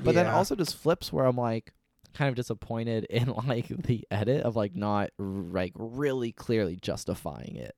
But 0.00 0.14
then 0.14 0.26
also 0.26 0.54
just 0.54 0.76
flips 0.76 1.12
where 1.12 1.24
I'm 1.24 1.36
like 1.36 1.72
kind 2.12 2.28
of 2.28 2.34
disappointed 2.34 3.04
in 3.10 3.28
like 3.28 3.68
the 3.68 4.06
edit 4.10 4.42
of 4.42 4.54
like 4.54 4.74
not 4.74 5.10
like 5.18 5.72
really 5.76 6.32
clearly 6.32 6.76
justifying 6.76 7.56
it, 7.56 7.74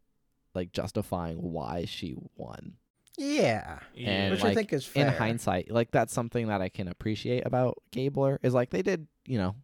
like 0.54 0.72
justifying 0.72 1.36
why 1.36 1.84
she 1.84 2.16
won. 2.36 2.74
Yeah 3.18 3.80
yeah. 3.94 4.08
and, 4.08 4.32
which 4.32 4.42
like, 4.42 4.52
i 4.52 4.54
think 4.54 4.72
is 4.72 4.86
fair 4.86 5.08
In 5.08 5.12
hindsight, 5.12 5.70
like 5.70 5.90
that's 5.90 6.12
something 6.12 6.46
that 6.46 6.62
I 6.62 6.68
can 6.68 6.88
appreciate 6.88 7.44
about 7.44 7.78
Gabler 7.90 8.38
is 8.42 8.54
like 8.54 8.70
they 8.70 8.82
did, 8.82 9.06
you 9.26 9.38
know, 9.38 9.56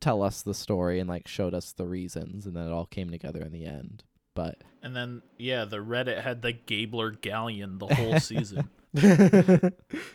tell 0.00 0.22
us 0.22 0.42
the 0.42 0.54
story 0.54 0.98
and 0.98 1.08
like 1.08 1.28
showed 1.28 1.54
us 1.54 1.72
the 1.72 1.86
reasons, 1.86 2.46
and 2.46 2.56
then 2.56 2.66
it 2.66 2.72
all 2.72 2.86
came 2.86 3.10
together 3.10 3.42
in 3.42 3.52
the 3.52 3.66
end. 3.66 4.02
But 4.34 4.62
and 4.82 4.96
then 4.96 5.22
yeah, 5.38 5.66
the 5.66 5.78
Reddit 5.78 6.22
had 6.22 6.42
the 6.42 6.52
Gabler 6.52 7.10
Galleon 7.10 7.78
the 7.78 7.94
whole 7.94 8.18
season. 8.18 8.70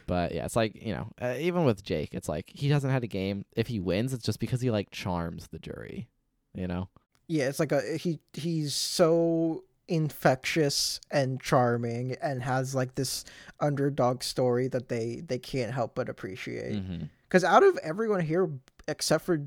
but 0.07 0.34
yeah, 0.34 0.43
it's 0.45 0.55
like 0.55 0.76
you 0.82 0.93
know, 0.93 1.07
uh, 1.22 1.36
even 1.38 1.63
with 1.63 1.84
Jake, 1.84 2.13
it's 2.13 2.28
like 2.28 2.49
he 2.53 2.70
hasn't 2.70 2.91
had 2.91 3.03
a 3.03 3.07
game. 3.07 3.45
If 3.55 3.68
he 3.68 3.80
wins, 3.80 4.13
it's 4.13 4.26
just 4.26 4.39
because 4.39 4.59
he 4.61 4.72
like 4.72 4.91
charms 4.91 5.47
the 5.47 5.59
jury, 5.59 6.09
you 6.53 6.68
know. 6.68 6.89
yeah 7.28 7.47
it's 7.47 7.59
like 7.59 7.72
a 7.72 7.97
he 7.97 8.20
he's 8.34 8.76
so 8.76 9.63
infectious 9.88 11.00
and 11.12 11.40
charming 11.42 12.16
and 12.22 12.42
has 12.44 12.74
like 12.76 12.96
this 12.96 13.24
underdog 13.60 14.24
story 14.24 14.68
that 14.70 14.90
they 14.90 15.22
they 15.28 15.40
can't 15.40 15.72
help 15.74 15.96
but 15.96 16.10
appreciate. 16.10 16.82
Because 17.28 17.44
out 17.44 17.64
of 17.64 17.78
everyone 17.84 18.22
here 18.22 18.50
except 18.88 19.26
for 19.26 19.42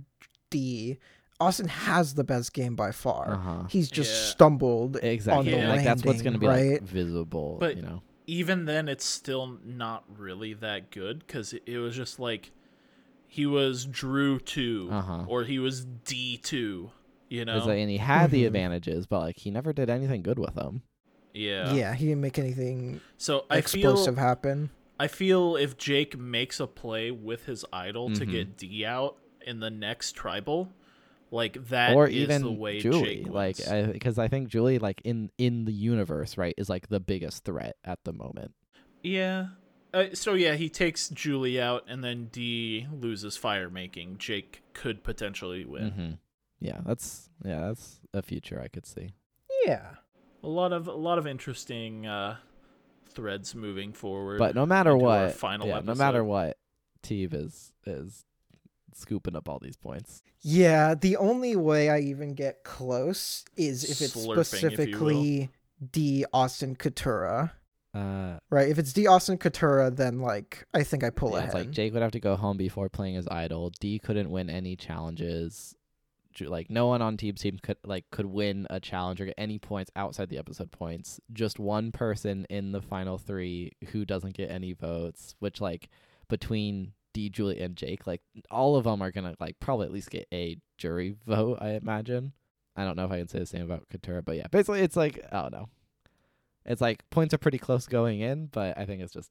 D, 0.50 0.98
Austin 1.40 1.68
has 1.68 2.14
the 2.14 2.24
best 2.24 2.52
game 2.52 2.74
by 2.74 2.90
far. 2.92 3.32
Uh-huh. 3.34 3.64
He's 3.68 3.90
just 3.90 4.10
Yeah. 4.12 4.30
stumbled 4.30 4.96
Exactly. 5.02 5.54
on 5.54 5.60
the 5.60 5.66
Like 5.68 5.84
that's 5.84 6.04
what's 6.04 6.22
gonna 6.22 6.38
be 6.38 6.46
right? 6.46 6.72
like 6.72 6.82
visible, 6.82 7.56
But- 7.60 7.76
you 7.76 7.82
know. 7.82 8.02
even 8.26 8.64
then 8.64 8.88
it's 8.88 9.04
still 9.04 9.58
not 9.64 10.04
really 10.16 10.54
that 10.54 10.90
good 10.90 11.20
because 11.20 11.52
it, 11.52 11.62
it 11.66 11.78
was 11.78 11.94
just 11.96 12.18
like 12.18 12.50
he 13.26 13.44
was 13.46 13.84
drew 13.84 14.38
2 14.40 14.88
Uh-huh. 14.90 15.24
or 15.28 15.44
he 15.44 15.58
was 15.58 15.84
d2 15.84 16.90
you 17.28 17.44
know 17.44 17.58
like, 17.66 17.78
and 17.78 17.90
he 17.90 17.98
had 17.98 18.30
the 18.30 18.42
Mhm. 18.44 18.46
advantages, 18.48 19.06
but 19.06 19.20
like 19.20 19.36
he 19.38 19.50
never 19.50 19.72
did 19.72 19.90
anything 19.90 20.22
good 20.22 20.38
with 20.38 20.54
them. 20.54 20.82
yeah 21.34 21.72
yeah. 21.72 21.94
he 21.94 22.06
didn't 22.06 22.20
make 22.22 22.38
anything 22.38 23.00
so 23.18 23.44
i 23.50 23.58
explosive 23.58 24.14
feel 24.16 24.24
happen. 24.24 24.70
i 24.98 25.06
feel 25.06 25.56
if 25.56 25.76
jake 25.76 26.16
makes 26.18 26.58
a 26.58 26.66
play 26.66 27.10
with 27.10 27.44
his 27.44 27.64
idol 27.72 28.08
to 28.10 28.24
Mhm. 28.24 28.30
get 28.30 28.56
d 28.56 28.84
out 28.86 29.16
in 29.46 29.60
the 29.60 29.70
next 29.70 30.12
tribal 30.12 30.72
like 31.30 31.68
that 31.68 31.94
or 31.94 32.06
is 32.08 32.14
even 32.14 32.42
the 32.42 32.50
way 32.52 32.80
Julie, 32.80 33.24
Jake 33.24 33.32
like 33.32 33.56
because 33.92 34.18
I, 34.18 34.28
think 34.28 34.48
Julie, 34.48 34.78
like 34.78 35.00
in 35.04 35.30
in 35.36 35.66
the 35.66 35.72
universe, 35.72 36.38
right, 36.38 36.54
is 36.56 36.68
like 36.70 36.88
the 36.88 37.00
biggest 37.00 37.44
threat 37.44 37.76
at 37.84 37.98
the 38.04 38.12
moment. 38.14 38.54
yeah 39.02 39.48
uh, 39.94 40.06
so 40.14 40.32
yeah 40.34 40.54
he 40.54 40.68
takes 40.68 41.08
julie 41.10 41.60
out 41.60 41.84
and 41.88 42.02
then 42.02 42.28
d 42.32 42.86
loses 42.90 43.36
fire 43.36 43.70
making 43.70 44.16
jake 44.18 44.62
could 44.74 45.02
potentially 45.04 45.64
win 45.64 45.90
hmm 45.90 46.10
Yeah, 46.60 46.80
that's 46.84 47.28
yeah, 47.44 47.60
that's 47.60 48.00
a 48.12 48.22
future 48.22 48.60
I 48.62 48.68
could 48.68 48.86
see. 48.86 49.12
Yeah. 49.64 49.90
a 50.42 50.48
lot 50.48 50.72
of 50.72 50.86
a 50.88 50.92
lot 50.92 51.18
of 51.18 51.26
interesting 51.26 52.06
uh 52.06 52.36
threads 53.10 53.54
moving 53.54 53.92
forward 53.92 54.38
But 54.38 54.54
no 54.54 54.66
matter 54.66 54.96
what, 54.96 55.34
final 55.34 55.66
yeah, 55.68 55.80
no 55.80 55.94
matter 55.94 56.22
what, 56.24 56.56
Teeb 57.02 57.34
is 57.34 57.72
is 57.86 58.24
scooping 58.94 59.36
up 59.36 59.48
all 59.48 59.58
these 59.60 59.76
points. 59.76 60.22
Yeah, 60.40 60.94
the 60.94 61.16
only 61.16 61.54
way 61.56 61.90
I 61.90 62.00
even 62.00 62.34
get 62.34 62.64
close 62.64 63.44
is 63.56 63.84
if 63.84 64.00
it's 64.00 64.16
Slurping, 64.16 64.38
if 64.38 64.46
specifically 64.46 65.50
D 65.92 66.24
Austin 66.32 66.76
Katurah. 66.76 67.52
Uh, 67.94 68.38
Right? 68.50 68.68
If 68.68 68.78
it's 68.78 68.92
D 68.92 69.06
Austin 69.06 69.38
Katurah, 69.38 69.94
then 69.94 70.20
like 70.20 70.66
I 70.74 70.82
think 70.82 71.02
I 71.04 71.10
pull 71.10 71.30
yeah, 71.32 71.36
ahead. 71.38 71.46
it's 71.46 71.54
like 71.54 71.70
Jake 71.70 71.92
would 71.94 72.02
have 72.02 72.12
to 72.12 72.20
go 72.20 72.36
home 72.36 72.56
before 72.56 72.88
playing 72.88 73.14
his 73.14 73.26
idol. 73.28 73.72
D 73.80 73.98
couldn't 73.98 74.30
win 74.30 74.50
any 74.50 74.76
challenges. 74.76 75.74
Like 76.40 76.70
no 76.70 76.86
one 76.86 77.02
on 77.02 77.16
Teeb's 77.16 77.42
team 77.42 77.58
could 77.62 77.78
like 77.84 78.04
could 78.10 78.26
win 78.26 78.66
a 78.70 78.78
challenge 78.78 79.20
or 79.20 79.26
get 79.26 79.34
any 79.38 79.58
points 79.58 79.90
outside 79.96 80.28
the 80.28 80.38
episode 80.38 80.70
points. 80.70 81.20
Just 81.32 81.58
one 81.58 81.90
person 81.90 82.46
in 82.48 82.72
the 82.72 82.82
final 82.82 83.18
three 83.18 83.72
who 83.88 84.04
doesn't 84.04 84.34
get 84.34 84.50
any 84.50 84.72
votes. 84.72 85.34
Which 85.40 85.60
like 85.60 85.88
between 86.28 86.92
D, 87.12 87.28
Julie, 87.30 87.60
and 87.60 87.76
Jake, 87.76 88.06
like 88.06 88.22
all 88.50 88.76
of 88.76 88.84
them 88.84 89.02
are 89.02 89.10
gonna 89.10 89.34
like 89.40 89.58
probably 89.60 89.86
at 89.86 89.92
least 89.92 90.10
get 90.10 90.28
a 90.32 90.58
jury 90.76 91.16
vote. 91.26 91.58
I 91.60 91.70
imagine. 91.70 92.32
I 92.76 92.84
don't 92.84 92.96
know 92.96 93.04
if 93.04 93.10
I 93.10 93.18
can 93.18 93.28
say 93.28 93.40
the 93.40 93.46
same 93.46 93.64
about 93.64 93.88
Katurah, 93.88 94.24
but 94.24 94.36
yeah, 94.36 94.46
basically 94.50 94.80
it's 94.80 94.96
like 94.96 95.24
I 95.32 95.42
don't 95.42 95.52
know. 95.52 95.68
It's 96.64 96.80
like 96.80 97.08
points 97.10 97.34
are 97.34 97.38
pretty 97.38 97.58
close 97.58 97.86
going 97.86 98.20
in, 98.20 98.46
but 98.46 98.78
I 98.78 98.84
think 98.84 99.02
it's 99.02 99.12
just 99.12 99.30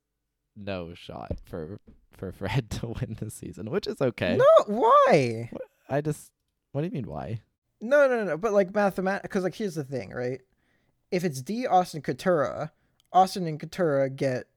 no 0.55 0.93
shot 0.93 1.39
for 1.45 1.79
for 2.11 2.31
Fred 2.31 2.69
to 2.71 2.87
win 2.87 3.15
this 3.19 3.35
season, 3.35 3.69
which 3.69 3.87
is 3.87 4.01
okay. 4.01 4.37
No, 4.37 4.63
why? 4.65 5.49
I 5.89 6.01
just 6.01 6.31
what 6.71 6.81
do 6.81 6.87
you 6.87 6.93
mean 6.93 7.07
why? 7.07 7.41
No, 7.81 8.07
no, 8.07 8.17
no. 8.17 8.23
no. 8.23 8.37
But 8.37 8.53
like 8.53 8.73
mathematic, 8.73 9.23
because 9.23 9.43
like 9.43 9.55
here's 9.55 9.75
the 9.75 9.83
thing, 9.83 10.11
right? 10.11 10.41
If 11.11 11.23
it's 11.23 11.41
D 11.41 11.65
Austin 11.67 12.01
Katurah, 12.01 12.71
Austin 13.13 13.47
and 13.47 13.59
Katurah 13.59 14.13
get 14.15 14.47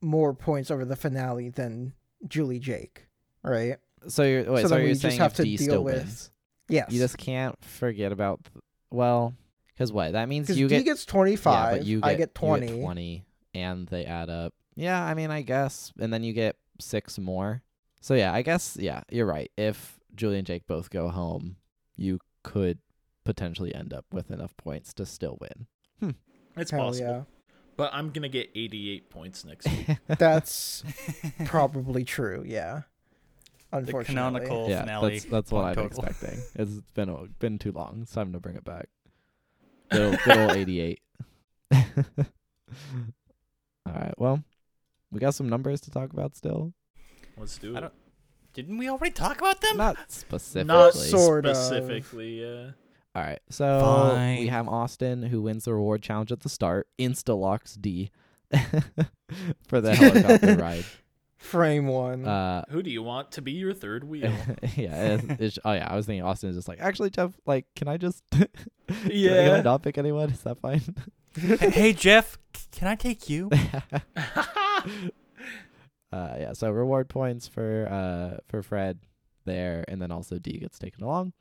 more 0.00 0.34
points 0.34 0.70
over 0.70 0.84
the 0.84 0.96
finale 0.96 1.48
than 1.48 1.94
Julie 2.26 2.58
Jake, 2.58 3.06
right? 3.42 3.76
So 4.08 4.24
you're 4.24 4.50
wait, 4.52 4.62
So 4.62 4.68
so, 4.68 4.76
you're 4.76 4.94
just 4.94 5.18
have 5.18 5.34
to 5.34 5.44
D 5.44 5.56
deal 5.56 5.64
still 5.66 5.84
with- 5.84 5.94
wins, 5.96 6.30
Yes. 6.68 6.90
you 6.90 6.98
just 6.98 7.18
can't 7.18 7.56
forget 7.64 8.10
about 8.12 8.44
th- 8.44 8.62
well, 8.90 9.34
because 9.68 9.92
what 9.92 10.12
that 10.12 10.28
means 10.28 10.48
you 10.56 10.68
D 10.68 10.76
get 10.78 10.84
gets 10.84 11.04
twenty 11.04 11.36
five. 11.36 11.72
yeah, 11.72 11.78
but 11.78 11.86
you 11.86 12.00
get 12.00 12.08
I 12.08 12.14
get 12.14 12.20
you 12.28 12.32
twenty. 12.34 12.80
20, 12.80 13.24
and 13.54 13.86
they 13.88 14.04
add 14.04 14.28
up. 14.28 14.52
Yeah, 14.74 15.02
I 15.02 15.14
mean 15.14 15.30
I 15.30 15.42
guess, 15.42 15.92
and 15.98 16.12
then 16.12 16.24
you 16.24 16.32
get 16.32 16.56
six 16.80 17.18
more. 17.18 17.62
So 18.00 18.14
yeah, 18.14 18.32
I 18.32 18.42
guess 18.42 18.76
yeah, 18.80 19.02
you're 19.10 19.26
right. 19.26 19.50
If 19.56 19.98
Julie 20.14 20.38
and 20.38 20.46
Jake 20.46 20.66
both 20.66 20.90
go 20.90 21.08
home, 21.08 21.56
you 21.96 22.18
could 22.42 22.78
potentially 23.24 23.74
end 23.74 23.92
up 23.94 24.04
with 24.12 24.30
enough 24.30 24.56
points 24.56 24.92
to 24.94 25.06
still 25.06 25.38
win. 25.40 25.66
Hmm. 26.00 26.10
it's 26.60 26.70
Hell 26.72 26.80
possible 26.86 27.06
yeah. 27.08 27.22
but 27.76 27.94
i'm 27.94 28.10
gonna 28.10 28.28
get 28.28 28.50
88 28.54 29.08
points 29.10 29.44
next 29.44 29.68
week 29.70 29.96
That's 30.18 30.82
probably 31.44 32.02
true. 32.04 32.42
Yeah. 32.46 32.82
the 33.70 33.78
Unfortunately. 33.78 34.14
canonical 34.14 34.68
yeah, 34.68 34.80
finale. 34.80 35.12
that's 35.14 35.24
that's 35.26 35.52
what 35.52 35.64
I'm 35.66 35.74
total. 35.76 36.04
expecting. 36.04 36.40
It's 36.56 36.80
been 36.94 37.08
a, 37.08 37.24
been 37.38 37.58
too 37.58 37.72
long. 37.72 38.00
It's 38.02 38.12
time 38.12 38.32
to 38.32 38.40
bring 38.40 38.56
it 38.56 38.64
back. 38.64 38.88
Good 39.90 40.00
old, 40.02 40.18
good 40.24 40.36
old 40.38 40.50
88. 40.56 41.00
All 43.86 43.92
right. 43.94 44.14
Well, 44.18 44.42
we 45.10 45.20
got 45.20 45.34
some 45.34 45.48
numbers 45.48 45.80
to 45.82 45.90
talk 45.90 46.12
about 46.12 46.36
still. 46.36 46.72
let's 47.36 47.58
do 47.58 47.74
I 47.74 47.78
it 47.78 47.80
don't- 47.82 47.92
Didn't 48.54 48.78
we 48.78 48.88
already 48.88 49.12
talk 49.12 49.38
about 49.38 49.60
them? 49.60 49.76
Not 49.76 49.96
specifically. 50.10 50.64
not 50.68 50.94
Sort 50.94 51.46
of. 51.46 51.56
specifically 51.56 52.40
yeah 52.42 52.70
All 53.14 53.22
right. 53.22 53.40
So 53.50 54.14
we 54.38 54.46
have 54.48 54.68
Austin 54.68 55.22
who 55.24 55.42
wins 55.42 55.64
the 55.64 55.74
reward 55.74 56.02
challenge 56.02 56.32
at 56.32 56.40
the 56.40 56.48
start. 56.48 56.88
Insta 56.98 57.38
locks 57.38 57.74
D 57.74 58.10
for 59.66 59.80
the 59.80 59.94
helicopter 59.96 60.56
ride. 60.56 60.84
Frame 61.38 61.88
one. 61.88 62.24
Uh, 62.26 62.64
who 62.68 62.82
do 62.84 62.90
you 62.90 63.02
want 63.02 63.32
to 63.32 63.42
be 63.42 63.52
your 63.52 63.74
third 63.74 64.04
wheel 64.04 64.30
yeah. 64.76 65.14
It's, 65.14 65.24
it's, 65.40 65.58
oh 65.64 65.72
yeah. 65.72 65.88
I 65.90 65.96
was 65.96 66.06
thinking 66.06 66.22
Austin 66.24 66.50
is 66.50 66.56
just 66.56 66.68
like 66.68 66.80
actually 66.80 67.10
Jeff. 67.10 67.32
Like, 67.46 67.66
can 67.74 67.88
I 67.88 67.96
just? 67.96 68.22
can 68.30 68.42
I- 68.88 68.92
Can 68.92 69.06
I 69.08 69.12
Yeah. 69.12 69.62
not 69.62 69.82
pick 69.82 69.98
anyone? 69.98 70.30
Is 70.30 70.42
that 70.42 70.58
fine? 70.60 70.82
hey 71.34 71.92
Jeff, 71.94 72.38
c- 72.54 72.66
can 72.72 72.86
I 72.88 72.94
take 72.94 73.28
you? 73.30 73.50
Uh, 76.12 76.36
yeah, 76.38 76.52
so 76.52 76.70
reward 76.70 77.08
points 77.08 77.48
for 77.48 77.88
uh 77.90 78.38
for 78.48 78.62
Fred 78.62 79.00
there, 79.44 79.84
and 79.88 80.00
then 80.00 80.12
also 80.12 80.38
D 80.38 80.58
gets 80.58 80.78
taken 80.78 81.02
along. 81.02 81.32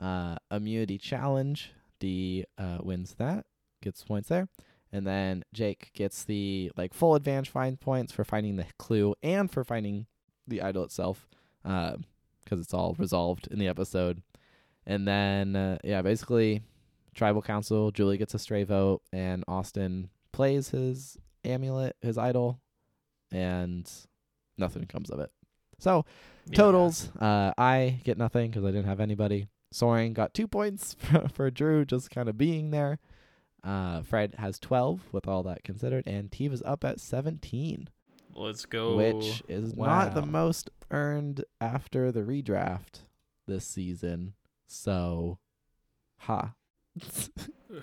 Uh, 0.00 0.36
immunity 0.50 0.98
challenge, 0.98 1.72
D 2.00 2.44
uh 2.58 2.78
wins 2.82 3.14
that, 3.18 3.46
gets 3.82 4.02
points 4.02 4.28
there, 4.28 4.48
and 4.92 5.06
then 5.06 5.44
Jake 5.52 5.90
gets 5.94 6.24
the 6.24 6.72
like 6.76 6.94
full 6.94 7.14
advantage 7.14 7.50
find 7.50 7.78
points 7.78 8.12
for 8.12 8.24
finding 8.24 8.56
the 8.56 8.66
clue 8.78 9.14
and 9.22 9.50
for 9.50 9.64
finding 9.64 10.06
the 10.48 10.62
idol 10.62 10.84
itself, 10.84 11.28
uh, 11.64 11.96
because 12.44 12.60
it's 12.60 12.74
all 12.74 12.94
resolved 12.98 13.48
in 13.50 13.58
the 13.58 13.68
episode. 13.68 14.22
And 14.86 15.06
then 15.06 15.56
uh, 15.56 15.78
yeah, 15.82 16.02
basically, 16.02 16.62
tribal 17.14 17.42
council, 17.42 17.90
Julie 17.90 18.18
gets 18.18 18.34
a 18.34 18.38
stray 18.38 18.64
vote, 18.64 19.02
and 19.12 19.44
Austin 19.48 20.10
plays 20.32 20.70
his 20.70 21.18
amulet, 21.44 21.96
his 22.02 22.18
idol, 22.18 22.60
and 23.32 23.90
nothing 24.58 24.84
comes 24.86 25.10
of 25.10 25.20
it. 25.20 25.30
So 25.78 26.04
Yeah. 26.46 26.56
totals, 26.56 27.10
uh, 27.20 27.52
I 27.58 28.00
get 28.04 28.18
nothing 28.18 28.50
because 28.50 28.64
I 28.64 28.68
didn't 28.68 28.86
have 28.86 29.00
anybody. 29.00 29.48
Soaring 29.72 30.12
got 30.12 30.32
two 30.32 30.46
points 30.48 30.94
for, 30.98 31.28
for 31.28 31.50
Drew 31.50 31.84
just 31.84 32.10
kind 32.10 32.28
of 32.28 32.38
being 32.38 32.70
there. 32.70 32.98
Uh, 33.64 34.02
Fred 34.02 34.36
has 34.38 34.58
12 34.60 35.12
with 35.12 35.26
all 35.26 35.42
that 35.42 35.64
considered, 35.64 36.06
and 36.06 36.30
Teeb 36.30 36.52
is 36.52 36.62
up 36.64 36.84
at 36.84 37.00
17, 37.00 37.88
let's 38.34 38.64
go 38.64 38.94
which 38.94 39.42
is 39.48 39.74
not 39.76 40.14
the 40.14 40.24
most 40.24 40.70
earned 40.92 41.44
after 41.60 42.12
the 42.12 42.20
redraft 42.20 43.00
this 43.48 43.64
season. 43.64 44.34
So, 44.68 45.38
ha. 46.18 46.54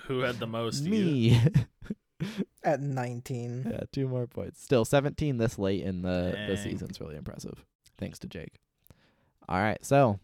who 0.07 0.19
had 0.19 0.39
the 0.39 0.47
most? 0.47 0.83
Me. 0.87 1.41
at 2.63 2.79
19. 2.81 3.67
Yeah, 3.69 3.81
two 3.91 4.07
more 4.07 4.27
points. 4.27 4.61
Still 4.61 4.85
17 4.85 5.37
this 5.37 5.57
late 5.59 5.81
in 5.83 6.01
the, 6.01 6.35
the 6.47 6.55
Dang. 6.55 6.63
season's 6.63 6.99
really 7.01 7.15
impressive. 7.15 7.65
Thanks 7.97 8.19
to 8.19 8.27
Jake. 8.27 8.59
All 9.49 9.57
right, 9.59 9.83
so 9.83 10.19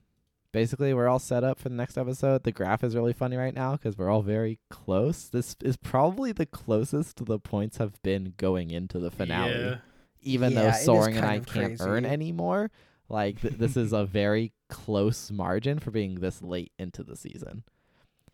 basically 0.52 0.94
we're 0.94 1.08
all 1.08 1.20
set 1.20 1.44
up 1.44 1.60
for 1.60 1.70
the 1.70 1.76
next 1.76 1.98
episode. 1.98 2.44
The 2.44 2.52
graph 2.52 2.84
is 2.84 2.96
really 2.96 3.14
funny 3.14 3.36
right 3.36 3.54
now 3.54 3.74
because 3.74 3.98
we're 3.98 4.10
all 4.10 4.22
very 4.22 4.60
close. 4.70 5.26
This 5.28 5.56
is 5.62 5.76
probably 5.78 6.32
the 6.32 6.46
closest 6.46 7.26
the 7.26 7.40
points 7.40 7.78
have 7.78 8.02
been 8.02 8.34
going 8.38 8.72
into 8.72 8.98
the 9.00 9.12
finale. 9.12 9.52
yeah 9.60 9.76
Even 10.22 10.54
Yeah, 10.54 10.72
though 10.72 10.78
Soaring 10.78 11.18
and 11.18 11.26
I 11.26 11.40
can't 11.40 11.80
earn 11.82 12.06
anymore, 12.06 12.72
like 13.10 13.42
th- 13.42 13.56
this 13.56 13.76
is 13.78 13.92
a 13.94 14.06
very 14.06 14.54
close 14.70 15.30
margin 15.32 15.80
for 15.80 15.92
being 15.92 16.16
this 16.16 16.42
late 16.42 16.72
into 16.80 17.04
the 17.04 17.16
season. 17.16 17.64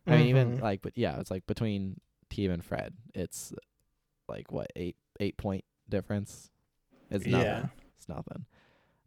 I 0.08 0.18
mean, 0.18 0.28
even 0.28 0.58
Mhm. 0.58 0.62
like, 0.62 0.82
but 0.84 0.96
yeah, 0.98 1.20
it's 1.20 1.32
like 1.32 1.48
between 1.48 2.00
Teeb 2.30 2.52
and 2.52 2.64
Fred, 2.64 2.94
it's 3.16 3.52
like 4.28 4.52
what 4.52 4.68
eight 4.76 4.96
eight 5.20 5.38
point 5.38 5.64
difference. 5.90 6.50
It's 7.10 7.26
nothing. 7.26 7.46
Yeah. 7.48 7.66
It's 7.98 8.10
nothing. 8.10 8.46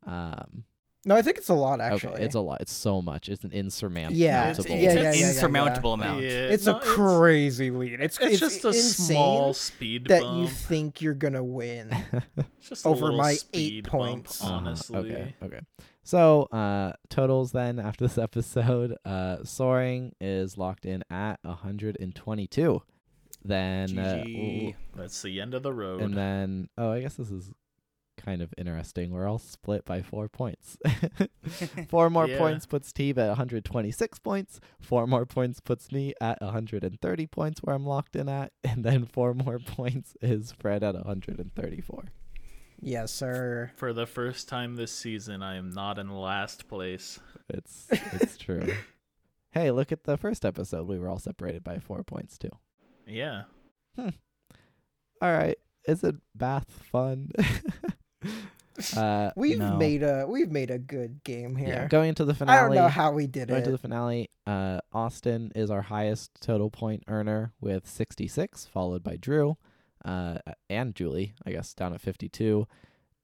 Um, 0.07 0.65
No, 1.05 1.15
I 1.17 1.23
think 1.23 1.39
it's 1.39 1.49
a 1.49 1.55
lot 1.55 1.81
actually. 1.81 2.15
Okay, 2.15 2.25
it's 2.25 2.35
a 2.35 2.41
lot. 2.41 2.61
It's 2.61 2.73
so 2.73 3.03
much. 3.03 3.29
It's 3.29 3.45
an 3.45 3.53
insurmountable. 3.53 4.17
Yeah, 4.17 4.51
It's, 4.51 4.59
it's- 4.61 4.75
it's 4.75 4.83
yeah, 4.85 4.91
an 4.91 4.97
yeah, 4.99 5.03
yeah, 5.13 5.13
yeah, 5.19 5.29
insurmountable 5.29 5.91
yeah. 5.99 6.05
amount. 6.05 6.23
Yeah, 6.23 6.29
it's 6.29 6.67
no, 6.67 6.77
a 6.77 6.81
crazy 6.81 7.71
lead. 7.71 8.01
It's 8.01 8.19
It's, 8.21 8.39
just 8.41 8.65
a 8.65 8.73
small 8.73 9.55
speed 9.55 10.07
that 10.07 10.23
bump. 10.23 10.41
you 10.41 10.49
think 10.49 11.01
you're 11.03 11.15
gonna 11.15 11.45
win. 11.45 11.91
Just 12.61 12.87
over 12.87 13.13
my 13.13 13.37
eight 13.55 13.85
bump, 13.85 13.93
points. 13.93 14.43
Uh-huh, 14.43 14.53
honestly. 14.55 14.97
Okay. 14.99 15.35
Okay. 15.43 15.61
So 16.03 16.43
uh 16.53 16.93
totals 17.11 17.53
then 17.53 17.79
after 17.79 18.07
this 18.07 18.19
episode, 18.29 18.95
uh 19.05 19.45
soaring 19.45 20.15
is 20.21 20.57
locked 20.59 20.85
in 20.87 21.03
at 21.11 21.39
122. 21.43 22.83
Then 23.45 23.99
uh, 23.99 24.25
GG. 24.27 24.75
That's 24.97 25.23
the 25.23 25.41
end 25.41 25.55
of 25.55 25.63
the 25.63 25.73
road. 25.73 26.01
and 26.03 26.15
then 26.15 26.69
oh, 26.77 26.91
I 26.93 27.01
guess 27.01 27.15
this 27.15 27.31
is 27.31 27.51
kind 28.17 28.43
of 28.43 28.53
interesting. 28.59 29.13
We're 29.13 29.29
all 29.29 29.39
split 29.39 29.85
by 29.85 30.03
4 30.03 30.29
points. 30.29 30.77
Four 31.89 32.11
more 32.11 32.27
Yeah. 32.27 32.37
points 32.39 32.67
puts 32.67 32.89
Steve 32.89 33.17
at 33.17 33.29
126 33.29 34.19
points. 34.19 34.61
Four 34.81 35.07
more 35.07 35.25
points 35.25 35.61
puts 35.61 35.93
me 35.93 36.15
at 36.21 36.41
130 36.41 37.27
points 37.29 37.61
where 37.63 37.77
I'm 37.77 37.87
locked 37.87 38.17
in 38.17 38.29
at, 38.29 38.53
and 38.65 38.85
then 38.85 39.07
four 39.07 39.35
more 39.35 39.61
points 39.61 40.17
is 40.21 40.51
Fred 40.53 40.83
at 40.83 40.95
134. 40.97 42.05
yes, 42.83 43.13
sir. 43.13 43.71
For 43.77 43.93
the 43.93 44.07
first 44.07 44.49
time 44.49 44.75
this 44.75 44.91
season, 44.93 45.41
I 45.43 45.55
am 45.55 45.71
not 45.71 45.99
in 45.99 46.09
last 46.11 46.67
place. 46.69 47.21
It's 47.49 47.87
it's 47.91 48.37
true. 48.37 48.67
Hey, 49.53 49.71
look 49.71 49.93
at 49.93 50.05
the 50.05 50.19
first 50.19 50.45
episode. 50.45 50.87
We 50.87 50.99
were 50.99 51.09
all 51.09 51.19
separated 51.19 51.65
by 51.65 51.79
4 51.79 52.05
points 52.05 52.37
too. 52.37 52.51
Yeah. 53.09 53.43
All 53.99 54.11
right. 55.23 55.57
Isn't 55.87 56.21
Bath 56.35 56.71
fun? 56.93 57.31
uh, 58.97 59.31
We've 59.37 59.59
No. 59.59 59.77
made 59.77 60.03
a 60.03 60.27
we've 60.29 60.51
made 60.51 60.71
a 60.71 60.79
good 60.79 61.25
game 61.25 61.57
here. 61.57 61.69
yeah, 61.69 61.89
going 61.89 62.11
into 62.11 62.25
the 62.25 62.35
finale. 62.35 62.59
I 62.59 62.63
don't 62.67 62.75
know 62.85 62.89
how 62.89 63.13
we 63.13 63.27
did 63.27 63.49
going 63.49 63.61
it. 63.61 63.65
Going 63.65 63.65
to 63.65 63.71
the 63.73 63.79
finale, 63.79 64.31
uh, 64.47 64.81
Austin 64.93 65.51
is 65.55 65.71
our 65.71 65.83
highest 65.83 66.31
total 66.41 66.71
point 66.71 67.05
earner 67.09 67.53
with 67.61 67.89
66, 67.89 68.67
followed 68.67 69.03
by 69.03 69.17
Drew, 69.17 69.57
uh, 70.05 70.39
and 70.69 70.95
Julie, 70.95 71.35
I 71.47 71.51
guess, 71.53 71.75
down 71.75 71.95
at 71.95 72.01
52. 72.01 72.67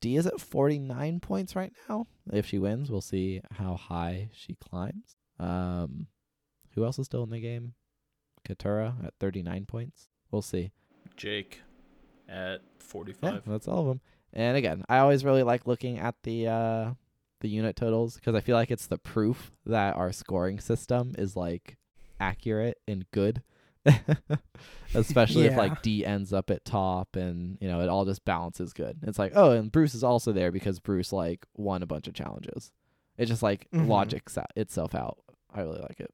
D 0.01 0.17
is 0.17 0.27
at 0.27 0.41
49 0.41 1.21
points 1.21 1.55
right 1.55 1.73
now. 1.89 2.07
If 2.33 2.47
she 2.47 2.59
wins, 2.59 2.91
we'll 2.91 3.01
see 3.01 3.41
how 3.53 3.75
high 3.77 4.31
she 4.33 4.55
climbs. 4.57 5.17
Um, 5.39 6.09
who 6.75 6.85
else 6.85 6.99
is 6.99 7.07
still 7.07 7.23
in 7.23 7.31
the 7.31 7.41
game? 7.41 7.75
Katurah 8.45 9.05
at 9.05 9.15
39 9.21 9.67
points. 9.67 10.09
We'll 10.31 10.43
see. 10.43 10.73
Jake 11.17 11.63
at 12.29 12.61
Yeah, 12.61 12.79
45. 12.79 13.43
that's 13.47 13.69
all 13.69 13.81
of 13.81 13.87
them. 13.87 14.01
And 14.33 14.57
again, 14.57 14.85
I 14.89 14.99
always 14.99 15.25
really 15.25 15.43
like 15.43 15.67
looking 15.67 15.99
at 15.99 16.15
the 16.23 16.49
uh 16.49 16.95
the 17.41 17.49
unit 17.49 17.77
totals 17.77 18.15
because 18.15 18.35
I 18.35 18.41
feel 18.41 18.57
like 18.57 18.71
it's 18.71 18.87
the 18.87 18.99
proof 18.99 19.53
that 19.67 19.97
our 19.97 20.13
scoring 20.13 20.59
system 20.61 21.15
is 21.19 21.37
like 21.37 21.77
accurate 22.19 22.79
and 22.89 23.05
good. 23.11 23.43
Especially 24.95 25.45
if 25.47 25.57
like 25.57 25.83
D 25.83 26.05
ends 26.07 26.33
up 26.33 26.51
at 26.51 26.65
top 26.65 27.17
and 27.17 27.59
you 27.61 27.69
know 27.69 27.81
it 27.81 27.89
all 27.89 28.05
just 28.05 28.25
balances 28.25 28.73
good. 28.73 28.99
It's 29.03 29.19
like, 29.19 29.33
oh, 29.35 29.51
and 29.53 29.71
Bruce 29.71 29.95
is 29.95 30.05
also 30.05 30.33
there 30.33 30.51
because 30.53 30.79
Bruce 30.81 31.13
like 31.13 31.45
won 31.57 31.83
a 31.83 31.87
bunch 31.87 32.07
of 32.09 32.15
challenges. 32.15 32.73
It 33.19 33.27
just 33.27 33.43
like 33.43 33.69
Mhm. 33.73 33.89
logics 33.89 34.39
itself 34.57 34.95
out. 34.95 35.19
I 35.53 35.61
really 35.63 35.81
like 35.81 36.01
it. 36.01 36.13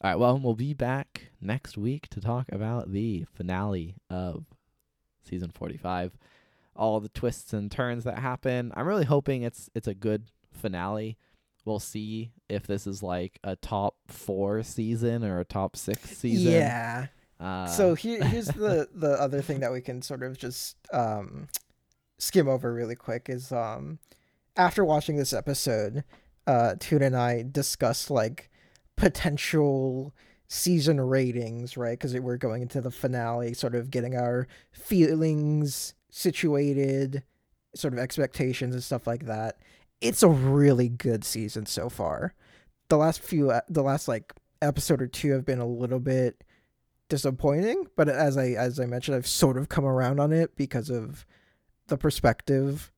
All 0.00 0.10
right, 0.10 0.18
well, 0.18 0.38
we'll 0.38 0.54
be 0.54 0.74
back 0.74 1.30
next 1.40 1.76
week 1.76 2.08
to 2.10 2.20
talk 2.20 2.46
about 2.52 2.92
the 2.92 3.26
finale 3.34 3.96
of 4.08 4.44
season 5.24 5.50
45 5.50 6.16
all 6.78 7.00
the 7.00 7.08
twists 7.08 7.52
and 7.52 7.70
turns 7.70 8.04
that 8.04 8.20
happen. 8.20 8.72
I'm 8.76 8.86
really 8.86 9.04
hoping 9.04 9.42
it's 9.42 9.68
it's 9.74 9.88
a 9.88 9.94
good 9.94 10.30
finale. 10.52 11.18
We'll 11.64 11.80
see 11.80 12.30
if 12.48 12.66
this 12.66 12.86
is 12.86 13.02
like 13.02 13.38
a 13.44 13.56
top 13.56 13.96
4 14.06 14.62
season 14.62 15.24
or 15.24 15.40
a 15.40 15.44
top 15.44 15.76
6 15.76 16.00
season. 16.16 16.52
Yeah. 16.52 17.06
Uh, 17.38 17.66
so 17.66 17.94
here, 17.94 18.24
here's 18.24 18.46
the 18.46 18.88
the 18.94 19.20
other 19.20 19.42
thing 19.42 19.60
that 19.60 19.72
we 19.72 19.80
can 19.80 20.00
sort 20.00 20.22
of 20.22 20.38
just 20.38 20.76
um, 20.92 21.48
skim 22.18 22.48
over 22.48 22.72
really 22.72 22.96
quick 22.96 23.26
is 23.28 23.52
um, 23.52 23.98
after 24.56 24.84
watching 24.84 25.16
this 25.16 25.32
episode, 25.32 26.04
uh, 26.46 26.76
Tuna 26.78 27.06
and 27.06 27.16
I 27.16 27.44
discussed 27.50 28.10
like 28.10 28.50
potential 28.98 30.12
season 30.48 31.00
ratings, 31.00 31.76
right? 31.76 31.98
Because 31.98 32.14
we're 32.18 32.36
going 32.36 32.62
into 32.62 32.80
the 32.80 32.90
finale, 32.90 33.54
sort 33.54 33.74
of 33.74 33.90
getting 33.90 34.16
our 34.16 34.46
feelings 34.72 35.94
situated, 36.10 37.22
sort 37.74 37.94
of 37.94 38.00
expectations 38.00 38.74
and 38.74 38.82
stuff 38.82 39.06
like 39.06 39.26
that. 39.26 39.58
It's 40.00 40.22
a 40.22 40.28
really 40.28 40.88
good 40.88 41.24
season 41.24 41.66
so 41.66 41.88
far. 41.88 42.34
The 42.88 42.96
last 42.96 43.20
few, 43.20 43.50
uh, 43.50 43.60
the 43.68 43.82
last 43.82 44.08
like 44.08 44.32
episode 44.60 45.02
or 45.02 45.06
two 45.06 45.32
have 45.32 45.44
been 45.44 45.60
a 45.60 45.66
little 45.66 46.00
bit 46.00 46.42
disappointing, 47.08 47.86
but 47.96 48.08
as 48.08 48.36
I 48.36 48.48
as 48.48 48.80
I 48.80 48.86
mentioned, 48.86 49.16
I've 49.16 49.26
sort 49.26 49.56
of 49.56 49.68
come 49.68 49.84
around 49.84 50.20
on 50.20 50.32
it 50.32 50.56
because 50.56 50.90
of 50.90 51.26
the 51.88 51.96
perspective. 51.96 52.90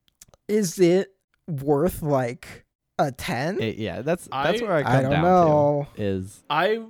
Is 0.48 0.78
it 0.78 1.14
worth 1.48 2.02
like 2.02 2.64
a 3.06 3.12
ten? 3.12 3.58
yeah, 3.60 4.02
that's 4.02 4.28
that's 4.30 4.60
I- 4.62 4.64
where 4.64 4.74
I 4.76 4.82
come 4.82 4.92
I 4.92 5.02
don't 5.02 5.10
down 5.12 5.22
know. 5.24 5.88
to 5.96 6.02
is 6.02 6.42
I 6.50 6.82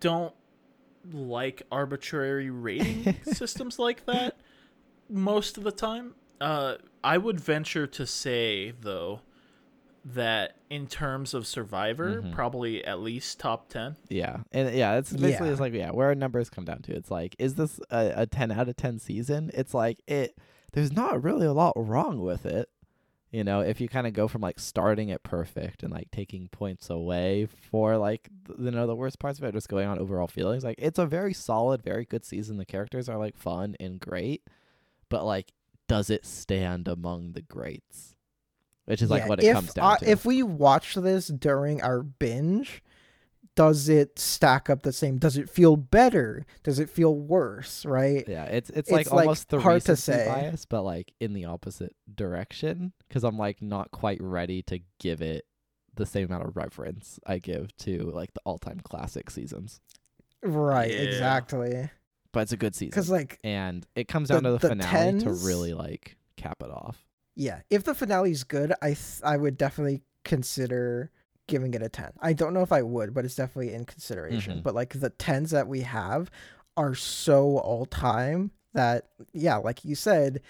don't 0.00 0.34
like 1.12 1.62
arbitrary 1.72 2.50
rating 2.50 3.16
systems 3.24 3.78
like 3.78 4.06
that 4.06 4.36
most 5.08 5.58
of 5.58 5.64
the 5.64 5.72
time. 5.72 6.14
Uh, 6.40 6.76
I 7.04 7.18
would 7.18 7.40
venture 7.40 7.86
to 7.88 8.06
say, 8.06 8.72
though, 8.80 9.20
that 10.04 10.56
in 10.70 10.86
terms 10.88 11.34
of 11.34 11.46
Survivor, 11.46 12.22
Mhm. 12.22 12.32
probably 12.32 12.84
at 12.84 13.00
least 13.00 13.38
top 13.38 13.68
10. 13.68 13.96
yeah. 14.08 14.38
And 14.50 14.74
yeah, 14.74 14.96
it's 14.98 15.12
basically 15.12 15.46
Yeah. 15.46 15.52
it's 15.52 15.60
like 15.60 15.72
yeah, 15.74 15.90
where 15.92 16.08
our 16.08 16.14
numbers 16.16 16.50
come 16.50 16.64
down 16.64 16.82
to. 16.82 16.92
It's 16.94 17.10
like 17.10 17.36
is 17.38 17.54
this 17.54 17.78
a, 17.90 18.12
a 18.22 18.26
10 18.26 18.50
out 18.50 18.68
of 18.68 18.76
10 18.76 18.98
season? 18.98 19.50
It's 19.54 19.74
like 19.74 20.00
it 20.08 20.36
there's 20.72 20.92
not 20.92 21.22
really 21.22 21.46
a 21.46 21.52
lot 21.52 21.74
wrong 21.76 22.20
with 22.20 22.46
it. 22.46 22.68
You 23.32 23.44
know, 23.44 23.60
if 23.60 23.80
you 23.80 23.88
kind 23.88 24.06
of 24.06 24.12
go 24.12 24.28
from 24.28 24.42
like 24.42 24.60
starting 24.60 25.08
it 25.08 25.22
perfect 25.22 25.82
and 25.82 25.90
like 25.90 26.10
taking 26.10 26.48
points 26.48 26.90
away 26.90 27.46
for 27.70 27.96
like 27.96 28.28
th- 28.46 28.58
you 28.60 28.70
know 28.70 28.86
the 28.86 28.94
worst 28.94 29.18
parts 29.18 29.38
of 29.38 29.44
it, 29.44 29.52
just 29.54 29.70
going 29.70 29.88
on 29.88 29.98
overall 29.98 30.26
feelings, 30.28 30.62
like 30.64 30.76
it's 30.78 30.98
a 30.98 31.06
very 31.06 31.32
solid, 31.32 31.82
very 31.82 32.04
good 32.04 32.26
season. 32.26 32.58
The 32.58 32.66
characters 32.66 33.08
are 33.08 33.16
like 33.18 33.38
fun 33.38 33.74
and 33.80 33.98
great, 33.98 34.42
but 35.08 35.24
like, 35.24 35.52
does 35.88 36.10
it 36.10 36.26
stand 36.26 36.88
among 36.88 37.32
the 37.32 37.40
greats? 37.40 38.14
Which 38.84 39.00
is 39.00 39.08
like 39.10 39.22
Yeah, 39.22 39.28
what 39.28 39.38
it 39.42 39.46
if 39.46 39.54
comes 39.54 39.72
down 39.72 39.92
I- 39.92 39.96
to. 39.96 40.10
If 40.10 40.26
we 40.26 40.42
watch 40.42 40.94
this 40.96 41.28
during 41.28 41.80
our 41.80 42.02
binge, 42.02 42.82
does 43.54 43.88
it 43.88 44.18
stack 44.18 44.70
up 44.70 44.82
the 44.82 44.92
same? 44.92 45.18
Does 45.18 45.36
it 45.36 45.50
feel 45.50 45.76
better? 45.76 46.46
Does 46.62 46.78
it 46.78 46.88
feel 46.88 47.14
worse? 47.14 47.84
Right? 47.84 48.24
yeah, 48.26 48.44
it's 48.44 48.70
it's, 48.70 48.78
it's, 48.78 48.90
like 48.90 49.10
like, 49.10 49.26
almost 49.26 49.48
the 49.50 49.60
hard 49.60 49.84
to 49.86 49.96
say. 49.96 50.26
bias, 50.26 50.64
but 50.64 50.82
like 50.82 51.12
in 51.20 51.32
the 51.32 51.44
opposite 51.44 51.94
direction. 52.14 52.92
Because 53.08 53.24
I'm 53.24 53.38
like 53.38 53.60
not 53.60 53.90
quite 53.90 54.22
ready 54.22 54.62
to 54.64 54.80
give 54.98 55.20
it 55.20 55.44
the 55.94 56.06
same 56.06 56.26
amount 56.26 56.44
of 56.48 56.56
reverence 56.56 57.20
I 57.26 57.38
give 57.38 57.76
to 57.78 58.10
like 58.14 58.32
the 58.32 58.40
all-time 58.44 58.80
classic 58.82 59.28
seasons. 59.28 59.80
Right. 60.42 60.90
Yeah. 60.90 61.00
Exactly. 61.00 61.90
But 62.32 62.40
it's 62.40 62.52
a 62.52 62.56
good 62.56 62.74
season. 62.74 62.90
Because 62.90 63.10
like 63.10 63.38
and 63.44 63.86
it 63.94 64.08
comes 64.08 64.28
The- 64.28 64.34
down 64.34 64.44
to 64.44 64.52
the, 64.52 64.58
the 64.58 64.68
finale 64.70 65.20
to 65.20 65.32
really 65.32 65.74
like 65.74 66.16
cap 66.36 66.62
it 66.62 66.70
off. 66.70 67.04
Yeah, 67.34 67.60
if 67.70 67.84
the 67.84 67.94
finale's 67.94 68.44
good, 68.44 68.74
I 68.82 68.88
th- 68.88 69.20
I 69.22 69.36
would 69.38 69.56
definitely 69.56 70.02
consider 70.24 71.10
giving 71.52 71.74
it 71.74 71.82
a 71.82 71.88
10. 71.88 72.12
I 72.20 72.32
don't 72.32 72.54
know 72.54 72.62
if 72.62 72.72
I 72.72 72.82
would, 72.82 73.12
but 73.14 73.24
it's 73.24 73.36
definitely 73.36 73.72
in 73.74 73.84
consideration. 73.84 74.58
Mhm. 74.58 74.62
But 74.64 74.74
like 74.74 74.98
the 74.98 75.10
10s 75.10 75.50
that 75.50 75.68
we 75.68 75.82
have 75.82 76.30
are 76.76 76.94
so 76.94 77.58
all 77.58 77.84
time 77.86 78.50
that 78.72 79.08
yeah, 79.32 79.56
like 79.56 79.84
you 79.84 79.94
said, 79.94 80.40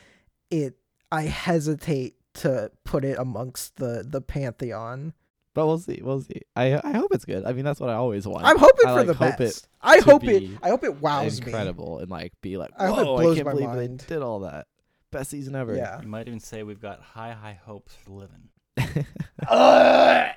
it 0.50 0.76
I 1.10 1.22
hesitate 1.22 2.14
to 2.34 2.70
put 2.84 3.04
it 3.04 3.18
amongst 3.18 3.76
the 3.76 4.02
the 4.08 4.20
pantheon. 4.22 5.12
But 5.54 5.66
we'll 5.66 5.78
see. 5.80 6.00
We'll 6.02 6.22
see. 6.22 6.40
I 6.56 6.80
I 6.82 6.92
hope 6.96 7.12
it's 7.12 7.24
good. 7.26 7.44
I 7.44 7.52
mean, 7.52 7.64
that's 7.64 7.80
what 7.80 7.90
I 7.90 7.94
always 7.94 8.26
want. 8.26 8.44
I'm 8.46 8.56
hoping 8.58 8.86
I, 8.88 8.92
for 8.92 8.98
like, 8.98 9.06
the 9.08 9.14
hope 9.14 9.36
best. 9.38 9.64
it 9.64 9.68
I 9.82 9.98
hope 9.98 10.24
it 10.24 10.50
I 10.62 10.68
hope 10.70 10.84
it 10.84 11.00
wows 11.02 11.40
me. 11.40 11.46
incredible 11.48 11.98
and 11.98 12.10
like 12.10 12.32
be 12.40 12.56
like, 12.56 12.70
I 12.78 12.86
hope 12.86 12.98
it 13.00 13.04
blows 13.04 13.32
I 13.32 13.34
can't 13.34 13.46
my 13.46 13.52
believe 13.52 13.68
mind." 13.68 14.00
they 14.00 14.06
did 14.14 14.22
all 14.22 14.40
that. 14.40 14.66
Best 15.10 15.30
season 15.30 15.54
ever. 15.54 15.74
Yeah. 15.76 16.00
You 16.00 16.08
might 16.08 16.26
even 16.26 16.40
say 16.40 16.62
we've 16.62 16.80
got 16.80 17.00
high, 17.02 17.32
high 17.32 17.58
hopes 17.62 17.94
for 17.94 18.04
the 18.04 18.12
living. 18.14 18.48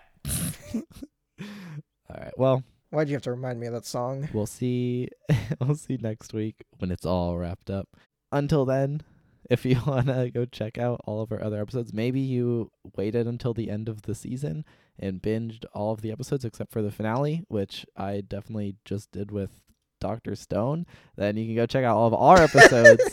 all 1.41 2.17
right. 2.17 2.33
Well, 2.37 2.63
Why'd 2.91 3.09
you 3.09 3.15
have 3.15 3.23
to 3.23 3.31
remind 3.31 3.59
me 3.59 3.67
of 3.67 3.73
that 3.73 3.85
song? 3.85 4.29
we'll 4.33 4.45
see. 4.45 5.09
we'll 5.59 5.75
see 5.75 5.97
next 5.99 6.33
week 6.33 6.63
when 6.77 6.91
it's 6.91 7.05
all 7.05 7.37
wrapped 7.37 7.69
up. 7.69 7.89
Until 8.31 8.63
then, 8.65 9.01
if 9.49 9.65
you 9.65 9.81
wanna 9.87 10.29
go 10.29 10.45
check 10.45 10.77
out 10.77 11.01
all 11.05 11.21
of 11.21 11.31
our 11.31 11.43
other 11.43 11.61
episodes, 11.61 11.93
maybe 11.93 12.19
you 12.19 12.71
waited 12.95 13.27
until 13.27 13.53
the 13.53 13.69
end 13.69 13.89
of 13.89 14.03
the 14.03 14.15
season 14.15 14.65
and 14.97 15.21
binged 15.21 15.65
all 15.73 15.91
of 15.91 16.01
the 16.01 16.11
episodes 16.11 16.45
except 16.45 16.71
for 16.71 16.81
the 16.81 16.91
finale, 16.91 17.43
which 17.47 17.85
I 17.97 18.21
definitely 18.21 18.75
just 18.85 19.11
did 19.11 19.31
with 19.31 19.51
Doctor 19.99 20.35
Stone. 20.35 20.85
Then 21.17 21.35
you 21.37 21.45
can 21.47 21.55
go 21.55 21.65
check 21.65 21.83
out 21.83 21.97
all 21.97 22.07
of 22.07 22.13
our 22.13 22.41
episodes 22.41 23.03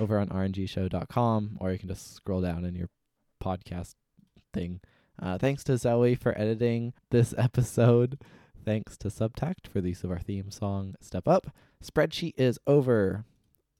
over 0.00 0.18
on 0.18 0.28
rngshow.com 0.28 1.58
or 1.60 1.70
you 1.70 1.78
can 1.78 1.88
just 1.88 2.14
scroll 2.14 2.40
down 2.40 2.64
in 2.64 2.74
your 2.74 2.88
podcast 3.42 3.94
thing 4.52 4.80
Uh, 5.20 5.38
thanks 5.38 5.64
to 5.64 5.76
Zoe 5.76 6.14
for 6.14 6.38
editing 6.38 6.92
this 7.10 7.34
episode. 7.38 8.18
Thanks 8.64 8.96
to 8.98 9.08
Subtact 9.08 9.66
for 9.70 9.80
the 9.80 9.90
use 9.90 10.04
of 10.04 10.10
our 10.10 10.18
theme 10.18 10.50
song, 10.50 10.94
Step 11.00 11.28
Up. 11.28 11.54
Spreadsheet 11.82 12.34
is 12.36 12.58
over 12.66 13.24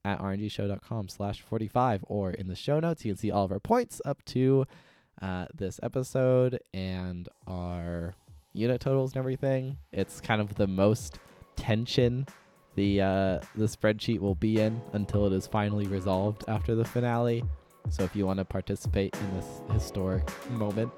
at 0.04 0.20
rngshow.com 0.20 1.08
slash 1.08 1.40
45 1.40 2.04
or 2.06 2.30
in 2.30 2.48
the 2.48 2.54
show 2.54 2.78
notes. 2.80 3.04
You 3.04 3.12
can 3.12 3.18
see 3.18 3.30
all 3.30 3.44
of 3.44 3.52
our 3.52 3.60
points 3.60 4.02
up 4.04 4.22
to 4.26 4.66
uh, 5.22 5.46
this 5.54 5.80
episode 5.82 6.60
and 6.74 7.28
our 7.46 8.14
unit 8.52 8.80
totals 8.80 9.12
and 9.12 9.18
everything. 9.18 9.78
It's 9.92 10.20
kind 10.20 10.40
of 10.40 10.54
the 10.56 10.66
most 10.66 11.18
tension 11.56 12.26
the 12.74 13.00
uh, 13.00 13.40
the 13.54 13.66
spreadsheet 13.66 14.18
will 14.18 14.34
be 14.34 14.60
in 14.60 14.80
until 14.94 15.26
it 15.26 15.32
is 15.32 15.46
finally 15.46 15.86
resolved 15.86 16.44
after 16.48 16.74
the 16.74 16.84
finale. 16.84 17.44
So 17.88 18.02
if 18.02 18.16
you 18.16 18.26
want 18.26 18.38
to 18.38 18.44
participate 18.44 19.14
in 19.14 19.36
this 19.36 19.46
historic 19.72 20.28
moment 20.50 20.90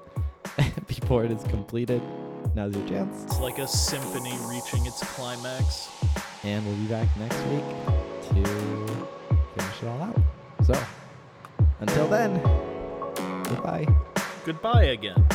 before 0.87 1.23
it 1.23 1.31
is 1.31 1.43
completed, 1.43 2.01
now's 2.55 2.75
your 2.75 2.87
chance. 2.87 3.23
It's 3.23 3.39
like 3.39 3.57
a 3.59 3.67
symphony 3.67 4.33
reaching 4.49 4.85
its 4.85 5.03
climax. 5.15 5.89
And 6.43 6.65
we'll 6.65 6.75
be 6.75 6.85
back 6.85 7.07
next 7.17 7.37
week 7.47 7.63
to 8.29 8.43
finish 9.55 9.83
it 9.83 9.87
all 9.87 10.01
out. 10.01 10.19
So 10.65 10.73
until 11.79 12.07
then, 12.07 12.33
goodbye. 13.43 13.87
Goodbye 14.45 14.83
again. 14.85 15.25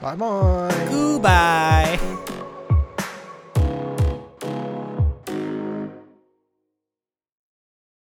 Bye 0.00 0.16
bye. 0.16 0.86
Goodbye. 0.90 2.28